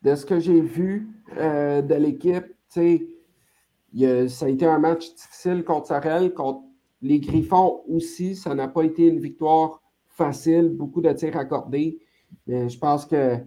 [0.02, 5.88] de ce que j'ai vu euh, de l'équipe, ça a été un match difficile contre
[5.88, 6.62] Sorel, contre
[7.02, 8.36] les Griffons aussi.
[8.36, 12.00] Ça n'a pas été une victoire facile, beaucoup de tirs accordés.
[12.48, 13.38] Mais je pense que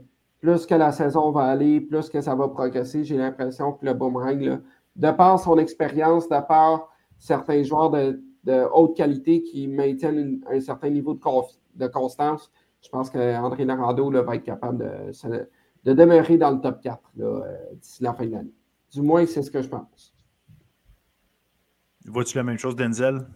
[0.40, 3.94] plus que la saison va aller, plus que ça va progresser, j'ai l'impression que le
[3.94, 4.60] boomerang,
[4.96, 8.20] de par son expérience, de par certains joueurs de,
[8.72, 12.50] haute qualité qui maintiennent un certain niveau de, constance,
[12.82, 14.78] je pense qu'André Larando là, va être capable
[15.84, 18.54] de, demeurer dans le top 4 là, euh, d'ici la fin de l'année.
[18.92, 20.14] Du moins, c'est ce que je pense.
[22.06, 23.26] Vois-tu la même chose, Denzel?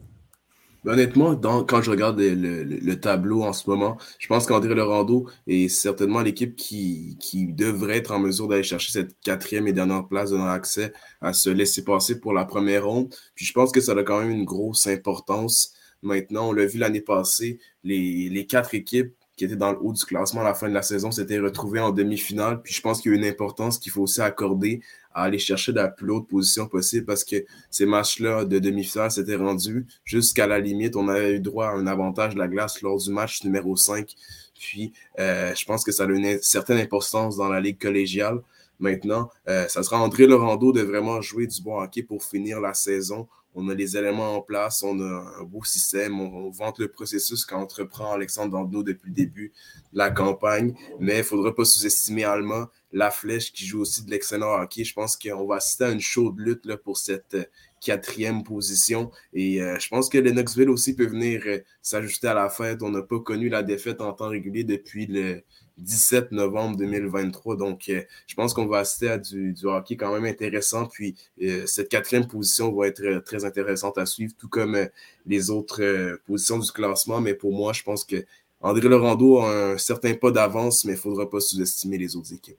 [0.84, 4.46] Ben, Honnêtement, dans- quand je regarde le, le- le tableau en ce moment, je pense
[4.46, 9.68] qu'André Laurando est certainement l'équipe qui, qui devrait être en mesure d'aller chercher cette quatrième
[9.68, 13.14] et dernière place, donnant accès à se laisser passer pour la première ronde.
[13.36, 15.72] Puis je pense que ça a quand même une grosse importance.
[16.02, 19.92] Maintenant, on l'a vu l'année passée, les, les quatre équipes qui étaient dans le haut
[19.92, 22.60] du classement à la fin de la saison s'étaient retrouvées en demi-finale.
[22.62, 24.82] Puis je pense qu'il y a une importance qu'il faut aussi accorder
[25.14, 27.36] à aller chercher la plus haute position possible parce que
[27.70, 30.96] ces matchs-là de demi-finale s'étaient rendus jusqu'à la limite.
[30.96, 34.14] On avait eu droit à un avantage de la glace lors du match numéro 5.
[34.58, 38.40] Puis, euh, je pense que ça a une certaine importance dans la ligue collégiale.
[38.78, 42.74] Maintenant, euh, ça sera André Laurando de vraiment jouer du bon hockey pour finir la
[42.74, 43.28] saison.
[43.54, 47.44] On a les éléments en place, on a un beau système, on, vante le processus
[47.44, 49.52] qu'entreprend Alexandre Dandenault depuis le début
[49.92, 50.74] de la campagne.
[51.00, 54.84] Mais il ne faudra pas sous-estimer Alma, la flèche qui joue aussi de l'excellent hockey.
[54.84, 57.44] Je pense qu'on va assister à une chaude lutte pour cette euh,
[57.80, 59.10] quatrième position.
[59.32, 62.82] Et euh, je pense que Lennoxville aussi peut venir euh, s'ajuster à la fête.
[62.82, 65.42] On n'a pas connu la défaite en temps régulier depuis le
[65.78, 67.56] 17 novembre 2023.
[67.56, 70.86] Donc, euh, je pense qu'on va assister à du, du, hockey quand même intéressant.
[70.86, 74.86] Puis, euh, cette quatrième position va être euh, très intéressante à suivre, tout comme euh,
[75.26, 77.20] les autres euh, positions du classement.
[77.20, 78.16] Mais pour moi, je pense que
[78.60, 82.32] André Laurando a un certain pas d'avance, mais il ne faudra pas sous-estimer les autres
[82.32, 82.58] équipes.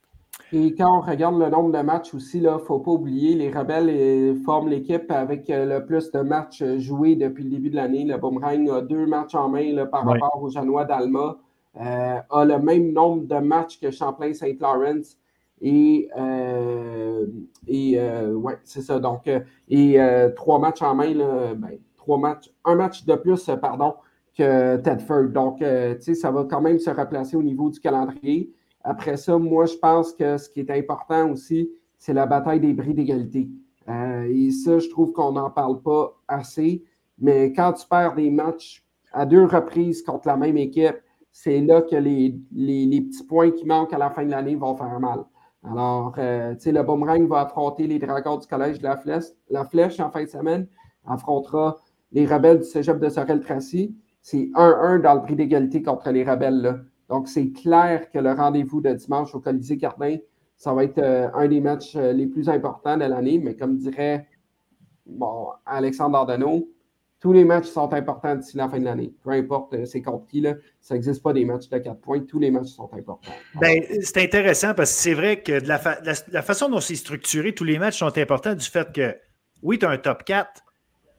[0.52, 3.50] Et quand on regarde le nombre de matchs aussi, il ne faut pas oublier, les
[3.52, 8.04] Rebelles forment l'équipe avec le plus de matchs joués depuis le début de l'année.
[8.04, 10.14] Le Boomerang a deux matchs en main là, par Ouais.
[10.20, 11.38] rapport aux Janois d'Alma.
[11.80, 15.18] Euh, a le même nombre de matchs que Champlain-Saint-Lawrence.
[15.62, 17.26] Et, euh,
[17.68, 19.00] et euh, ouais, c'est ça.
[19.00, 19.30] Donc,
[19.70, 19.98] et
[20.36, 23.94] trois matchs en main, là, ben, trois matchs, un match de plus, pardon,
[24.38, 25.30] que Tedford.
[25.30, 28.52] Donc, euh, tu sais, ça va quand même se replacer au niveau du calendrier.
[28.84, 32.74] Après ça, moi, je pense que ce qui est important aussi, c'est la bataille des
[32.74, 33.48] bris d'égalité.
[33.88, 36.84] Euh, et ça, je trouve qu'on n'en parle pas assez.
[37.20, 40.98] Mais quand tu perds des matchs à deux reprises contre la même équipe,
[41.34, 44.76] c'est là que les, les, petits points qui manquent à la fin de l'année vont
[44.76, 45.26] faire mal.
[45.64, 49.26] Alors, euh, tu sais, le Boomerang va affronter les Dragons du Collège de la Flèche,
[49.50, 50.68] la Flèche en fin de semaine,
[51.06, 51.78] affrontera
[52.12, 53.96] les Rebelles du Cégep de Sorel-Tracy.
[54.22, 56.62] C'est 1-1 dans le prix d'égalité contre les Rebelles.
[56.62, 56.78] Là.
[57.10, 60.18] Donc, c'est clair que le rendez-vous de dimanche au Colisée Cardin,
[60.56, 63.40] ça va être euh, un des matchs euh, les plus importants de l'année.
[63.40, 64.28] Mais comme dirait
[65.08, 66.70] bon, Alexandre Ardenneau,
[67.24, 69.14] tous les matchs sont importants d'ici la fin de l'année.
[69.24, 72.20] Peu importe euh, c'est contre qui, là, ça n'existe pas des matchs de 4 points.
[72.20, 73.32] Tous les matchs sont importants.
[73.56, 76.82] Ben, c'est intéressant parce que c'est vrai que de la, fa la, la, façon dont
[76.82, 79.16] c'est structuré, tous les matchs sont importants du fait que,
[79.62, 80.64] oui, tu as un top 4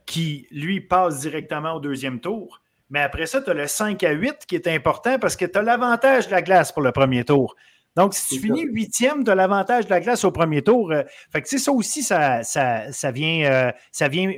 [0.05, 2.61] qui, lui, passe directement au deuxième tour.
[2.91, 5.59] Mais après ça, tu as le 5 à 8 qui est important parce que tu
[5.59, 7.57] as l'avantage de la glace pour le premier tour.
[7.97, 10.93] Donc, si tu finis huitième, tu as l'avantage de la glace au premier tour.
[10.93, 11.03] Euh,
[11.33, 14.33] fait que, ça aussi, ça, ça, ça, vient, euh, ça vient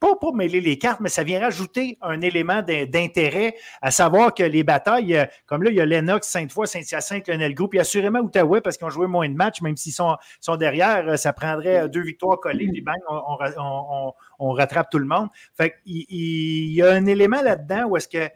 [0.00, 4.42] pas pour mêler les cartes, mais ça vient rajouter un élément d'intérêt, à savoir que
[4.42, 7.80] les batailles, euh, comme là, il y a Lennox, Sainte-Foy, Saint-Hyacinthe, Lionel Group, il y
[7.80, 11.08] a assurément Outaouais parce qu'ils ont joué moins de matchs, même s'ils sont, sont, derrière,
[11.08, 15.28] euh, ça prendrait deux victoires collées, puis bang, on, rattrape tout le monde.
[15.56, 18.28] Fait il, il y a un élément là-dedans où est-ce que euh,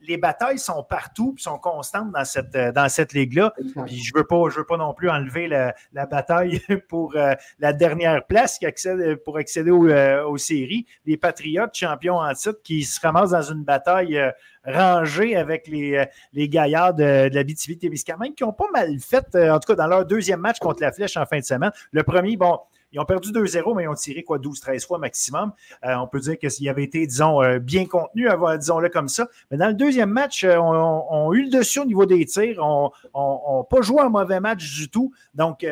[0.00, 3.52] les batailles sont partout et sont constantes dans cette, euh, dans cette ligue-là.
[3.86, 5.74] Puis je ne veux, pas, veux pas non plus enlever la,
[6.06, 10.86] bataille pour euh, la dernière place qui accède, pour accéder aux séries.
[11.06, 14.20] Les Patriotes, champions en titre, qui se ramassent dans une bataille
[14.64, 19.58] rangée avec les, les gaillards de, de la BTV-Témiscamingue qui ont pas mal fait, en
[19.58, 21.72] tout cas dans leur deuxième match contre la Flèche en fin de semaine.
[21.90, 22.58] Le premier, bon,
[22.92, 25.52] ils ont perdu 2-0, mais ils ont tiré quoi 12-13 fois maximum.
[25.84, 28.28] Euh, on peut dire qu'ils avaient été, disons, euh, bien contenus,
[28.58, 29.28] disons-le comme ça.
[29.50, 32.58] Mais dans le deuxième match, euh, on, on, eu le dessus au niveau des tirs.
[32.62, 35.12] On n'a pas joué un mauvais match du tout.
[35.34, 35.66] Donc,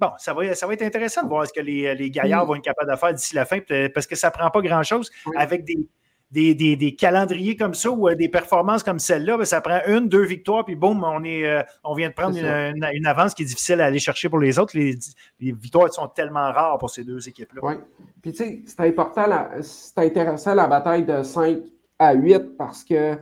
[0.00, 2.54] bon, ça va, ça va être intéressant de voir ce que les, les gaillards vont
[2.54, 3.58] être capables de faire d'ici la fin,
[3.92, 5.88] parce que ça ne prend pas grand-chose avec des,
[6.30, 10.24] des, calendriers comme ça ou euh, des performances comme celle-là, ben, ça prend une, deux
[10.24, 13.80] victoires, puis boum, on, est, euh, on vient de prendre une, avance qui est difficile
[13.80, 14.76] à aller chercher pour les autres.
[14.76, 14.98] Les,
[15.40, 17.60] victoires sont tellement rares pour ces deux équipes-là.
[17.64, 17.74] Oui.
[18.22, 19.24] Puis tu sais, c'est important,
[19.62, 21.58] c'est intéressant la bataille de 5
[21.98, 23.16] à 8 parce que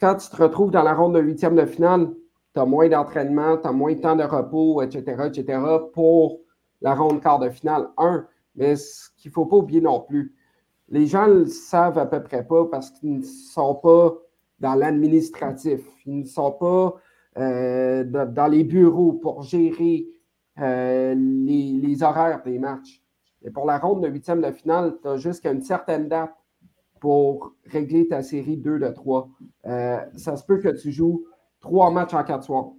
[0.00, 2.08] quand tu te retrouves dans la ronde de huitième de finale,
[2.54, 5.60] tu as moins d'entraînement, tu as moins de temps de repos, etc., etc.,
[5.92, 6.40] pour
[6.80, 7.88] la ronde quart de finale.
[7.96, 8.26] Un,
[8.56, 10.34] mais ce qu'il ne faut pas oublier non plus,
[10.92, 14.14] les gens le savent à peu près pas parce qu'ils ne sont pas
[14.60, 15.80] dans l'administratif.
[16.06, 16.94] Ils ne sont pas
[17.38, 20.06] euh, dans les bureaux pour gérer
[20.60, 23.02] euh, les, horaires des matchs.
[23.42, 26.34] Et pour la ronde de huitième de finale, tu as jusqu'à une certaine date
[27.00, 29.30] pour régler ta série 2 de 3.
[29.66, 31.24] Euh, ça se peut que tu joues
[31.60, 32.70] trois matchs en quatre soirs.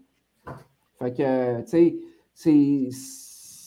[1.00, 1.68] Fait que, tu
[2.36, 2.92] sais,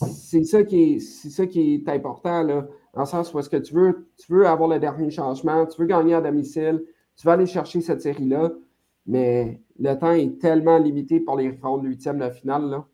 [0.08, 2.64] c'est ça, qui est important.
[2.96, 5.78] Dans le sens où est-ce que tu veux, tu veux avoir le dernier changement, tu
[5.78, 6.82] veux gagner à domicile,
[7.14, 8.50] tu vas aller chercher cette série-là,
[9.06, 12.70] mais le temps est tellement limité pour les rondes huitièmes de finale.
[12.70, 12.86] Là.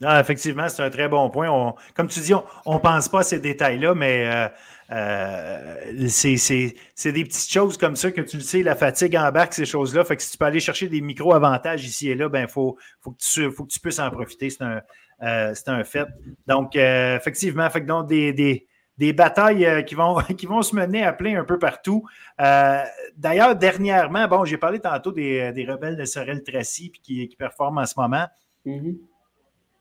[0.00, 1.74] Non, effectivement, c'est un très bon point.
[1.94, 2.34] comme tu dis,
[2.66, 4.48] on ne pense pas à ces détails-là, mais euh,
[4.90, 9.64] euh, c'est des petites choses comme ça que tu le sais, la fatigue embarque, ces
[9.64, 10.02] choses-là.
[10.02, 12.76] Fait que si tu peux aller chercher des micro-avantages ici et là, il ben, faut,
[12.98, 14.50] faut, que tu, faut que tu puisses en profiter.
[14.50, 14.82] C'est un,
[15.22, 16.08] euh, un fait.
[16.48, 18.66] Donc, effectivement, fait que donc des
[19.12, 22.04] batailles euh, qui, vont, qui vont se mener à plein un peu partout.
[22.40, 22.82] Euh,
[23.16, 27.94] d'ailleurs, dernièrement, bon, j'ai parlé tantôt des, rebelles de Sorel-Tracy qui, qui performent en ce
[27.96, 28.26] moment.
[28.66, 28.96] Mm-hmm.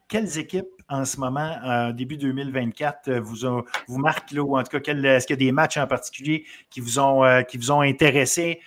[0.07, 4.77] Quelles équipes en ce moment, en début 2024, vous, vous marquent, là, ou en tout
[4.77, 7.71] cas, est-ce qu'il y a des matchs en particulier qui vous ont, euh, qui vous
[7.71, 8.59] ont intéressé,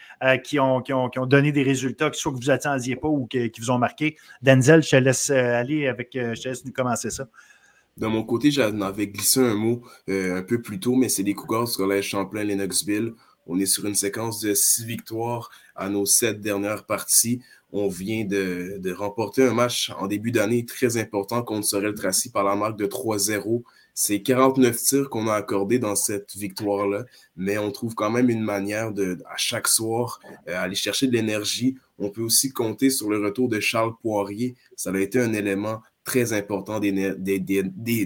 [0.42, 3.52] qui, ont, qui, ont, donné des résultats, que soit que vous attendiez pas ou qui
[3.58, 4.16] vous ont marqué?
[4.40, 7.26] Denzel, je te laisse aller avec, je te laisse nous commencer ça.
[7.96, 11.22] De mon côté, j'en avais glissé un mot euh, un peu plus tôt, mais c'est
[11.22, 13.14] les Cougars du Collège Champlain-Lennoxville.
[13.46, 17.40] On est sur une séquence de six victoires à nos sept dernières parties.
[17.72, 22.42] On vient de, remporter un match en début d'année très important contre Sorel Tracy par
[22.42, 23.62] la marque de 3-0.
[23.94, 27.04] C'est 49 tirs qu'on a accordés dans cette victoire-là,
[27.36, 30.18] mais on trouve quand même une manière de, à chaque soir,
[30.48, 31.76] euh, aller chercher de l'énergie.
[31.98, 34.56] On peut aussi compter sur le retour de Charles Poirier.
[34.74, 36.92] Ça a été un élément très important des,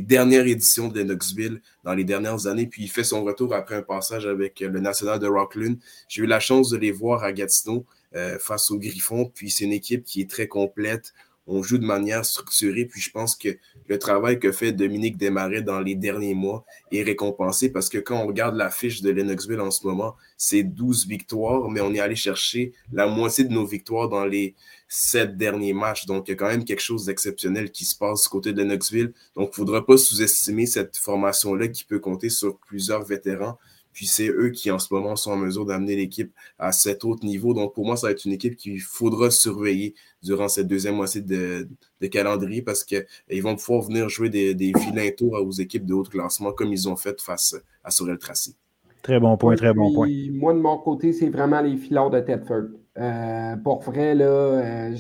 [0.01, 2.67] dernières éditions de Knoxville dans les dernières années.
[2.67, 5.77] Puis il fait son retour après un passage avec le National de Rockland.
[6.09, 7.85] J'ai eu la chance de les voir à Gatineau
[8.15, 9.31] euh, face aux Griffons.
[9.35, 11.13] Puis c'est une équipe qui est très complète
[11.49, 12.85] on joue de manière structurée.
[12.85, 13.49] Puis je pense que
[13.89, 18.23] le travail que fait Dominique Desmarais dans les derniers mois est récompensé parce que quand
[18.23, 22.01] on regarde la fiche de Lennoxville en ce moment, c'est 12 victoires, mais on est
[22.01, 24.55] allé chercher la moitié de nos victoires dans les
[24.89, 26.07] sept derniers matchs.
[26.07, 28.63] Donc, il y a quand même quelque chose d'exceptionnel qui se passe du côté de
[28.63, 29.13] Lennoxville.
[29.37, 33.59] Donc, il ne faudra pas sous-estimer cette formation-là qui peut compter sur plusieurs vétérans.
[33.93, 37.25] Puis c'est eux qui, en ce moment, sont en mesure d'amener l'équipe à cet autre
[37.25, 37.53] niveau.
[37.53, 41.21] Donc, pour moi, ça va être une équipe qu'il faudra surveiller durant cette deuxième moitié
[41.21, 41.69] de,
[42.11, 46.05] calendrier parce qu'ils vont pouvoir venir jouer des, des vilains tours aux équipes de haut
[46.05, 48.57] classement comme ils ont fait face à Sorel Tracy.
[49.03, 50.09] Très bon point, très bon point.
[50.33, 52.69] Moi, de mon côté, c'est vraiment les filons de Tedford.
[52.99, 54.97] Euh, pour vrai, là, euh,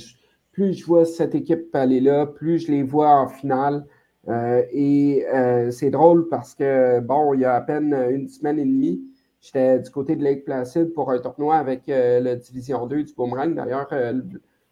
[0.53, 3.87] plus je vois cette équipe aller là, plus je les vois en finale.
[4.29, 5.25] Euh, et
[5.71, 9.03] c'est drôle parce que, bon, il y a à peine une semaine et demie,
[9.41, 13.55] j'étais du côté de Lake Placid pour un tournoi avec la Division 2 du Boomerang.
[13.55, 13.89] D'ailleurs,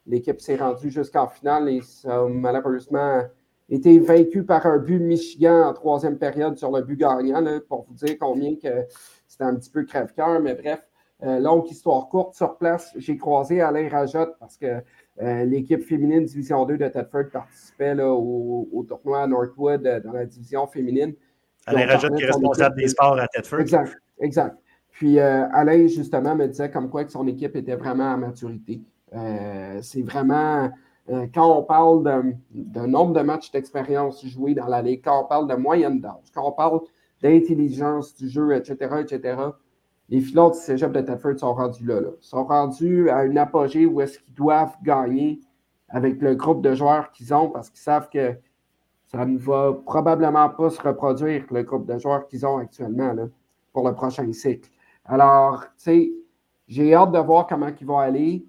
[0.06, 3.22] l'équipe s'est rendue jusqu'en finale et ça a malheureusement
[3.68, 7.94] été vaincu par un but Michigan en troisième période sur le but gagnant, pour vous
[7.94, 8.86] dire combien que
[9.26, 10.40] c'était un petit peu crève-cœur.
[10.40, 10.85] Mais bref,
[11.22, 12.34] longue histoire courte.
[12.34, 14.82] Sur place, j'ai croisé Alain Rajotte parce que
[15.22, 20.26] euh, l'équipe féminine Division 2 de Tedford participait au, tournoi à Northwood euh, dans la
[20.26, 21.14] division féminine.
[21.66, 23.60] Alain Rajot qui est responsable des sports à Tedford.
[23.60, 24.56] Exact, exact.
[24.96, 28.80] Puis euh, Alain, justement, me disait comme quoi que son équipe était vraiment à maturité.
[29.14, 30.70] Euh, c'est vraiment,
[31.10, 32.02] euh, quand on parle
[32.50, 36.30] d'un nombre de matchs d'expérience joués dans la Ligue, quand on parle de moyenne d'âge,
[36.34, 36.80] quand on parle
[37.22, 39.36] d'intelligence du jeu, etc., etc.,
[40.08, 42.10] les filons du cégep de Tedford sont rendus là, là.
[42.20, 45.40] sont rendus à une apogée où est-ce qu'ils doivent gagner
[45.88, 48.38] avec le groupe de joueurs qu'ils ont parce qu'ils savent que
[49.06, 53.26] ça ne va probablement pas se reproduire, le groupe de joueurs qu'ils ont actuellement là,
[53.72, 54.70] pour le prochain cycle.
[55.04, 56.12] Alors, tu sais,
[56.66, 58.44] j'ai hâte de voir comment ils vont aller.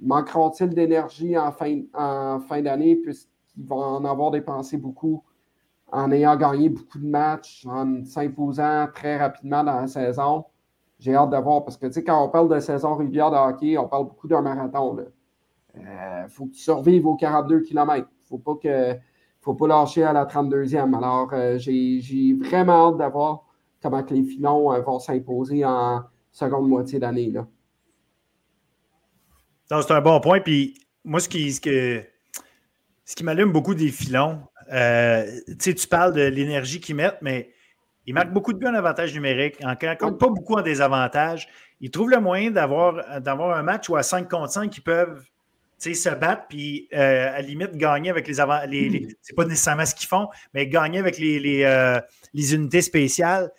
[0.00, 5.22] Manqueront-ils d'énergie en fin, en fin d'année puisqu'ils vont en avoir dépensé beaucoup
[5.92, 10.44] en ayant gagné beaucoup de matchs, en s'imposant très rapidement dans la saison?
[11.02, 13.88] J'ai hâte de voir parce que, quand on parle de saison régulière de hockey, on
[13.88, 14.96] parle beaucoup d'un marathon.
[15.74, 18.06] Il euh, faut que tu survives aux 42 km.
[18.08, 18.54] Il ne faut pas
[19.58, 20.96] que lâcher à la 32e.
[20.96, 23.42] Alors, euh, j'ai vraiment hâte de voir
[23.82, 27.32] comment que les filons euh, vont s'imposer en seconde moitié d'année.
[29.68, 30.38] C'est un bon point.
[30.38, 30.74] Puis
[31.04, 32.02] moi, ce qui, ce
[33.04, 34.38] ce qui m'allume beaucoup des filons,
[34.68, 37.50] tu parles de l'énergie qu'ils mettent, mais
[38.06, 41.48] ils marquent beaucoup de buts en avantage numérique, encore pas beaucoup en désavantage.
[41.80, 45.22] Ils trouvent le moyen d'avoir un match où à 5 contre 5, ils peuvent
[45.78, 48.60] se battre, puis euh, à la limite gagner avec les avant.
[48.68, 51.38] Les, c'est pas nécessairement ce qu'ils font, mais gagner avec les,
[52.32, 53.50] les unités spéciales.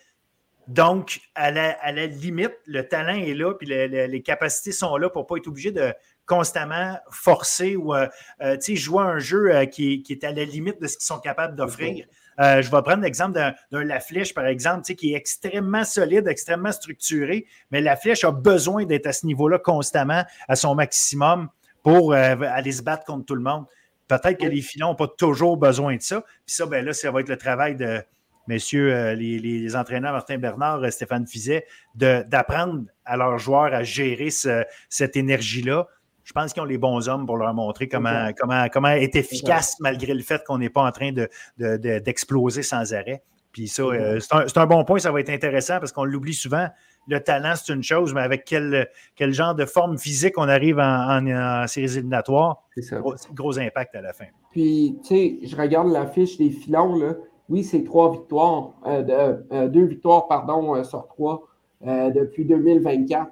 [0.68, 5.26] Donc, à la, limite, le talent est là, puis les capacités sont là pour ne
[5.26, 5.92] pas être obligé de
[6.26, 8.08] constamment forcer ou euh,
[8.40, 11.54] euh, jouer un jeu euh, qui, est à la limite de ce qu'ils sont capables
[11.54, 12.06] d'offrir.
[12.38, 13.38] Je vais prendre l'exemple
[13.70, 18.32] d'un La Flèche, par exemple, qui est extrêmement solide, extrêmement structuré, mais La Flèche a
[18.32, 21.48] besoin d'être à ce niveau-là constamment, à son maximum,
[21.82, 23.66] pour aller se battre contre tout le monde.
[24.08, 26.20] Peut-être que les filons n'ont pas toujours besoin de ça.
[26.20, 28.02] Puis ça, ben là, ça va être le travail de,
[28.46, 35.16] messieurs euh, les, entraîneurs Martin Bernard, Stéphane Fizet, d'apprendre à leurs joueurs à gérer cette
[35.16, 35.88] énergie-là.
[36.24, 39.76] Je pense qu'ils ont les bons hommes pour leur montrer comment, comment, comment être efficace
[39.80, 41.12] malgré le fait qu'on n'est pas en train
[41.58, 43.22] d'exploser de, sans arrêt.
[43.54, 46.66] Puis ça, euh, c'est un, bon point, ça va être intéressant parce qu'on l'oublie souvent.
[47.06, 50.80] Le talent, c'est une chose, mais avec quel, quel genre de forme physique on arrive
[50.80, 54.24] en, en, séries éliminatoires, gros, gros, impact à la fin.
[54.50, 57.14] Puis, tu sais, je regarde l'affiche des filons, là.
[57.48, 61.46] Oui, c'est trois victoires, euh, euh, deux victoires, pardon, sur trois
[61.80, 63.30] depuis 2024.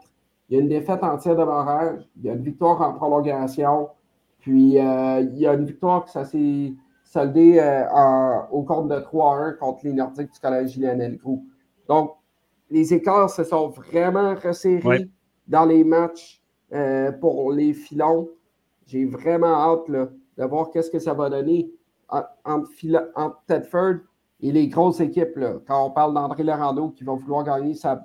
[0.52, 2.92] Il y a une défaite en tir de barrage, il y a une victoire en
[2.92, 3.88] prolongation,
[4.38, 6.74] puis il y a une victoire qui s'est
[7.04, 7.58] soldée
[8.50, 11.42] au compte de 3-1 contre les Nordiques du Collège Lionel Gros.
[11.88, 12.16] Donc,
[12.68, 15.08] les écarts se sont vraiment resserrés
[15.48, 16.42] dans les matchs
[17.22, 18.28] pour les filons.
[18.84, 21.72] J'ai vraiment hâte de voir qu'est-ce que ça va donner
[22.44, 22.68] entre,
[23.46, 24.00] Tedford
[24.42, 25.36] et les grosses équipes.
[25.36, 25.54] Là.
[25.66, 28.04] Quand on parle d'André Lerando qui va vouloir gagner sa,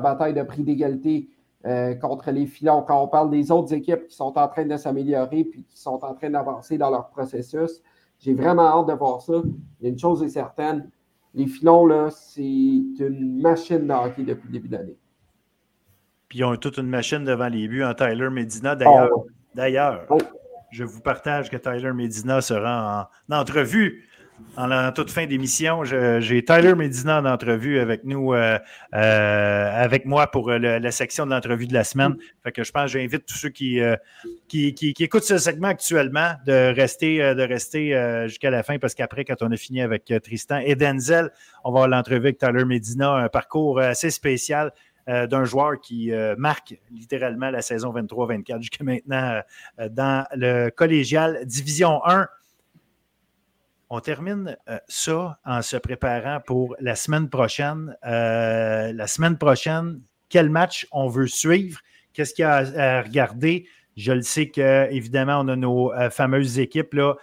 [0.00, 1.28] bataille de prix d'égalité
[1.64, 4.76] euh, contre les filons, quand on parle des autres équipes qui sont en train de
[4.76, 7.82] s'améliorer puis qui sont en train d'avancer dans leur processus,
[8.18, 9.34] j'ai vraiment hâte de voir ça.
[9.80, 10.90] Une chose est certaine,
[11.34, 14.96] les filons, là, c'est une machine de hockey depuis le début d'année.
[16.28, 18.74] Puis ils ont toute une machine devant les buts en hein, Tyler Medina.
[18.74, 19.26] D'ailleurs, oh.
[19.54, 20.18] d'ailleurs oh
[20.72, 24.08] je vous partage que Tyler Medina sera en, entrevue
[24.56, 25.84] en, toute fin d'émission.
[25.84, 28.58] J'ai Tyler Medina en entrevue avec nous, euh,
[28.94, 32.16] euh, avec moi pour la section de l'entrevue de la semaine.
[32.42, 33.96] Fait que je pense que j'invite tous ceux qui, euh,
[34.48, 39.42] qui, écoutent ce segment actuellement de rester, de rester jusqu'à la fin parce qu'après, quand
[39.42, 41.30] on a fini avec Tristan et Denzel,
[41.64, 44.72] on va avoir l'entrevue avec Tyler Medina, un parcours assez spécial.
[45.08, 49.40] Euh, d'un joueur qui euh, marque littéralement la saison 23-24 jusqu'à maintenant
[49.80, 52.28] euh, dans le collégial Division 1.
[53.94, 54.56] On termine
[54.88, 57.94] ça en se préparant pour la semaine prochaine.
[58.02, 61.78] la semaine prochaine, quel match on veut suivre?
[62.14, 63.66] Qu'est-ce qu'il y a à, regarder?
[63.98, 67.16] Je le sais qu'évidemment, on a nos fameuses équipes, là,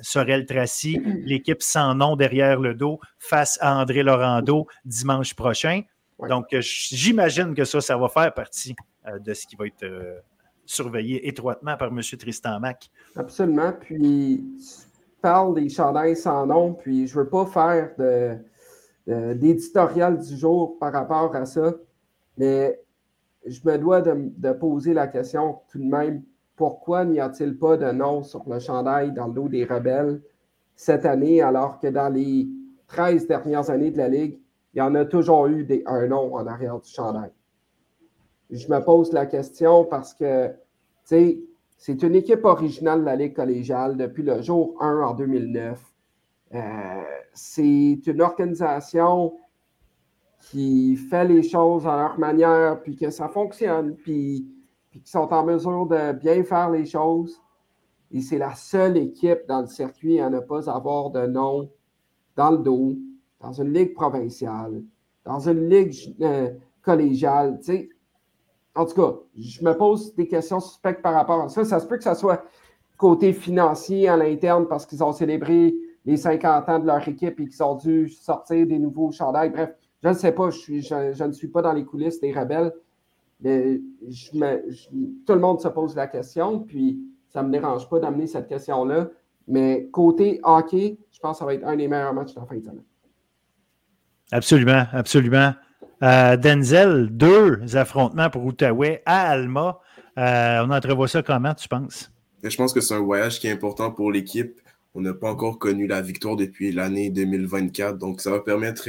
[0.00, 5.82] Sorel Tracy, l'équipe sans nom derrière le dos, face à André Laurando dimanche prochain.
[6.28, 8.74] Donc, euh, j'imagine que ça, ça va faire partie
[9.06, 10.18] euh, de ce qui va être euh,
[10.64, 12.00] surveillé étroitement par M.
[12.00, 12.90] Tristan Mac.
[13.14, 13.72] Absolument.
[13.72, 14.42] Puis,
[15.16, 17.90] tu parles des chandails sans nom, puis je ne veux pas faire
[19.06, 21.74] d'éditorial du jour par rapport à ça,
[22.36, 22.80] mais
[23.46, 26.22] je me dois de, de poser la question tout de même
[26.56, 30.22] pourquoi n'y a-t-il pas de nom sur le chandail dans le dos des rebelles
[30.74, 32.48] cette année, alors que dans les
[32.88, 34.40] 13 dernières années de la Ligue,
[34.74, 37.30] il y en a toujours eu des, un nom en arrière du chandail?
[38.50, 40.54] Je me pose la question parce que, tu
[41.04, 41.38] sais,
[41.76, 45.80] c'est une équipe originale de la Ligue collégiale depuis le jour 1 en 2009.
[47.34, 49.34] c'est une organisation
[50.50, 54.46] qui fait les choses à leur manière, puis que ça fonctionne, puis,
[54.90, 57.40] puis qui sont en mesure de bien faire les choses.
[58.12, 61.68] Et c'est la seule équipe dans le circuit à ne pas avoir de nom
[62.36, 62.94] dans le dos,
[63.40, 64.82] dans une ligue provinciale,
[65.24, 66.50] dans une ligue euh,
[66.82, 67.58] collégiale.
[68.76, 71.64] En tout cas, je me pose des questions suspectes par rapport à ça.
[71.64, 72.44] Ça se peut que ça soit
[72.96, 75.74] côté financier à l'interne parce qu'ils ont célébré
[76.04, 79.50] les 50 ans de leur équipe et qu'ils ont dû sortir des nouveaux chandails.
[79.50, 79.70] Bref,
[80.02, 82.72] je ne sais pas, je, ne suis pas dans les coulisses des rebelles,
[83.40, 83.80] mais
[85.26, 88.46] tout le monde se pose la question, puis ça ne me dérange pas d'amener cette
[88.46, 89.08] question-là.
[89.48, 92.46] Mais côté hockey, je pense que ça va être un des meilleurs matchs de la
[92.46, 92.84] fin de semaine.
[94.32, 95.52] Absolument, absolument.
[96.02, 99.80] Euh, Denzel, deux affrontements pour Outaouais à Alma.
[100.18, 102.10] Euh, on entrevoit ça comment, tu penses?
[102.42, 104.60] Je pense que c'est un voyage qui est important pour l'équipe.
[104.94, 108.88] On n'a pas encore connu la victoire depuis l'année 2024, donc ça va permettre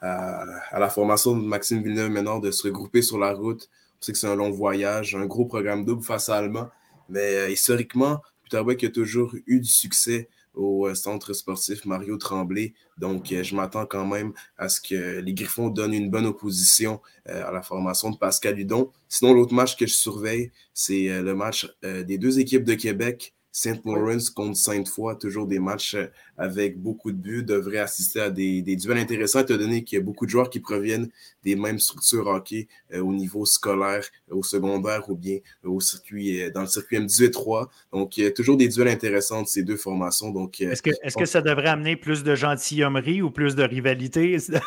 [0.00, 0.44] à,
[0.78, 3.68] la formation de Maxime Villeneuve-Ménard de se regrouper sur la route.
[4.00, 6.68] On sait que c'est un long voyage, un gros programme double face à Allemand.
[7.08, 12.74] Mais euh, historiquement, Peterbeck a toujours eu du succès au euh, centre sportif Mario Tremblay.
[12.98, 17.00] Donc, euh, je m'attends quand même à ce que les Griffons donnent une bonne opposition
[17.26, 18.90] à la formation de Pascal Hudon.
[19.08, 23.80] Sinon, l'autre match que je surveille, c'est le match des deux équipes de Québec Saint
[23.84, 26.06] Lawrence contre Sainte-Foy, toujours des matchs euh,
[26.38, 30.04] avec beaucoup de buts, devrait assister à des, duels intéressants, étant donné qu'il y a
[30.04, 31.08] beaucoup de joueurs qui proviennent
[31.42, 36.50] des mêmes structures hockey euh, au niveau scolaire, au secondaire ou bien au circuit, euh,
[36.50, 37.66] dans le circuit M18-3.
[37.92, 40.30] Donc, il y a toujours des duels intéressants de ces deux formations.
[40.30, 44.38] Donc, est-ce que, est que ça devrait amener plus de gentilhommerie ou plus de rivalité?
[44.38, 44.60] ça,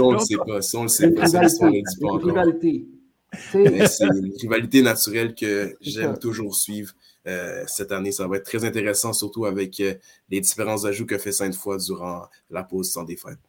[0.00, 0.62] on ne le sait pas.
[0.62, 1.26] Ça, on le sait pas.
[3.36, 6.92] C'est une rivalité naturelle que j'aime toujours suivre.
[7.26, 8.12] Euh, cette année.
[8.12, 9.94] Ça va être très intéressant, surtout avec euh,
[10.30, 13.40] les différents ajouts que fait Sainte-Foy durant la pause sans défaite.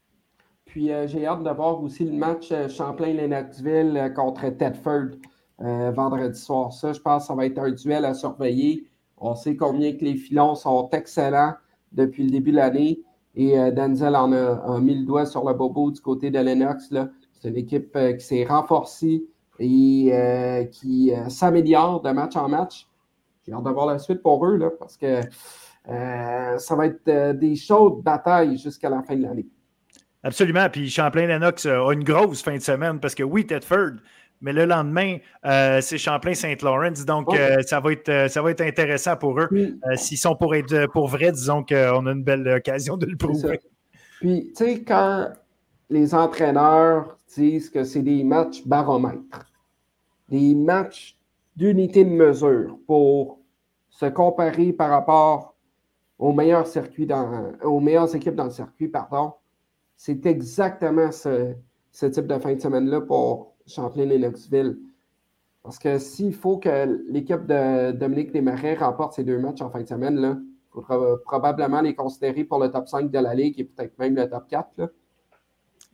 [0.66, 5.20] Puis euh, j'ai hâte de voir aussi le match Champlain-Lennoxville contre Tedford
[5.60, 6.74] vendredi soir.
[6.74, 8.88] Ça, je pense que ça va être un duel à surveiller.
[9.18, 11.54] On sait combien que les filons sont excellents
[11.92, 13.02] depuis le début de l'année.
[13.36, 16.94] Et Denzel en a, mis le doigt sur le bobo du côté de Lennox.
[17.34, 19.26] C'est une équipe qui s'est renforcée
[19.60, 22.87] et qui s'améliore de match en match.
[23.48, 25.22] J'ai hâte d'avoir la suite pour eux, là, parce que
[25.90, 29.46] euh, ça va être euh, des chaudes batailles jusqu'à la fin de l'année.
[30.24, 30.68] Absolument.
[30.70, 33.92] Puis Champlain-Lennox a une grosse fin de semaine parce que oui, Tedford,
[34.42, 36.92] mais le lendemain, euh, c'est Champlain-Saint-Laurent.
[37.06, 37.34] Donc,
[37.66, 39.50] ça, va être, ça va être intéressant pour eux.
[39.96, 43.62] S'ils sont pour être pour vrai, disons qu'on a une belle occasion de le prouver.
[44.20, 45.30] Puis, tu sais, quand
[45.90, 49.52] les entraîneurs disent que c'est des matchs baromètres,
[50.30, 51.18] des matchs
[51.56, 53.37] d'unité de mesure pour
[53.98, 55.56] se comparer par rapport
[56.20, 59.34] aux meilleurs circuits dans, aux meilleures équipes dans le circuit, pardon.
[59.96, 61.56] C'est exactement ce,
[61.92, 64.78] type de fin de semaine-là pour Champlain et Knoxville.
[65.64, 69.82] Parce que s'il faut que l'équipe de Dominique Desmarais remporte ces deux matchs en fin
[69.82, 73.64] de semaine, il faudra probablement les considérer pour le top 5 de la Ligue et
[73.64, 74.70] peut-être même le top 4.
[74.78, 74.90] Là.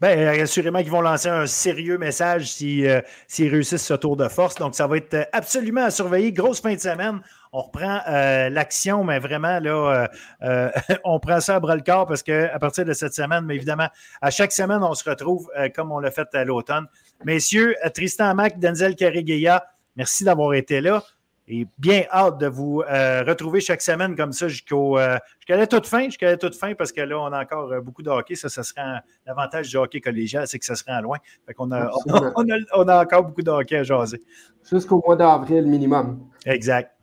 [0.01, 4.55] Bien, assurément qu'ils vont lancer un sérieux message euh, s'ils réussissent ce tour de force.
[4.55, 6.33] Donc, ça va être euh, absolument à surveiller.
[6.33, 7.21] Grosse fin de semaine.
[7.53, 10.09] On reprend euh, l'action, mais vraiment, là,
[11.03, 13.87] on prend ça à bras le corps parce qu'à partir de cette semaine, mais évidemment,
[14.21, 16.87] à chaque semaine, on se retrouve comme on l'a fait à l'automne.
[17.25, 21.03] Messieurs, Tristan Mac, Denzel Carigueya, merci d'avoir été là.
[21.47, 24.97] Et bien hâte de vous euh, retrouver chaque semaine comme ça jusqu'au.
[24.97, 27.69] Euh, jusqu'à la toute fin, jusqu'à la toute fin, parce que là, on a encore
[27.71, 28.35] euh, beaucoup de hockey.
[28.35, 31.17] Ça, ça sera l'avantage du hockey collégial, c'est que ça sera loin.
[31.45, 31.91] Fait qu'on a,
[32.35, 34.21] on, a, encore beaucoup de hockey à jaser.
[34.69, 36.29] Jusqu'au mois d'avril minimum.
[36.45, 36.95] Exact.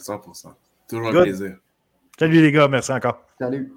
[0.00, 0.48] 100%
[0.86, 1.56] Toujours un plaisir.
[2.18, 3.22] Salut les gars, merci encore.
[3.38, 3.72] Salut.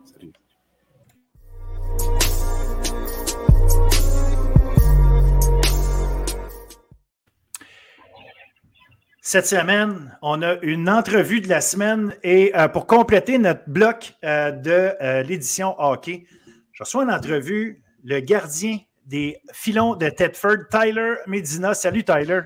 [9.23, 14.15] Cette semaine, on a une entrevue de la semaine et euh, pour compléter notre bloc
[14.23, 16.25] euh, de euh, l'édition hockey,
[16.71, 21.75] je reçois une entrevue, le gardien des filons de Tedford, Tyler Medina.
[21.75, 22.41] Salut Tyler.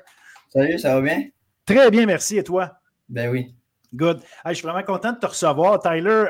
[0.50, 1.24] Salut, ça va bien?
[1.66, 2.40] Très bien, merci.
[2.40, 2.74] Et toi?
[3.08, 3.56] Ben oui.
[3.94, 4.20] Good.
[4.46, 5.80] je suis vraiment content de te recevoir.
[5.80, 6.26] Tyler,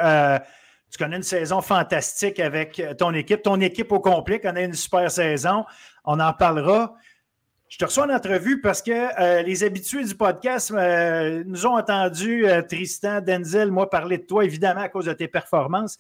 [0.92, 3.42] tu connais une saison fantastique avec ton équipe.
[3.42, 5.66] Ton équipe au complet connaît une super saison.
[6.04, 6.96] On en parlera.
[7.68, 11.78] Je te reçois en entrevue parce que euh, les habitués du podcast euh, nous ont
[11.78, 15.98] entendu, euh, Tristan, Denzel, moi, parler de toi, évidemment, à cause de tes performances.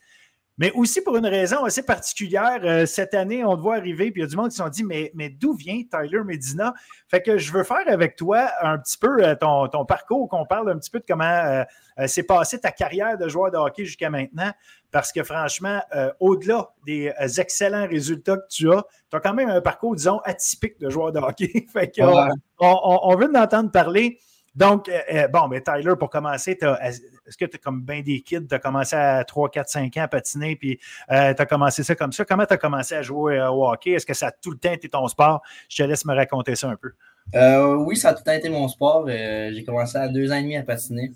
[0.57, 4.21] Mais aussi pour une raison assez particulière, euh, cette année, on te voit arriver, puis
[4.21, 6.73] il y a du monde qui se sont dit Mais, mais d'où vient Tyler Medina?
[7.09, 10.45] Fait que je veux faire avec toi un petit peu euh, ton, ton, parcours, qu'on
[10.45, 13.83] parle un petit peu de comment euh, s'est passée ta carrière de joueur de hockey
[13.83, 14.51] jusqu'à maintenant.
[14.91, 15.81] Parce que franchement,
[16.21, 20.79] au-delà des excellents résultats que tu as, tu as quand même un parcours, disons, atypique
[20.79, 21.65] de joueur de hockey.
[21.73, 22.29] fait que, on,
[22.59, 24.19] on, on, veut t'entendre parler.
[24.55, 24.89] Donc,
[25.33, 26.79] bon, mais Tyler, pour commencer, tu as
[27.27, 29.97] est-ce que tu as comme bien des kids, tu as commencé à 3, 4, 5
[29.97, 30.79] ans à patiner, puis
[31.11, 32.25] euh, tu as commencé ça comme ça.
[32.25, 33.91] Comment tu as commencé à jouer euh, au hockey?
[33.91, 35.41] Est-ce que ça a tout le temps été ton sport?
[35.69, 36.91] Je te laisse me raconter ça un peu.
[37.33, 39.07] Euh, oui, ça a tout le temps été mon sport.
[39.07, 41.11] j'ai commencé à deux ans et demi à patiner.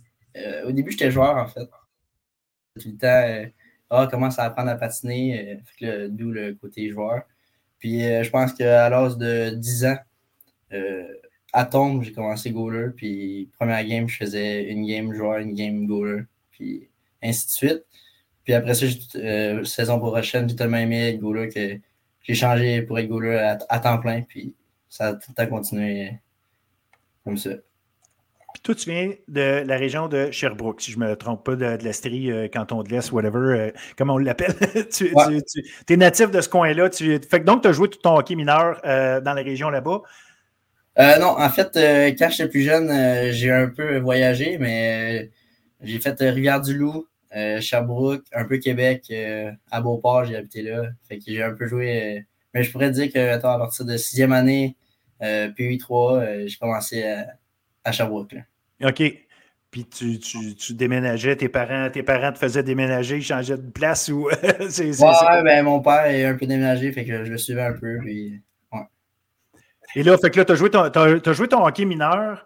[0.66, 1.66] au début, j'étais joueur, en fait.
[2.80, 3.52] Tout le temps,
[3.90, 7.24] ah, commence à apprendre à patiner, d'où le côté joueur.
[7.78, 9.98] Puis je pense qu'à l'âge de 10 ans,
[11.54, 15.86] à tombe, j'ai commencé goaler, puis première game, je faisais une game joueur, une game
[15.88, 16.90] goaler, puis
[17.24, 17.86] ainsi de suite.
[18.44, 18.86] Puis après ça,
[19.16, 21.80] euh, saison prochaine, j'ai tellement aimé être goaler que
[22.22, 24.54] j'ai changé pour être goaler à, temps plein, puis
[24.90, 26.20] ça a tout le temps continué
[27.24, 27.52] comme ça.
[28.54, 31.56] Puis toi, tu viens de la région de Sherbrooke, si je ne me trompe pas,
[31.56, 34.56] de, de l'Estrie, euh, canton de l'Est, whatever, euh, comment on l'appelle?
[34.92, 35.14] tu,
[35.88, 36.90] es natif de ce coin-là.
[36.92, 40.02] Fait que donc, tu as joué tout ton hockey mineur dans la région là-bas.
[41.00, 45.30] Euh, non, en fait, euh, quand j'étais plus jeune, euh, j'ai un peu voyagé, mais
[45.82, 47.08] j'ai fait Rivière-du-Loup,
[47.62, 49.12] Sherbrooke, un peu Québec,
[49.72, 50.90] à Beauport, j'ai habité là.
[51.08, 52.26] Fait que j'ai un peu joué.
[52.54, 54.76] mais je pourrais dire que à partir de sixième année,
[55.56, 57.04] puis 3 j'ai commencé
[57.84, 58.36] à, Sherbrooke.
[58.84, 59.04] OK.
[59.72, 64.10] Puis tu, tu, déménageais, tes parents, tes parents te faisaient déménager, ils changeaient de place
[64.10, 64.26] ou.
[64.44, 68.00] ouais, ben mon père est un peu déménagé, fait que je le suivais un peu.
[68.00, 68.42] Puis
[69.96, 72.46] et là, fait que là, tu as, as, joué ton hockey mineur.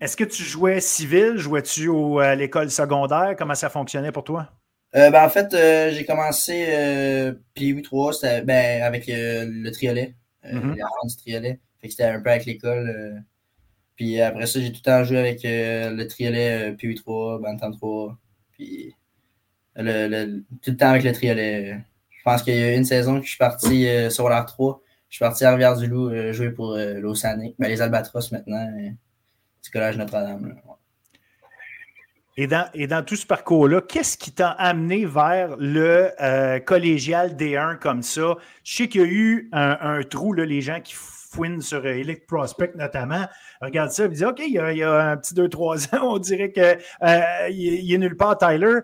[0.00, 1.36] Est-ce que tu jouais civil?
[1.36, 3.34] Jouais-tu à l'école secondaire?
[3.36, 4.48] Comment ça fonctionnait pour toi?
[4.96, 8.12] Euh, ben, en fait, euh, j'ai commencé euh, puis 3
[8.44, 10.14] ben, avec le triolet,
[10.44, 11.08] mm-hmm.
[11.08, 11.60] du triolet.
[11.80, 13.24] Fait que c'était un peu avec l'école.
[13.96, 18.18] puis après ça, j'ai tout le temps joué avec le triolet puis 3 Bantam 3.
[18.52, 18.94] Puis
[19.76, 21.78] le, tout le temps avec le triolet.
[22.10, 25.16] Je pense qu'il y a une saison que je suis parti sur l'art 3 je
[25.16, 27.56] suis parti à Rivière-du-Loup euh, jouer pour euh, l'Océanique.
[27.58, 28.90] Ben, les Albatros maintenant, euh,
[29.62, 30.54] du Collège Notre-Dame.
[32.36, 37.76] Et dans, et dans, tout ce parcours-là, qu'est-ce qui t'a amené vers le collégial D1
[37.78, 38.36] comme ça?
[38.62, 42.26] Je sais qu'il y a eu un, trou, là, les gens qui fouinent sur Elite
[42.26, 43.26] Prospect notamment.
[43.60, 46.78] Regarde ça, ils disent OK, il y, a, un petit 2-3 ans, on dirait qu'il
[47.50, 48.78] il est nulle part, Tyler.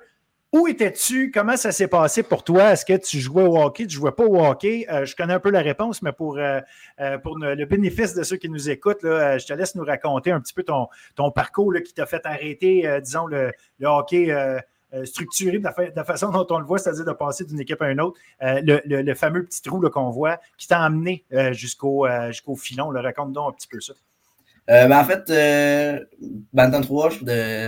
[0.56, 1.30] Où étais-tu?
[1.30, 2.72] Comment ça s'est passé pour toi?
[2.72, 3.86] Est-ce que tu jouais au hockey?
[3.86, 4.86] Tu ne jouais pas au hockey?
[4.90, 6.60] Euh, je connais un peu la réponse, mais pour, euh,
[6.98, 10.40] euh, pour le bénéfice de ceux qui nous écoutent, je te laisse nous raconter un
[10.40, 13.52] petit peu ton, ton parcours qui t'a fait arrêter, disons, le,
[13.82, 14.34] hockey
[15.04, 18.00] structuré de la, façon dont on le voit, c'est-à-dire de passer d'une équipe à une
[18.00, 18.18] autre.
[18.40, 22.88] Le, fameux petit trou qu'on voit qui t'a amené jusqu'au jusqu'au filon.
[22.88, 23.92] Raconte donc un petit peu ça.
[24.68, 26.00] Ben, en fait, euh,
[26.54, 27.10] Bantam 3,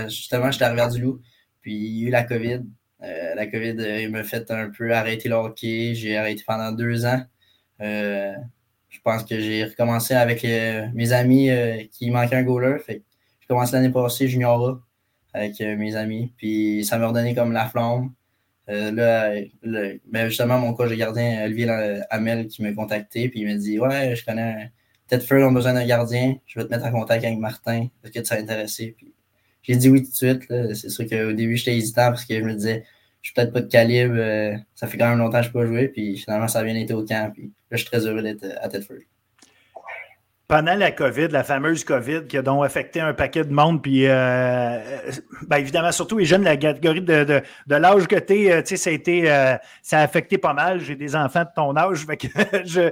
[0.07, 1.21] justement, j'étais à Rivière-du-Loup.
[1.61, 2.61] Puis il y a eu la COVID.
[3.01, 5.93] Euh, la COVID euh, m'a fait un peu arrêter le hockey.
[5.95, 7.21] J'ai arrêté pendant deux ans.
[7.81, 8.33] Euh,
[8.89, 11.49] je pense que j'ai recommencé avec mes amis
[11.91, 12.79] qui manquaient un goaler.
[12.79, 13.03] Fait
[13.39, 14.81] j'ai commencé l'année passée junior
[15.33, 16.33] avec mes amis.
[16.37, 18.13] Puis ça m'a redonné comme la flamme.
[18.67, 21.69] là, ben, justement, mon coach de gardien, Olivier
[22.09, 23.29] Hamel, qui m'a contacté.
[23.29, 24.71] Puis il m'a dit Ouais, je connais.
[25.07, 26.35] Tedford a besoin d'un gardien.
[26.47, 27.87] Je vais te mettre en contact avec Martin.
[28.03, 28.95] Est-ce que tu serais intéressé?
[29.63, 30.41] J'ai dit oui tout de suite.
[30.73, 32.85] C'est sûr qu'au début, j'étais hésitant parce que je me disais,
[33.21, 34.15] je suis peut-être pas de calibre.
[34.17, 35.87] Euh, ça fait quand même longtemps que je peux pas jouer.
[35.89, 37.31] Puis finalement, ça a bien été au camp.
[37.33, 38.97] Puis là, je suis très heureux d'être à Tedford.
[40.47, 44.07] Pendant la COVID, la fameuse COVID qui a donc affecté un paquet de monde, puis
[44.07, 44.79] euh,
[45.45, 48.89] ben évidemment, surtout les jeunes, la catégorie de, de, l'âge que tu es, euh, ça
[48.89, 49.25] a été,
[49.83, 50.79] ça a affecté pas mal.
[50.79, 52.03] J'ai des enfants de ton âge,
[52.65, 52.89] je,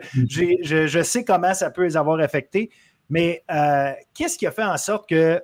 [0.62, 2.70] je, je, sais comment ça peut les avoir affectés.
[3.10, 3.44] Mais
[4.14, 5.42] qu'est-ce qui a fait en sorte que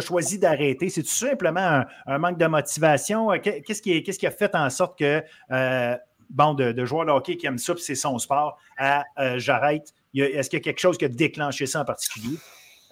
[0.00, 0.88] tu as choisi d'arrêter?
[0.88, 3.32] C'est tout simplement un, manque de motivation?
[3.32, 5.96] Euh, qu'est-ce qui, qui, a fait en sorte que, euh,
[6.30, 9.92] bon, de, joueurs de hockey qui aiment ça, c'est son sport, à euh, j'arrête?
[10.14, 12.36] Est-ce qu'il y a quelque chose qui a déclenché ça en particulier?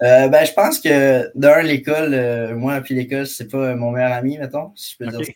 [0.01, 4.71] ben, je pense que d'un, l'école, moi, puis l'école, c'est pas mon meilleur ami, mettons,
[4.75, 5.33] si je peux dire.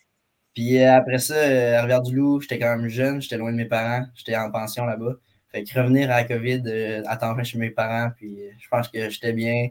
[0.53, 4.35] Puis après ça, à Rivière-du-Loup, j'étais quand même jeune, j'étais loin de mes parents, j'étais
[4.35, 5.13] en pension là-bas.
[5.51, 8.89] Fait que revenir à la COVID, à temps plein chez mes parents, puis je pense
[8.89, 9.69] que j'étais bien.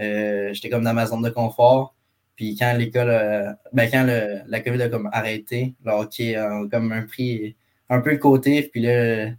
[0.00, 1.94] Euh, j'étais comme dans ma zone de confort.
[2.36, 7.02] Puis quand l'école, ben quand la COVID a comme arrêté, le hockey a comme un
[7.02, 7.54] prix
[7.90, 8.62] un peu de côté.
[8.72, 9.30] Puis là,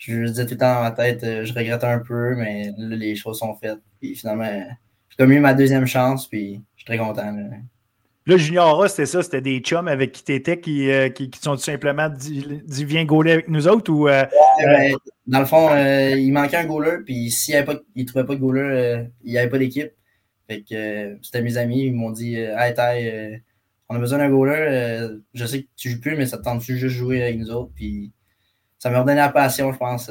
[0.00, 2.72] je me disais tout le temps dans ma tête, euh, je regrette un peu, mais
[2.76, 3.80] là, les choses sont faites.
[4.00, 4.50] Puis finalement,
[5.08, 7.36] j'ai comme eu ma deuxième chance, puis je suis très content.
[8.26, 11.38] Là, Junior A, c'était ça, c'était des chums avec qui t'étais qui, euh, qui, qui,
[11.40, 14.08] sont tout simplement dit, dit viens gauler avec nous autres ou.
[14.08, 14.24] Euh,
[14.64, 14.94] ouais,
[15.26, 19.06] dans le fond, euh, il manquait un goaler, puis s'il ne trouvait pas de goaler,
[19.22, 19.90] il n'y avait pas d'équipe.
[20.50, 23.40] Fait que c'était mes amis, ils m'ont dit Hey Ty,
[23.88, 26.76] on a besoin d'un goaler, je sais que tu joues plus, mais ça te tente-tu
[26.76, 27.70] juste jouer avec nous autres?
[27.74, 28.10] Puis
[28.76, 30.10] ça m'a redonné la passion, je pense.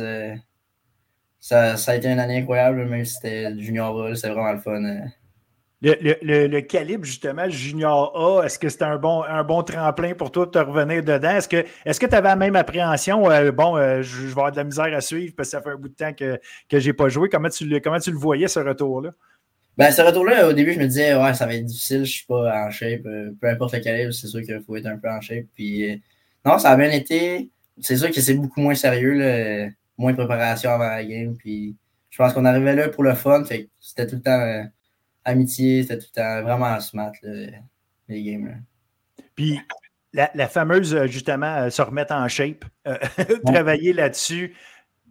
[1.41, 4.59] Ça, ça, a été une année incroyable, même si c'était Junior A, c'était vraiment le
[4.59, 4.81] fun.
[5.81, 10.45] Le, calibre, justement, Junior A, est-ce que c'était un bon, un bon tremplin pour toi
[10.45, 11.37] de te revenir dedans?
[11.37, 11.47] Est-ce
[11.99, 13.29] que tu avais la même appréhension?
[13.31, 15.69] Euh, bon, euh, je, vais avoir de la misère à suivre parce que ça fait
[15.69, 16.39] un bout de temps que,
[16.69, 17.29] je n'ai pas joué.
[17.29, 19.11] Comment tu, le, comment tu le voyais, ce retour-là?
[19.79, 22.05] Ben, ce retour-là, au début, je me disais, ouais, ça va être difficile, je ne
[22.05, 23.05] suis pas en shape.
[23.05, 25.45] Euh, peu importe le calibre, c'est sûr qu'il faut être un peu en shape.
[25.55, 26.03] Puis,
[26.45, 27.49] non, ça a bien été.
[27.79, 31.35] C'est sûr que c'est beaucoup moins sérieux, moins de préparation avant la game.
[31.37, 31.75] Puis,
[32.09, 33.43] je pense qu'on arrivait là pour le fun.
[33.79, 34.69] c'était tout le temps
[35.23, 38.61] amitié, c'était tout vraiment smart, les games.
[39.35, 39.59] Puis
[40.13, 42.97] la, fameuse, euh, justement, euh, se remettre en shape, euh,
[43.45, 44.55] travailler là-dessus.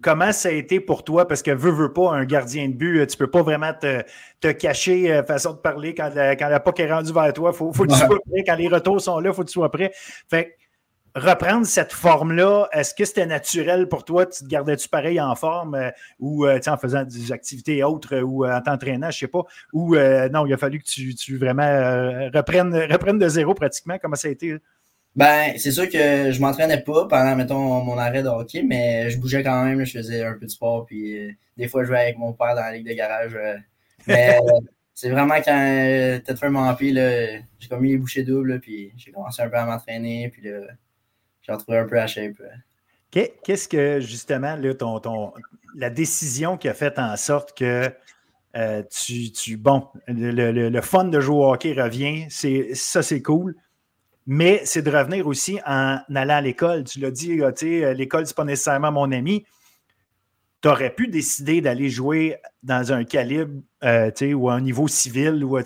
[0.00, 1.26] Comment ça a été pour toi?
[1.26, 4.02] Parce que veux, veux pas, un gardien de but, tu peux pas vraiment te,
[4.40, 7.72] te cacher, façon de parler, quand la, quand la est rendue vers toi, il faut,
[7.72, 8.44] faut que tu sois prêt.
[8.46, 9.92] Quand les retours sont là, il faut que tu sois prêt.
[10.30, 10.56] Fait
[11.14, 14.26] reprendre cette forme-là, est-ce que c'était naturel pour toi?
[14.26, 18.22] Tu te gardais-tu pareil en forme euh, ou euh, en faisant des activités autres euh,
[18.22, 19.42] ou en t'entraînant, je ne sais pas?
[19.72, 23.98] Ou non, il a fallu que tu, tu vraiment reprennes, reprennes, de zéro pratiquement?
[24.00, 24.58] Comment ça a été?
[25.16, 29.18] Ben, c'est sûr que je m'entraînais pas pendant, mettons, mon arrêt de hockey, mais je
[29.18, 32.18] bougeais quand même, je faisais un peu de sport, puis des fois, je jouais avec
[32.18, 33.36] mon père dans la ligue de garage.
[34.06, 34.38] mais
[34.94, 39.42] c'est vraiment quand Tedford m'a rempli, j'ai comme mis les bouchées doubles, puis j'ai commencé
[39.42, 40.60] un peu à m'entraîner, puis là,
[41.42, 42.40] j'ai retrouvé un peu la shape.
[43.10, 45.32] Qu'est-ce que, justement, là, ton, ton,
[45.74, 47.90] la décision qui a fait en sorte que
[48.56, 53.54] euh, tu, tu, Bon, le, le, fun de jouer au hockey revient, ça, c'est cool.
[54.30, 56.84] Mais c'est de revenir aussi en allant à l'école.
[56.84, 57.40] Tu l'as dit,
[57.94, 59.46] l'école, c'est pas nécessairement mon ami.
[60.60, 65.56] Tu aurais pu décider d'aller jouer dans un calibre euh, ou un niveau civil, ou
[65.56, 65.62] euh,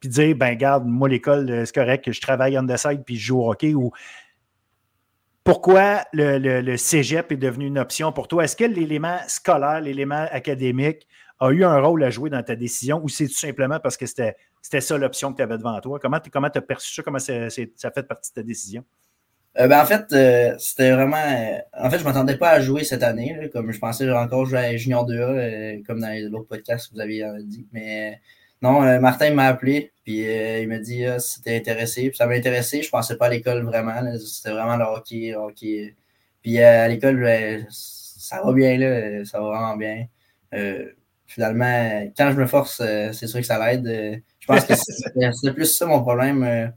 [0.00, 3.26] puis dire ben garde, moi l'école, c'est correct, je travaille on the side puis je
[3.26, 3.74] joue au hockey.
[3.74, 3.90] Ou
[5.44, 8.44] pourquoi le, cégep est devenu une option pour toi?
[8.44, 11.06] Est-ce que l'élément scolaire, l'élément académique
[11.40, 14.06] a eu un rôle à jouer dans ta décision ou c'est tout simplement parce que
[14.06, 15.98] c'était ça l'option que tu avais devant toi?
[16.00, 17.02] Comment tu as perçu ça?
[17.02, 18.84] Comment ça, a fait partie de ta décision?
[19.58, 21.16] Euh, ben, en fait, euh, c'était vraiment.
[21.16, 24.46] Euh, en fait, je ne m'attendais pas à jouer cette année, comme je pensais encore
[24.46, 27.66] jouer à Junior 2A, comme dans l'autre podcast que vous aviez dit.
[27.72, 28.20] Mais
[28.62, 32.08] non, Martin m'a appelé, puis il m'a dit ah, si intéressé.
[32.10, 32.82] Puis ça m'a intéressé.
[32.82, 34.00] Je pensais pas à l'école vraiment.
[34.18, 35.96] C'était vraiment le hockey.
[36.42, 40.06] Puis à l'école, ben, ça va bien, là, ça va vraiment bien.
[41.32, 44.22] Finalement, quand je me force, c'est sûr que ça l'aide.
[44.38, 44.74] je pense que
[45.32, 46.72] c'est plus ça mon problème.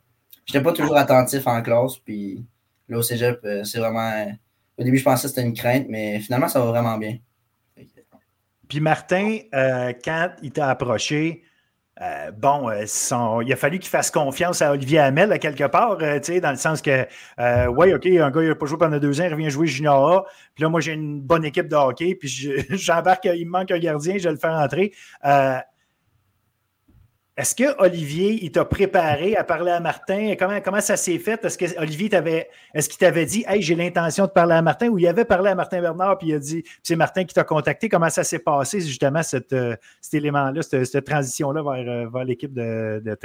[0.46, 2.46] Je n'étais pas toujours attentif en classe, puis
[2.90, 4.26] là au cégep, c'est vraiment.
[4.78, 7.18] Au début, je pensais que c'était une crainte, mais finalement, ça va vraiment bien.
[8.68, 9.40] Puis Martin,
[10.04, 11.44] quand il t'a approché,
[12.02, 12.86] euh, bon, euh,
[13.46, 16.58] il a fallu qu'il fasse confiance à Olivier Hamel, à quelque part, euh, dans le
[16.58, 17.06] sens que,
[17.70, 20.12] oui, OK, un gars, il n'a pas joué pendant deux ans, il revient jouer junior
[20.12, 20.26] A.
[20.56, 22.28] Puis là, moi, j'ai une bonne équipe de hockey, puis
[22.70, 24.92] j'embarque, il me manque un gardien, je vais le faire entrer.
[27.36, 30.36] Est-ce que Olivier, il t'a préparé à parler à Martin?
[30.38, 31.44] Comment, comment ça s'est fait?
[31.44, 34.90] Est-ce que Olivier t'avait, est-ce qu'il t'avait dit, hey, j'ai l'intention de parler à Martin
[34.90, 37.44] ou il avait parlé à Martin Bernard puis il a dit, c'est Martin qui t'a
[37.44, 37.90] contacté?
[37.90, 43.02] Comment ça s'est passé, justement, euh, cet élément-là, cette, transition-là vers, euh, vers l'équipe de,
[43.04, 43.18] de?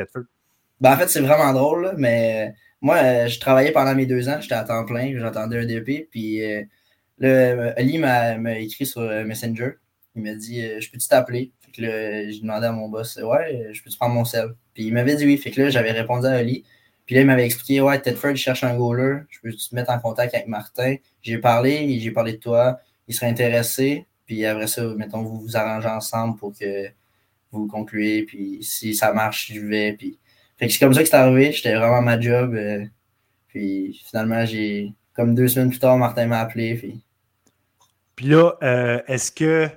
[0.80, 4.38] Ben, en fait, c'est vraiment drôle, mais moi, euh, je travaillais pendant mes deux ans,
[4.40, 6.40] j'étais à temps plein, j'entendais un DP, puis
[7.18, 9.72] le, Oli m'a écrit sur Messenger.
[10.14, 11.52] Il m'a dit, je peux-tu t'appeler?
[11.78, 14.54] J'ai demandé à mon boss, ouais, je peux te prendre mon sel.
[14.74, 15.36] Puis il m'avait dit oui.
[15.36, 16.64] Fait que là, j'avais répondu à Ali.
[17.06, 19.20] Puis là, il m'avait expliqué, ouais, Tedford, cherche un goaler.
[19.30, 20.96] Je peux te mettre en contact avec Martin.
[21.22, 22.80] J'ai parlé, j'ai parlé de toi.
[23.06, 24.06] Il serait intéressé.
[24.26, 26.88] Puis après ça, mettons, vous vous arrangez ensemble pour que
[27.50, 28.24] vous concluez.
[28.24, 29.94] Puis si ça marche, je vais.
[29.94, 30.18] Puis...
[30.58, 31.52] Fait que c'est comme ça que c'est arrivé.
[31.52, 32.54] J'étais vraiment ma job.
[32.54, 32.84] Euh,
[33.48, 34.92] puis finalement, j'ai.
[35.14, 36.74] Comme deux semaines plus tard, Martin m'a appelé.
[36.74, 37.02] Puis,
[38.14, 39.68] puis là, euh, est-ce que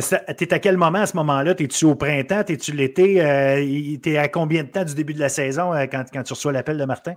[0.00, 1.54] T'es à quel moment à ce moment-là?
[1.54, 2.44] T'es-tu au printemps?
[2.44, 3.22] T'es-tu l'été?
[3.22, 6.34] Euh, t'es à combien de temps du début de la saison euh, quand, quand, tu
[6.34, 7.14] reçois l'appel de Martin?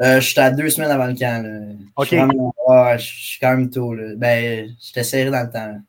[0.00, 1.76] Euh, je suis à deux semaines avant le camp.
[1.96, 2.08] OK.
[2.10, 3.92] Je suis, quand même tôt.
[3.92, 4.14] Là.
[4.16, 5.80] Ben, j'étais serré dans le temps.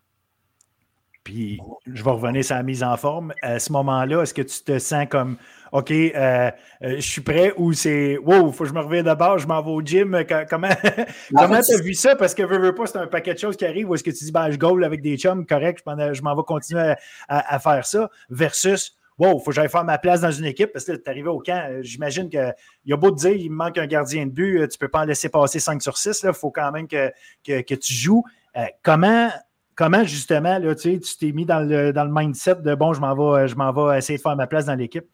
[1.24, 3.34] Puis, je vais revenir sur la mise en forme.
[3.42, 5.38] À ce moment-là, est-ce que tu te sens comme
[5.74, 6.52] OK, euh, euh,
[6.82, 9.60] je suis prêt ou c'est Wow, il faut que je me revienne d'abord, je m'en
[9.60, 10.24] vais au gym.
[10.48, 10.70] Comment
[11.36, 12.16] comment tu as vu ça?
[12.16, 13.90] Parce que veux, veux pas, c'est un paquet de choses qui arrivent.
[13.90, 16.44] Ou est-ce que tu dis ben, je goal avec des chums, correct, je m'en vais
[16.44, 16.94] continuer
[17.28, 20.72] à, faire ça, versus Wow, il faut que j'aille faire ma place dans une équipe
[20.74, 21.68] parce que tu es arrivé au camp.
[21.70, 22.54] euh, J'imagine qu'il
[22.86, 24.80] y a beau te dire il me manque un gardien de but, euh, tu ne
[24.80, 26.24] peux pas en laisser passer 5 sur 6.
[26.24, 27.12] Il faut quand même que,
[27.44, 28.24] que, que tu joues.
[28.58, 29.30] Euh, comment,
[29.74, 32.94] comment, justement, là, tu sais, tu t'es mis dans le, dans le mindset de bon,
[32.94, 35.06] je m'en vais, je m'en vais essayer de faire ma place dans l'équipe?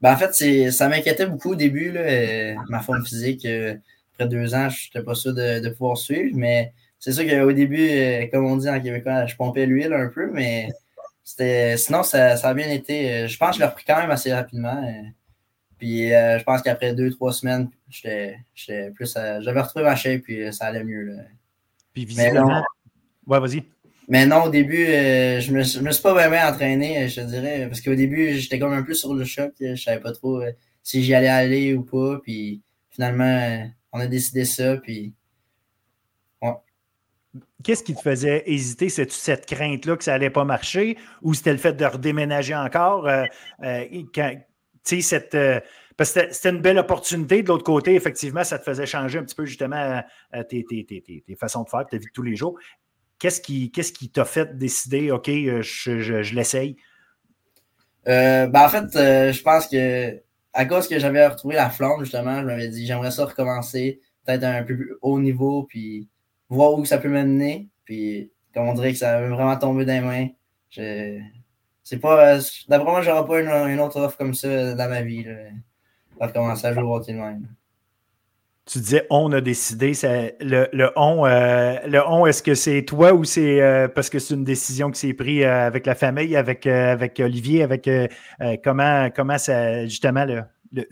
[0.00, 3.44] Ben, en fait, c'est- ça m'inquiétait beaucoup au début, là, euh, ma forme physique.
[3.44, 3.74] euh,
[4.14, 7.52] après deux ans, je n'étais pas sûr de, de pouvoir suivre, mais c'est sûr qu'au
[7.52, 10.68] début, euh, comme on dit en québécois, je pompais l'huile un peu, mais
[11.24, 13.26] c'était sinon, ça, ça a bien été.
[13.28, 14.82] Je pense que je l'ai repris quand même assez rapidement.
[15.78, 19.14] Puis je pense qu'après deux, trois semaines, j'étais j'étais plus.
[19.14, 21.04] J'avais retrouvé ma shape, puis ça allait mieux.
[21.04, 21.22] là.
[21.94, 22.62] Puis visiblement.
[23.26, 23.62] Ouais, vas-y.
[24.10, 27.20] Mais non, au début, euh, je me, je me suis pas vraiment entraîné, euh, je
[27.20, 29.52] dirais, parce qu'au début, j'étais comme un peu sur le choc.
[29.62, 30.42] euh, Je savais pas trop
[30.82, 32.18] si j'y allais aller ou pas.
[32.22, 32.60] Puis
[32.90, 34.76] finalement, on a décidé ça.
[34.78, 35.14] Puis
[37.62, 38.88] Qu'est-ce qui te faisait hésiter?
[38.88, 43.08] C'est-tu cette crainte-là que ça n'allait pas marcher ou c'était le fait de redéménager encore?
[44.82, 45.36] Cette,
[45.96, 47.42] parce que c'était- une belle opportunité.
[47.44, 50.02] De l'autre côté, effectivement, ça te faisait changer un petit peu justement
[50.48, 52.58] tes- tes- tes- tes façons de faire, ta vie de tous les jours.
[53.20, 53.40] Qu'est-ce
[53.92, 56.76] qui t'a fait décider, OK, euh, je, l'essaye?
[58.08, 60.18] Euh, ben en fait, euh, je pense que
[60.54, 64.42] à cause que j'avais retrouvé la flamme, justement, je m'avais dit j'aimerais ça recommencer, peut-être
[64.42, 66.08] à un peu plus haut niveau, puis
[66.48, 67.68] voir où ça peut m'amener.
[67.84, 70.28] Puis comme on dirait que ça avait vraiment tombé dans les mains.
[70.70, 71.20] Je...
[71.84, 72.38] C'est pas.
[72.68, 75.24] D'après moi, j'aurais pas une, autre offre comme ça dans ma vie.
[75.24, 75.34] Là,
[76.12, 77.18] pour recommencer à jouer au hockey de.
[78.66, 79.94] Tu disais on a décidé.
[79.94, 84.08] ça- le, le on, euh, le on, est-ce que c'est toi ou c'est euh, parce
[84.10, 87.88] que c'est une décision qui s'est prise euh, avec la famille, avec, avec Olivier, avec
[88.62, 90.24] comment, comment ça justement
[90.72, 90.86] le,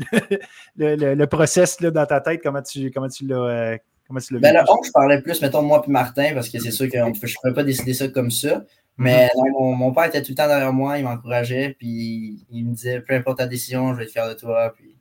[0.77, 3.79] le, le, process là, dans ta tête, comment tu comment tu l'as
[4.09, 6.59] comment tu l'as Ben, le 11, je parlais plus, mettons, moi puis Martin, parce que
[6.59, 8.65] c'est sûr que je ne pouvais pas décider ça comme ça.
[8.97, 12.67] Mais non, mon, mon père était tout le temps derrière moi, il m'encourageait, puis il
[12.67, 14.73] me disait peu importe ta décision, je vais être fier de toi.
[14.77, 14.98] Puis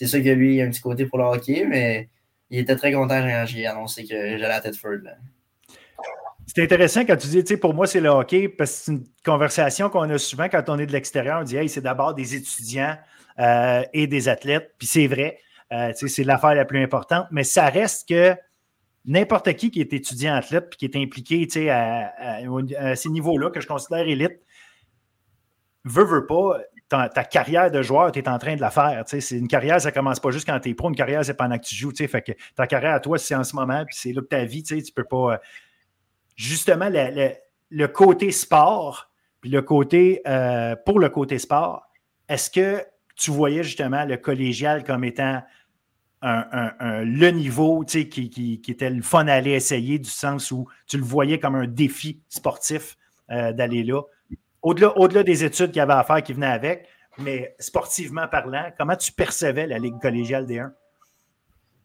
[0.00, 2.08] c'est sûr que lui, il a un petit côté pour le hockey, mais
[2.48, 5.02] il était très content quand j'ai annoncé que j'allais à Tedford.
[5.02, 5.12] là.
[6.46, 9.90] C'est intéressant quand tu dis, pour moi, c'est le hockey, parce que c'est une conversation
[9.90, 11.40] qu'on a souvent quand on est de l'extérieur.
[11.40, 12.96] On dit, hey, c'est d'abord des étudiants
[13.38, 14.72] euh, et des athlètes.
[14.78, 15.38] Puis c'est vrai,
[15.70, 18.34] euh, c'est l'affaire la plus importante, mais ça reste que
[19.04, 22.40] n'importe qui qui est étudiant athlète puis qui est impliqué, tu sais, à, à-
[22.78, 24.40] à ces niveaux-là, que je considère élite,
[25.84, 26.58] veut, veut pas,
[26.90, 29.04] ta, carrière de joueur, tu es en train de la faire.
[29.06, 30.88] C'est une carrière, ça commence pas juste quand tu es pro.
[30.88, 31.92] Une carrière, c'est pendant que tu joues.
[31.96, 34.44] Fait que ta carrière à toi, c'est en ce moment, puis c'est là que ta
[34.44, 35.34] vie, tu peux pas.
[35.34, 35.38] euh,
[36.36, 37.32] justement, le, le-
[37.72, 39.10] le côté sport,
[39.40, 41.82] puis le côté, euh, pour le côté sport,
[42.28, 42.82] est-ce que
[43.14, 45.40] tu voyais justement le collégial comme étant
[46.22, 50.50] un, un- le niveau qui, qui- qui était le fun à aller essayer, du sens
[50.50, 52.96] où tu le voyais comme un défi sportif
[53.30, 54.02] euh, d'aller là?
[54.62, 56.86] Au-delà, au-delà des études qu'il y avait à faire qui venaient avec,
[57.18, 60.72] mais sportivement parlant, comment tu percevais la Ligue collégiale des 1?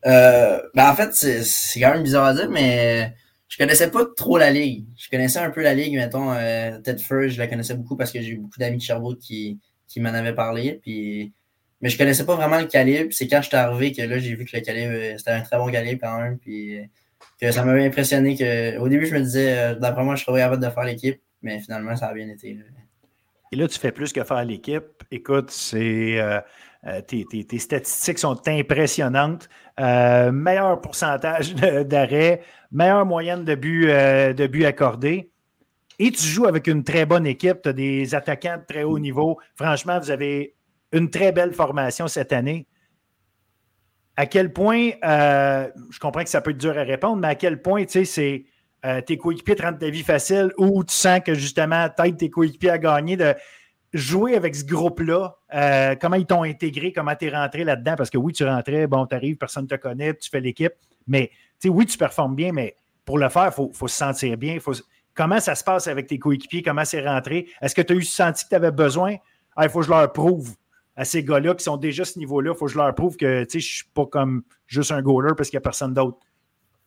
[0.07, 3.15] Euh, ben en fait, c'est c'est quand même bizarre à dire, mais
[3.47, 4.85] je connaissais pas trop la ligue.
[4.97, 8.21] Je connaissais un peu la ligue, mettons, euh, Tedford, je la connaissais beaucoup parce que
[8.21, 10.79] j'ai eu beaucoup d'amis de Sherbrooke qui, qui m'en avaient parlé.
[10.81, 11.33] Puis,
[11.81, 13.09] mais je connaissais pas vraiment le calibre.
[13.11, 15.57] C'est quand j'étais arrivé que là, j'ai vu que le calibre, euh, c'était un très
[15.57, 16.37] bon calibre quand même.
[16.37, 16.79] Puis,
[17.39, 20.41] que ça m'avait impressionné que au début, je me disais, euh, d'après moi, je serais
[20.41, 22.57] capable de faire l'équipe, mais finalement, ça a bien été.
[23.51, 25.03] Et là, tu fais plus que faire l'équipe.
[25.11, 26.41] Écoute, c'est euh,
[26.87, 29.47] euh, tes, statistiques sont impressionnantes.
[29.79, 32.41] Euh, meilleur pourcentage d'arrêt,
[32.71, 35.31] meilleure moyenne de buts euh, de buts accordés.
[35.99, 37.61] Et tu joues avec une très bonne équipe.
[37.61, 39.39] Tu as des attaquants de très haut niveau.
[39.55, 40.55] Franchement, vous avez
[40.91, 42.67] une très belle formation cette année.
[44.17, 47.61] À quel point, je comprends que ça peut être dur à répondre, mais à quel
[47.61, 48.45] point, tu sais, c'est
[48.85, 52.29] euh, tes coéquipiers te rendent ta vie facile ou tu sens que justement, t'aides tes
[52.29, 53.33] coéquipiers à gagner de
[53.93, 58.09] jouer avec ce groupe-là, euh, comment ils t'ont intégré, comment tu es rentré là-dedans, parce
[58.09, 60.73] que oui, tu rentrais, bon, tu arrives, personne ne te connaît, tu fais l'équipe,
[61.07, 61.31] mais
[61.63, 62.75] oui, tu performes bien, mais
[63.05, 64.59] pour le faire, il faut, faut se sentir bien.
[64.59, 64.73] Faut,
[65.13, 67.47] comment ça se passe avec tes coéquipiers, comment c'est rentré?
[67.61, 69.15] Est-ce que tu as eu senti que tu avais besoin?
[69.61, 70.55] Il faut que je leur prouve
[70.95, 73.15] à ces gars-là qui sont déjà à ce niveau-là, il faut que je leur prouve
[73.17, 76.17] que je ne suis pas comme juste un goaler parce qu'il n'y a personne d'autre.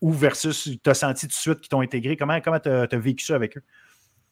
[0.01, 2.17] Ou versus, tu as senti tout de suite qu'ils t'ont intégré?
[2.17, 3.63] Comment tu as, vécu ça avec eux?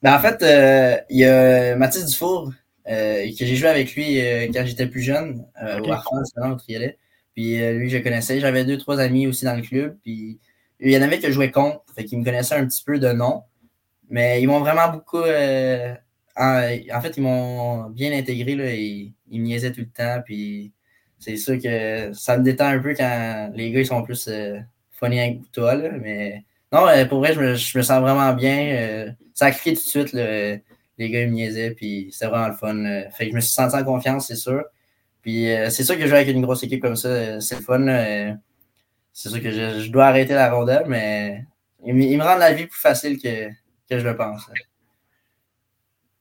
[0.01, 2.53] Ben, en fait, euh, il y a Mathis Dufour,
[2.89, 5.87] euh, que j'ai joué avec lui euh, quand j'étais plus jeune, euh, Ok.
[5.87, 6.97] au Arfan, là, au Triolet.
[7.35, 8.39] Puis euh, lui, je connaissais.
[8.39, 9.97] J'avais deux, trois amis aussi dans le club.
[10.03, 10.39] Puis
[10.79, 12.97] il y en avait que je jouais contre, fait qu'ils me connaissaient un petit peu
[12.99, 13.43] de nom.
[14.09, 15.19] Mais ils m'ont vraiment beaucoup.
[15.19, 15.93] euh,
[16.35, 16.61] en,
[16.93, 18.55] en fait, ils m'ont bien intégré.
[18.55, 20.21] Là, et, ils me niaisaient tout le temps.
[20.23, 20.71] Puis
[21.19, 24.59] c'est sûr que ça me détend un peu quand les gars ils sont plus euh,
[24.99, 25.75] funny avec toi.
[25.75, 28.57] Là, mais non, euh, pour vrai, je me, je me sens vraiment bien.
[28.57, 30.13] euh, ça a cliqué tout de suite.
[30.13, 30.57] Là,
[30.97, 32.83] les gars, ils me niaisaient, puis c'était vraiment le fun.
[33.11, 34.63] Fait que je me suis senti en confiance, c'est sûr.
[35.21, 38.37] Puis c'est sûr que jouer avec une grosse équipe comme ça, c'est le fun.
[39.13, 41.43] C'est sûr que je, dois arrêter la rondelle, mais
[41.85, 43.49] il, me rend la vie plus facile que,
[43.89, 44.49] que je le pense.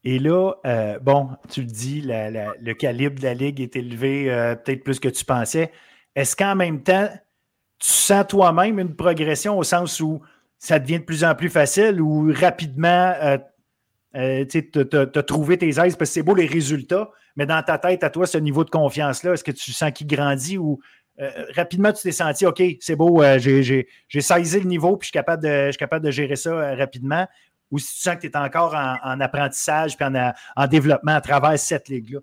[0.06, 4.54] Et là, euh, bon, tu le dis, le calibre de la Ligue est élevé euh,
[4.54, 5.72] peut-être plus que tu pensais.
[6.14, 7.08] Est-ce qu'en même temps,
[7.78, 10.20] tu sens toi-même une progression au sens où
[10.58, 13.14] ça devient de plus en plus facile ou rapidement,
[14.14, 17.78] euh, tu as trouvé tes aises parce que c'est beau les résultats, mais dans ta
[17.78, 20.80] tête, à toi, ce niveau de confiance-là, est-ce que tu sens qu'il grandit ou
[21.54, 23.86] rapidement tu t'es senti, OK, c'est beau, j'ai
[24.20, 27.26] saisi le niveau puis je suis capable de, je suis capable de gérer ça rapidement?
[27.70, 31.58] Ou si tu sens que tu es encore en, apprentissage puis en, développement à travers
[31.58, 32.20] cette ligue-là?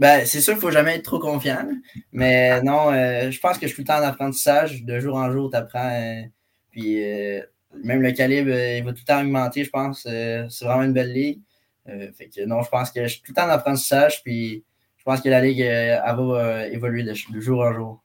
[0.00, 1.68] Ben, c'est sûr qu'il ne faut jamais être trop confiant.
[2.10, 4.82] Mais non, euh, je pense que je suis tout le temps en apprentissage.
[4.82, 5.90] De jour en jour, tu apprends.
[5.92, 6.22] Euh,
[6.70, 7.42] puis euh,
[7.84, 10.04] même le calibre, il va tout le temps augmenter, je pense.
[10.04, 11.42] c'est vraiment une belle ligue.
[11.86, 14.22] fait que non, je pense que je suis tout le temps en apprentissage.
[14.24, 14.64] Puis
[14.96, 18.02] je pense que la ligue, elle va évoluer de, jour en jour.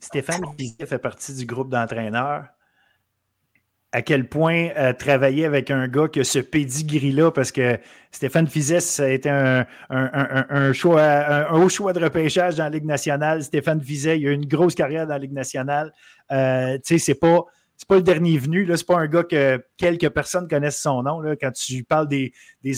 [0.00, 0.42] Stéphane
[0.86, 2.48] fait partie du groupe d'entraîneurs
[3.92, 7.78] à quel point euh, travailler avec un gars qui a ce pedigree-là, parce que
[8.12, 10.72] Stéphane Fizès, ça a été un, haut
[11.68, 13.42] choix de repêchage dans la Ligue nationale.
[13.42, 15.92] Stéphane Fizet, il a eu une grosse carrière dans la Ligue nationale.
[16.30, 17.44] Euh, tu sais, c'est pas.
[17.76, 18.76] C'est pas le dernier venu, là.
[18.76, 21.22] C'est pas un gars que quelques personnes connaissent son nom.
[21.40, 22.30] Quand tu parles des,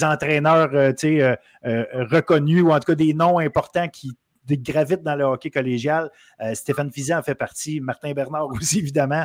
[0.05, 1.35] entraîneurs euh,
[1.65, 4.13] reconnus ou en tout cas des noms importants qui
[4.49, 6.09] gravitent dans le hockey collégial,
[6.55, 9.25] Stéphane Fizet en fait partie, Martin Bernard aussi, évidemment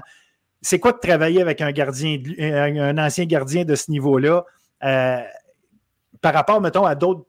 [0.62, 4.46] c'est quoi de travailler avec un gardien, un ancien gardien de ce niveau-là
[4.84, 5.22] euh,
[6.22, 7.26] par rapport, mettons, à d'autres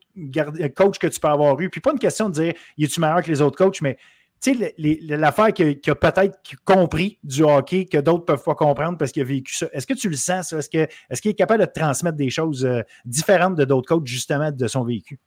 [0.75, 1.69] coachs que tu peux avoir eu?
[1.71, 3.99] Puis pas une question de dire, es-tu meilleur que les autres coachs, mais
[4.41, 4.75] tu sais,
[5.09, 9.23] l'affaire qu'il a, peut-être compris du hockey que d'autres ne peuvent pas comprendre parce qu'il
[9.23, 9.67] a vécu ça.
[9.73, 10.59] Est-ce que tu le sens, ça?
[10.59, 14.69] Est-ce qu'il est, capable de transmettre des choses euh, différentes de d'autres coachs, justement, de
[14.69, 15.19] son vécu?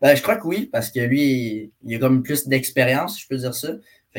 [0.00, 3.36] Ben, je crois que oui, parce que lui, il a comme plus d'expérience, je peux
[3.36, 3.68] dire ça.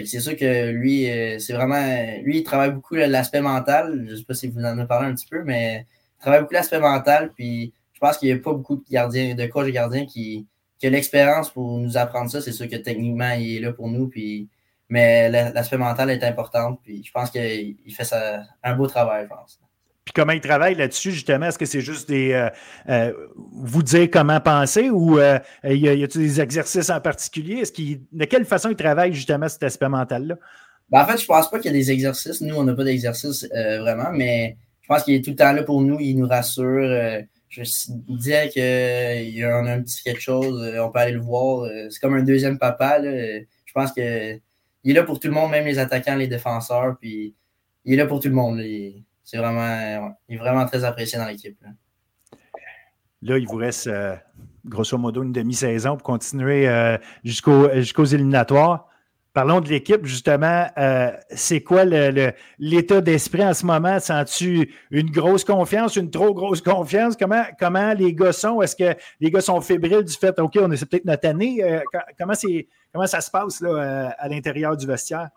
[0.05, 1.81] C'est sûr que lui, euh, c'est vraiment.
[2.23, 4.05] Lui, il travaille beaucoup l'aspect mental.
[4.07, 5.85] Je ne sais pas si vous en avez parlé un petit peu, mais
[6.17, 7.31] il travaille beaucoup l'aspect mental.
[7.35, 10.47] Puis je pense qu'il n'y a pas beaucoup de gardiens, de coachs gardiens qui,
[10.79, 12.41] qui ont l'expérience pour nous apprendre ça.
[12.41, 14.07] C'est sûr que techniquement, il est là pour nous.
[14.07, 14.49] Puis,
[14.89, 16.75] mais l'aspect mental est important.
[16.83, 19.59] Puis je pense qu'il fait ça, un beau travail, je pense.
[20.05, 21.47] Puis comment il travaille là-dessus, justement?
[21.47, 22.49] Est-ce que c'est juste des euh,
[22.89, 27.57] euh, vous dire comment penser ou euh, y a-t-il des exercices en particulier?
[27.57, 27.73] Est-ce
[28.11, 30.35] de quelle façon il travaille justement cet aspect mental-là?
[30.89, 32.41] Ben, en fait, je pense pas qu'il y a des exercices.
[32.41, 35.61] Nous, on n'a pas d'exercice vraiment, mais je pense qu'il est tout le temps là
[35.61, 35.99] pour nous.
[35.99, 36.81] Il nous rassure.
[37.49, 37.61] je
[38.07, 41.69] disais qu'il y a un petit quelque chose, on peut aller le voir.
[41.91, 42.99] C'est comme un deuxième papa.
[43.03, 44.41] Je pense qu'il est
[44.85, 46.97] là pour tout le monde, même les attaquants, les défenseurs.
[46.99, 47.35] Puis
[47.85, 48.59] il est là pour tout le monde
[49.29, 51.55] c'est vraiment, il est vraiment très apprécié dans l'équipe.
[51.61, 53.37] Là.
[53.37, 54.15] il vous reste euh,
[54.65, 58.87] grosso modo une demi-saison pour continuer euh, jusqu'aux éliminatoires.
[59.31, 60.65] Parlons de l'équipe, justement.
[60.79, 63.99] Euh, c'est quoi l'état d'esprit en ce moment?
[63.99, 67.15] Sens-tu une grosse confiance, une trop grosse confiance?
[67.15, 68.63] Comment, comment les gars sont?
[68.63, 71.63] Est-ce que les gars sont fébriles du fait, OK, on est peut-être notre année?
[72.17, 72.33] comment,
[72.91, 75.29] comment ça se passe là, à l'intérieur du vestiaire?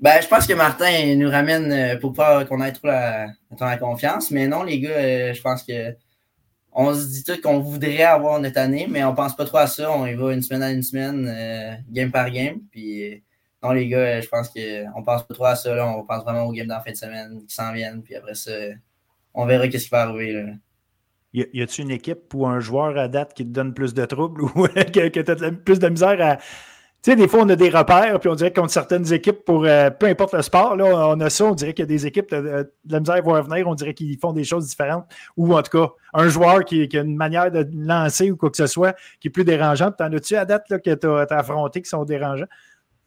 [0.00, 4.30] Ben, je pense que Martin nous ramène euh, pour pas qu'on ait trop la, confiance.
[4.30, 5.94] Mais non, les gars, euh, je pense que
[6.72, 9.66] on se dit tout qu'on voudrait avoir notre année, mais on pense pas trop à
[9.66, 9.90] ça.
[9.90, 12.60] On y va une semaine à une semaine, euh, game par game.
[12.70, 13.24] Puis
[13.62, 15.86] non, les gars, je pense qu'on pense pas trop à ça.
[15.86, 18.02] On pense vraiment aux games dans fin de semaine qui s'en viennent.
[18.02, 18.52] Puis après ça,
[19.34, 20.32] on verra qu'est-ce qui va arriver.
[20.32, 20.52] Là.
[21.32, 24.42] Y a-t-il une équipe ou un joueur à date qui te donne plus de troubles
[24.54, 26.38] ou que, que tu as plus de misère à,
[27.10, 29.90] sais, des fois, on a des repères, puis on dirait contre certaines équipes, pour euh,
[29.90, 32.30] peu importe le sport, là, on a ça, on dirait qu'il y a des équipes
[32.30, 35.04] de, la misère vont venir, on dirait qu'ils font des choses différentes.
[35.36, 38.56] Ou en tout cas, un joueur qui, a une manière de lancer ou quoi que
[38.56, 39.96] ce soit qui est plus dérangeante.
[39.96, 42.46] T'en as-tu à date là, que tu as, affronté qui sont dérangeants?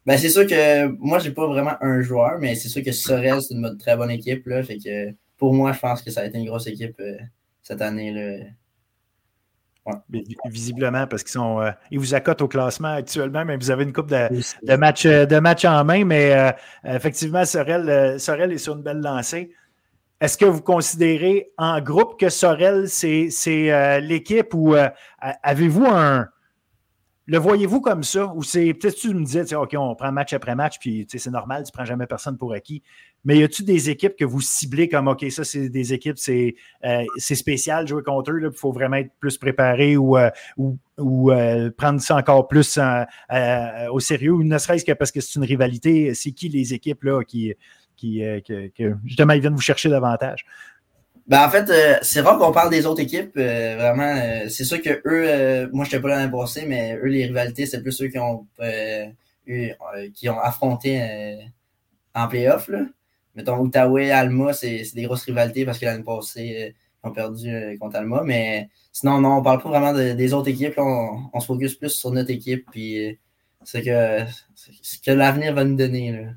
[0.05, 3.41] Ben, c'est sûr que moi, j'ai pas vraiment un joueur, mais c'est sûr que Sorel,
[3.41, 4.47] c'est une très bonne équipe.
[4.47, 7.17] Là, fait que pour moi, je pense que ça a été une grosse équipe euh,
[7.61, 8.11] cette année.
[8.11, 8.45] Là.
[10.45, 11.59] Visiblement, parce qu'ils sont.
[11.59, 14.29] Euh, ils vous accotent au classement actuellement, mais vous avez une coupe de,
[14.61, 16.05] de matchs euh, de match en main.
[16.05, 16.51] Mais euh,
[16.83, 19.51] effectivement, Sorel, Sorel est sur une belle lancée.
[20.19, 23.29] Est-ce que vous considérez en groupe que Sorel, c'est
[24.01, 24.75] l'équipe ou
[25.19, 26.27] avez-vous un,
[27.31, 28.33] le voyez-vous comme ça?
[28.35, 31.63] Ou c'est peut-être tu me disais, OK, on prend match après match, puis c'est normal,
[31.63, 32.83] tu ne prends jamais personne pour acquis.
[33.23, 36.55] Mais y a-tu des équipes que vous ciblez comme OK, ça, c'est des équipes, c'est
[36.83, 40.29] euh, spécial jouer contre eux, il faut vraiment être plus préparé ou, euh,
[40.99, 42.77] euh, prendre ça encore plus
[43.89, 46.13] au sérieux, ou ne serait-ce que parce que c'est une rivalité.
[46.13, 47.53] C'est qui les équipes qui,
[47.95, 48.23] qui,
[49.05, 50.43] justement, ils viennent vous chercher davantage?
[51.31, 53.31] Ben, en fait, euh, c'est rare qu'on parle des autres équipes.
[53.37, 56.97] euh, vraiment, euh, c'est sûr que eux, moi, je n'étais pas là l'année passée, mais
[56.97, 58.45] eux, les rivalités, c'est plus ceux qui ont,
[59.45, 59.71] eu,
[60.13, 61.01] qui ont affronté
[62.13, 62.67] en playoff.
[62.67, 62.79] Là.
[63.35, 67.95] Mettons, Outaouais, Alma, c'est des grosses rivalités parce que l'année passée, ils ont perdu contre
[67.95, 68.23] Alma.
[68.25, 70.75] Mais sinon, non, on parle pas vraiment de- des autres équipes.
[70.75, 70.83] là.
[70.83, 72.65] on, se focus plus sur notre équipe.
[72.71, 73.17] Puis
[73.63, 74.29] c'est que,
[74.81, 76.11] ce que l'avenir va nous donner.
[76.11, 76.33] Là.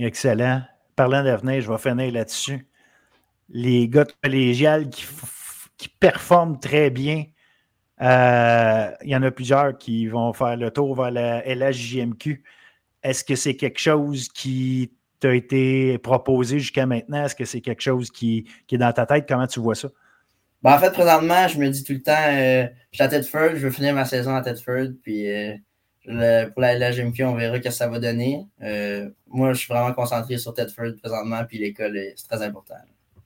[0.00, 0.62] Excellent.
[0.96, 2.66] Parlant d'avenir, je vais finir là-dessus.
[3.48, 5.04] Les gars de collégial qui,
[6.00, 7.24] performent très bien,
[8.00, 12.42] euh, il y en a plusieurs qui vont faire le tour vers la LHJMQ.
[13.02, 17.24] Est-ce que c'est quelque chose qui t'a été proposé jusqu'à maintenant?
[17.24, 19.26] Est-ce que c'est quelque chose qui, est dans ta tête?
[19.28, 19.88] Comment tu vois ça?
[20.62, 23.50] Ben, en fait, présentement, je me dis tout le temps, euh, je suis à Tedford,
[23.56, 25.56] je veux finir ma saison à Tedford, puis euh,
[26.50, 28.46] pour la, GMQ, on verra ce que ça va donner.
[29.26, 32.76] Moi, je suis vraiment concentré sur Tedford présentement, puis l'école, c'est très important.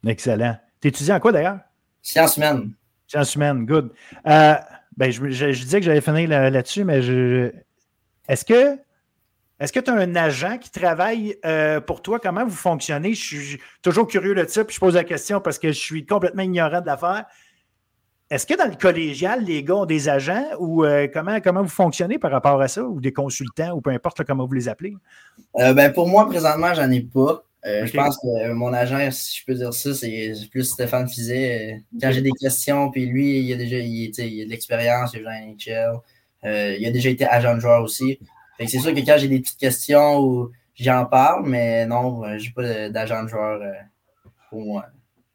[0.06, 0.56] Excellent.
[0.80, 1.58] Tu étudies en quoi d'ailleurs?
[2.02, 2.72] Sciences humaines.
[3.14, 3.90] En semaine, good.
[4.26, 4.54] Euh,
[4.96, 7.50] ben, je, je- je disais que j'allais finir là- là-dessus, mais je,
[8.28, 8.78] est-ce que
[9.60, 12.20] est-ce que tu as un agent qui travaille euh, pour toi?
[12.20, 13.14] Comment vous fonctionnez?
[13.14, 16.06] Je suis toujours curieux de ça, puis je pose la question parce que je suis
[16.06, 17.24] complètement ignorant de l'affaire.
[18.30, 21.68] Est-ce que dans le collégial, les gars ont des agents ou euh, comment, comment vous
[21.68, 22.84] fonctionnez par rapport à ça?
[22.84, 24.94] Ou des consultants ou peu importe là, comment vous les appelez?
[25.58, 27.42] Euh, ben, pour moi, présentement, j'en ai pas.
[27.66, 27.86] Euh.
[27.86, 31.74] Je pense que euh, mon agent, si je peux dire ça, c'est plus Stéphane Fizet.
[31.74, 35.18] Euh, Quand j'ai des questions, puis lui, il a déjà il, a de l'expérience, il
[35.18, 36.76] a joué à NHL.
[36.78, 38.18] Il a déjà été agent de joueur aussi.
[38.60, 42.88] C'est sûr que quand j'ai des petites questions ou j'en parle, mais non, j'ai pas
[42.90, 43.60] d'agent de joueur
[44.50, 44.86] pour moi.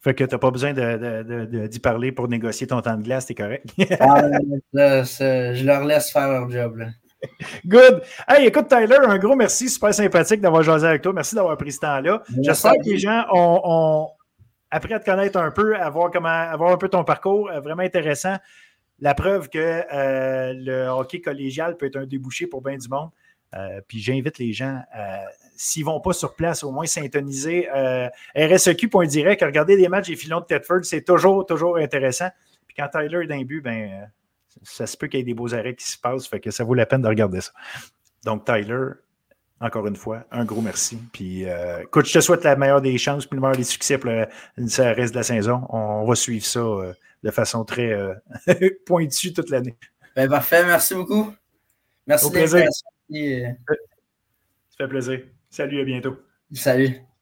[0.01, 2.81] Fait que tu n'as pas besoin de- de- de- de- d'y parler pour négocier ton
[2.81, 3.65] temps de glace, t'es correct.
[4.01, 4.21] Ah,
[4.73, 6.75] là, ça, je leur laisse faire leur job.
[6.77, 6.87] Là.
[7.65, 8.03] Good.
[8.27, 9.69] Hey, écoute, Tyler, un gros merci.
[9.69, 11.13] Super sympathique d'avoir jasé avec toi.
[11.13, 12.23] Merci d'avoir pris ce temps-là.
[12.41, 14.09] J'espère que les gens ont, ont
[14.71, 17.49] appris à te connaître un peu, à voir comment, à voir un peu ton parcours.
[17.49, 18.37] euh, vraiment intéressant.
[18.99, 23.09] La preuve que euh, le hockey collégial peut être un débouché pour bien du monde.
[23.55, 25.17] Euh, puis j'invite les gens, euh,
[25.55, 30.15] s'ils ne vont pas sur place, au moins syntoniser euh, RSEQ.direct, regarder des matchs des
[30.15, 32.29] filons de Tedford, c'est toujours, toujours intéressant.
[32.65, 34.09] Puis quand Tyler est d'un but, ben,
[34.63, 36.63] ça se peut qu'il y ait des beaux arrêts qui se passent, fait que ça
[36.63, 37.51] vaut la peine de regarder ça.
[38.25, 38.89] Donc, Tyler,
[39.59, 40.97] encore une fois, un gros merci.
[41.11, 43.97] Puis, euh, écoute, je te souhaite la meilleure des chances, puis le meilleur des succès
[43.97, 44.27] pour le,
[44.57, 45.65] le reste de la saison.
[45.69, 48.13] On va suivre ça euh, de façon très euh,
[48.85, 49.75] pointue toute l'année.
[50.15, 51.33] Ben, parfait, merci beaucoup.
[52.05, 52.67] Merci Au plaisir.
[52.69, 55.21] Ça fait plaisir.
[55.49, 56.17] Salut, à bientôt.
[56.51, 57.12] Salut.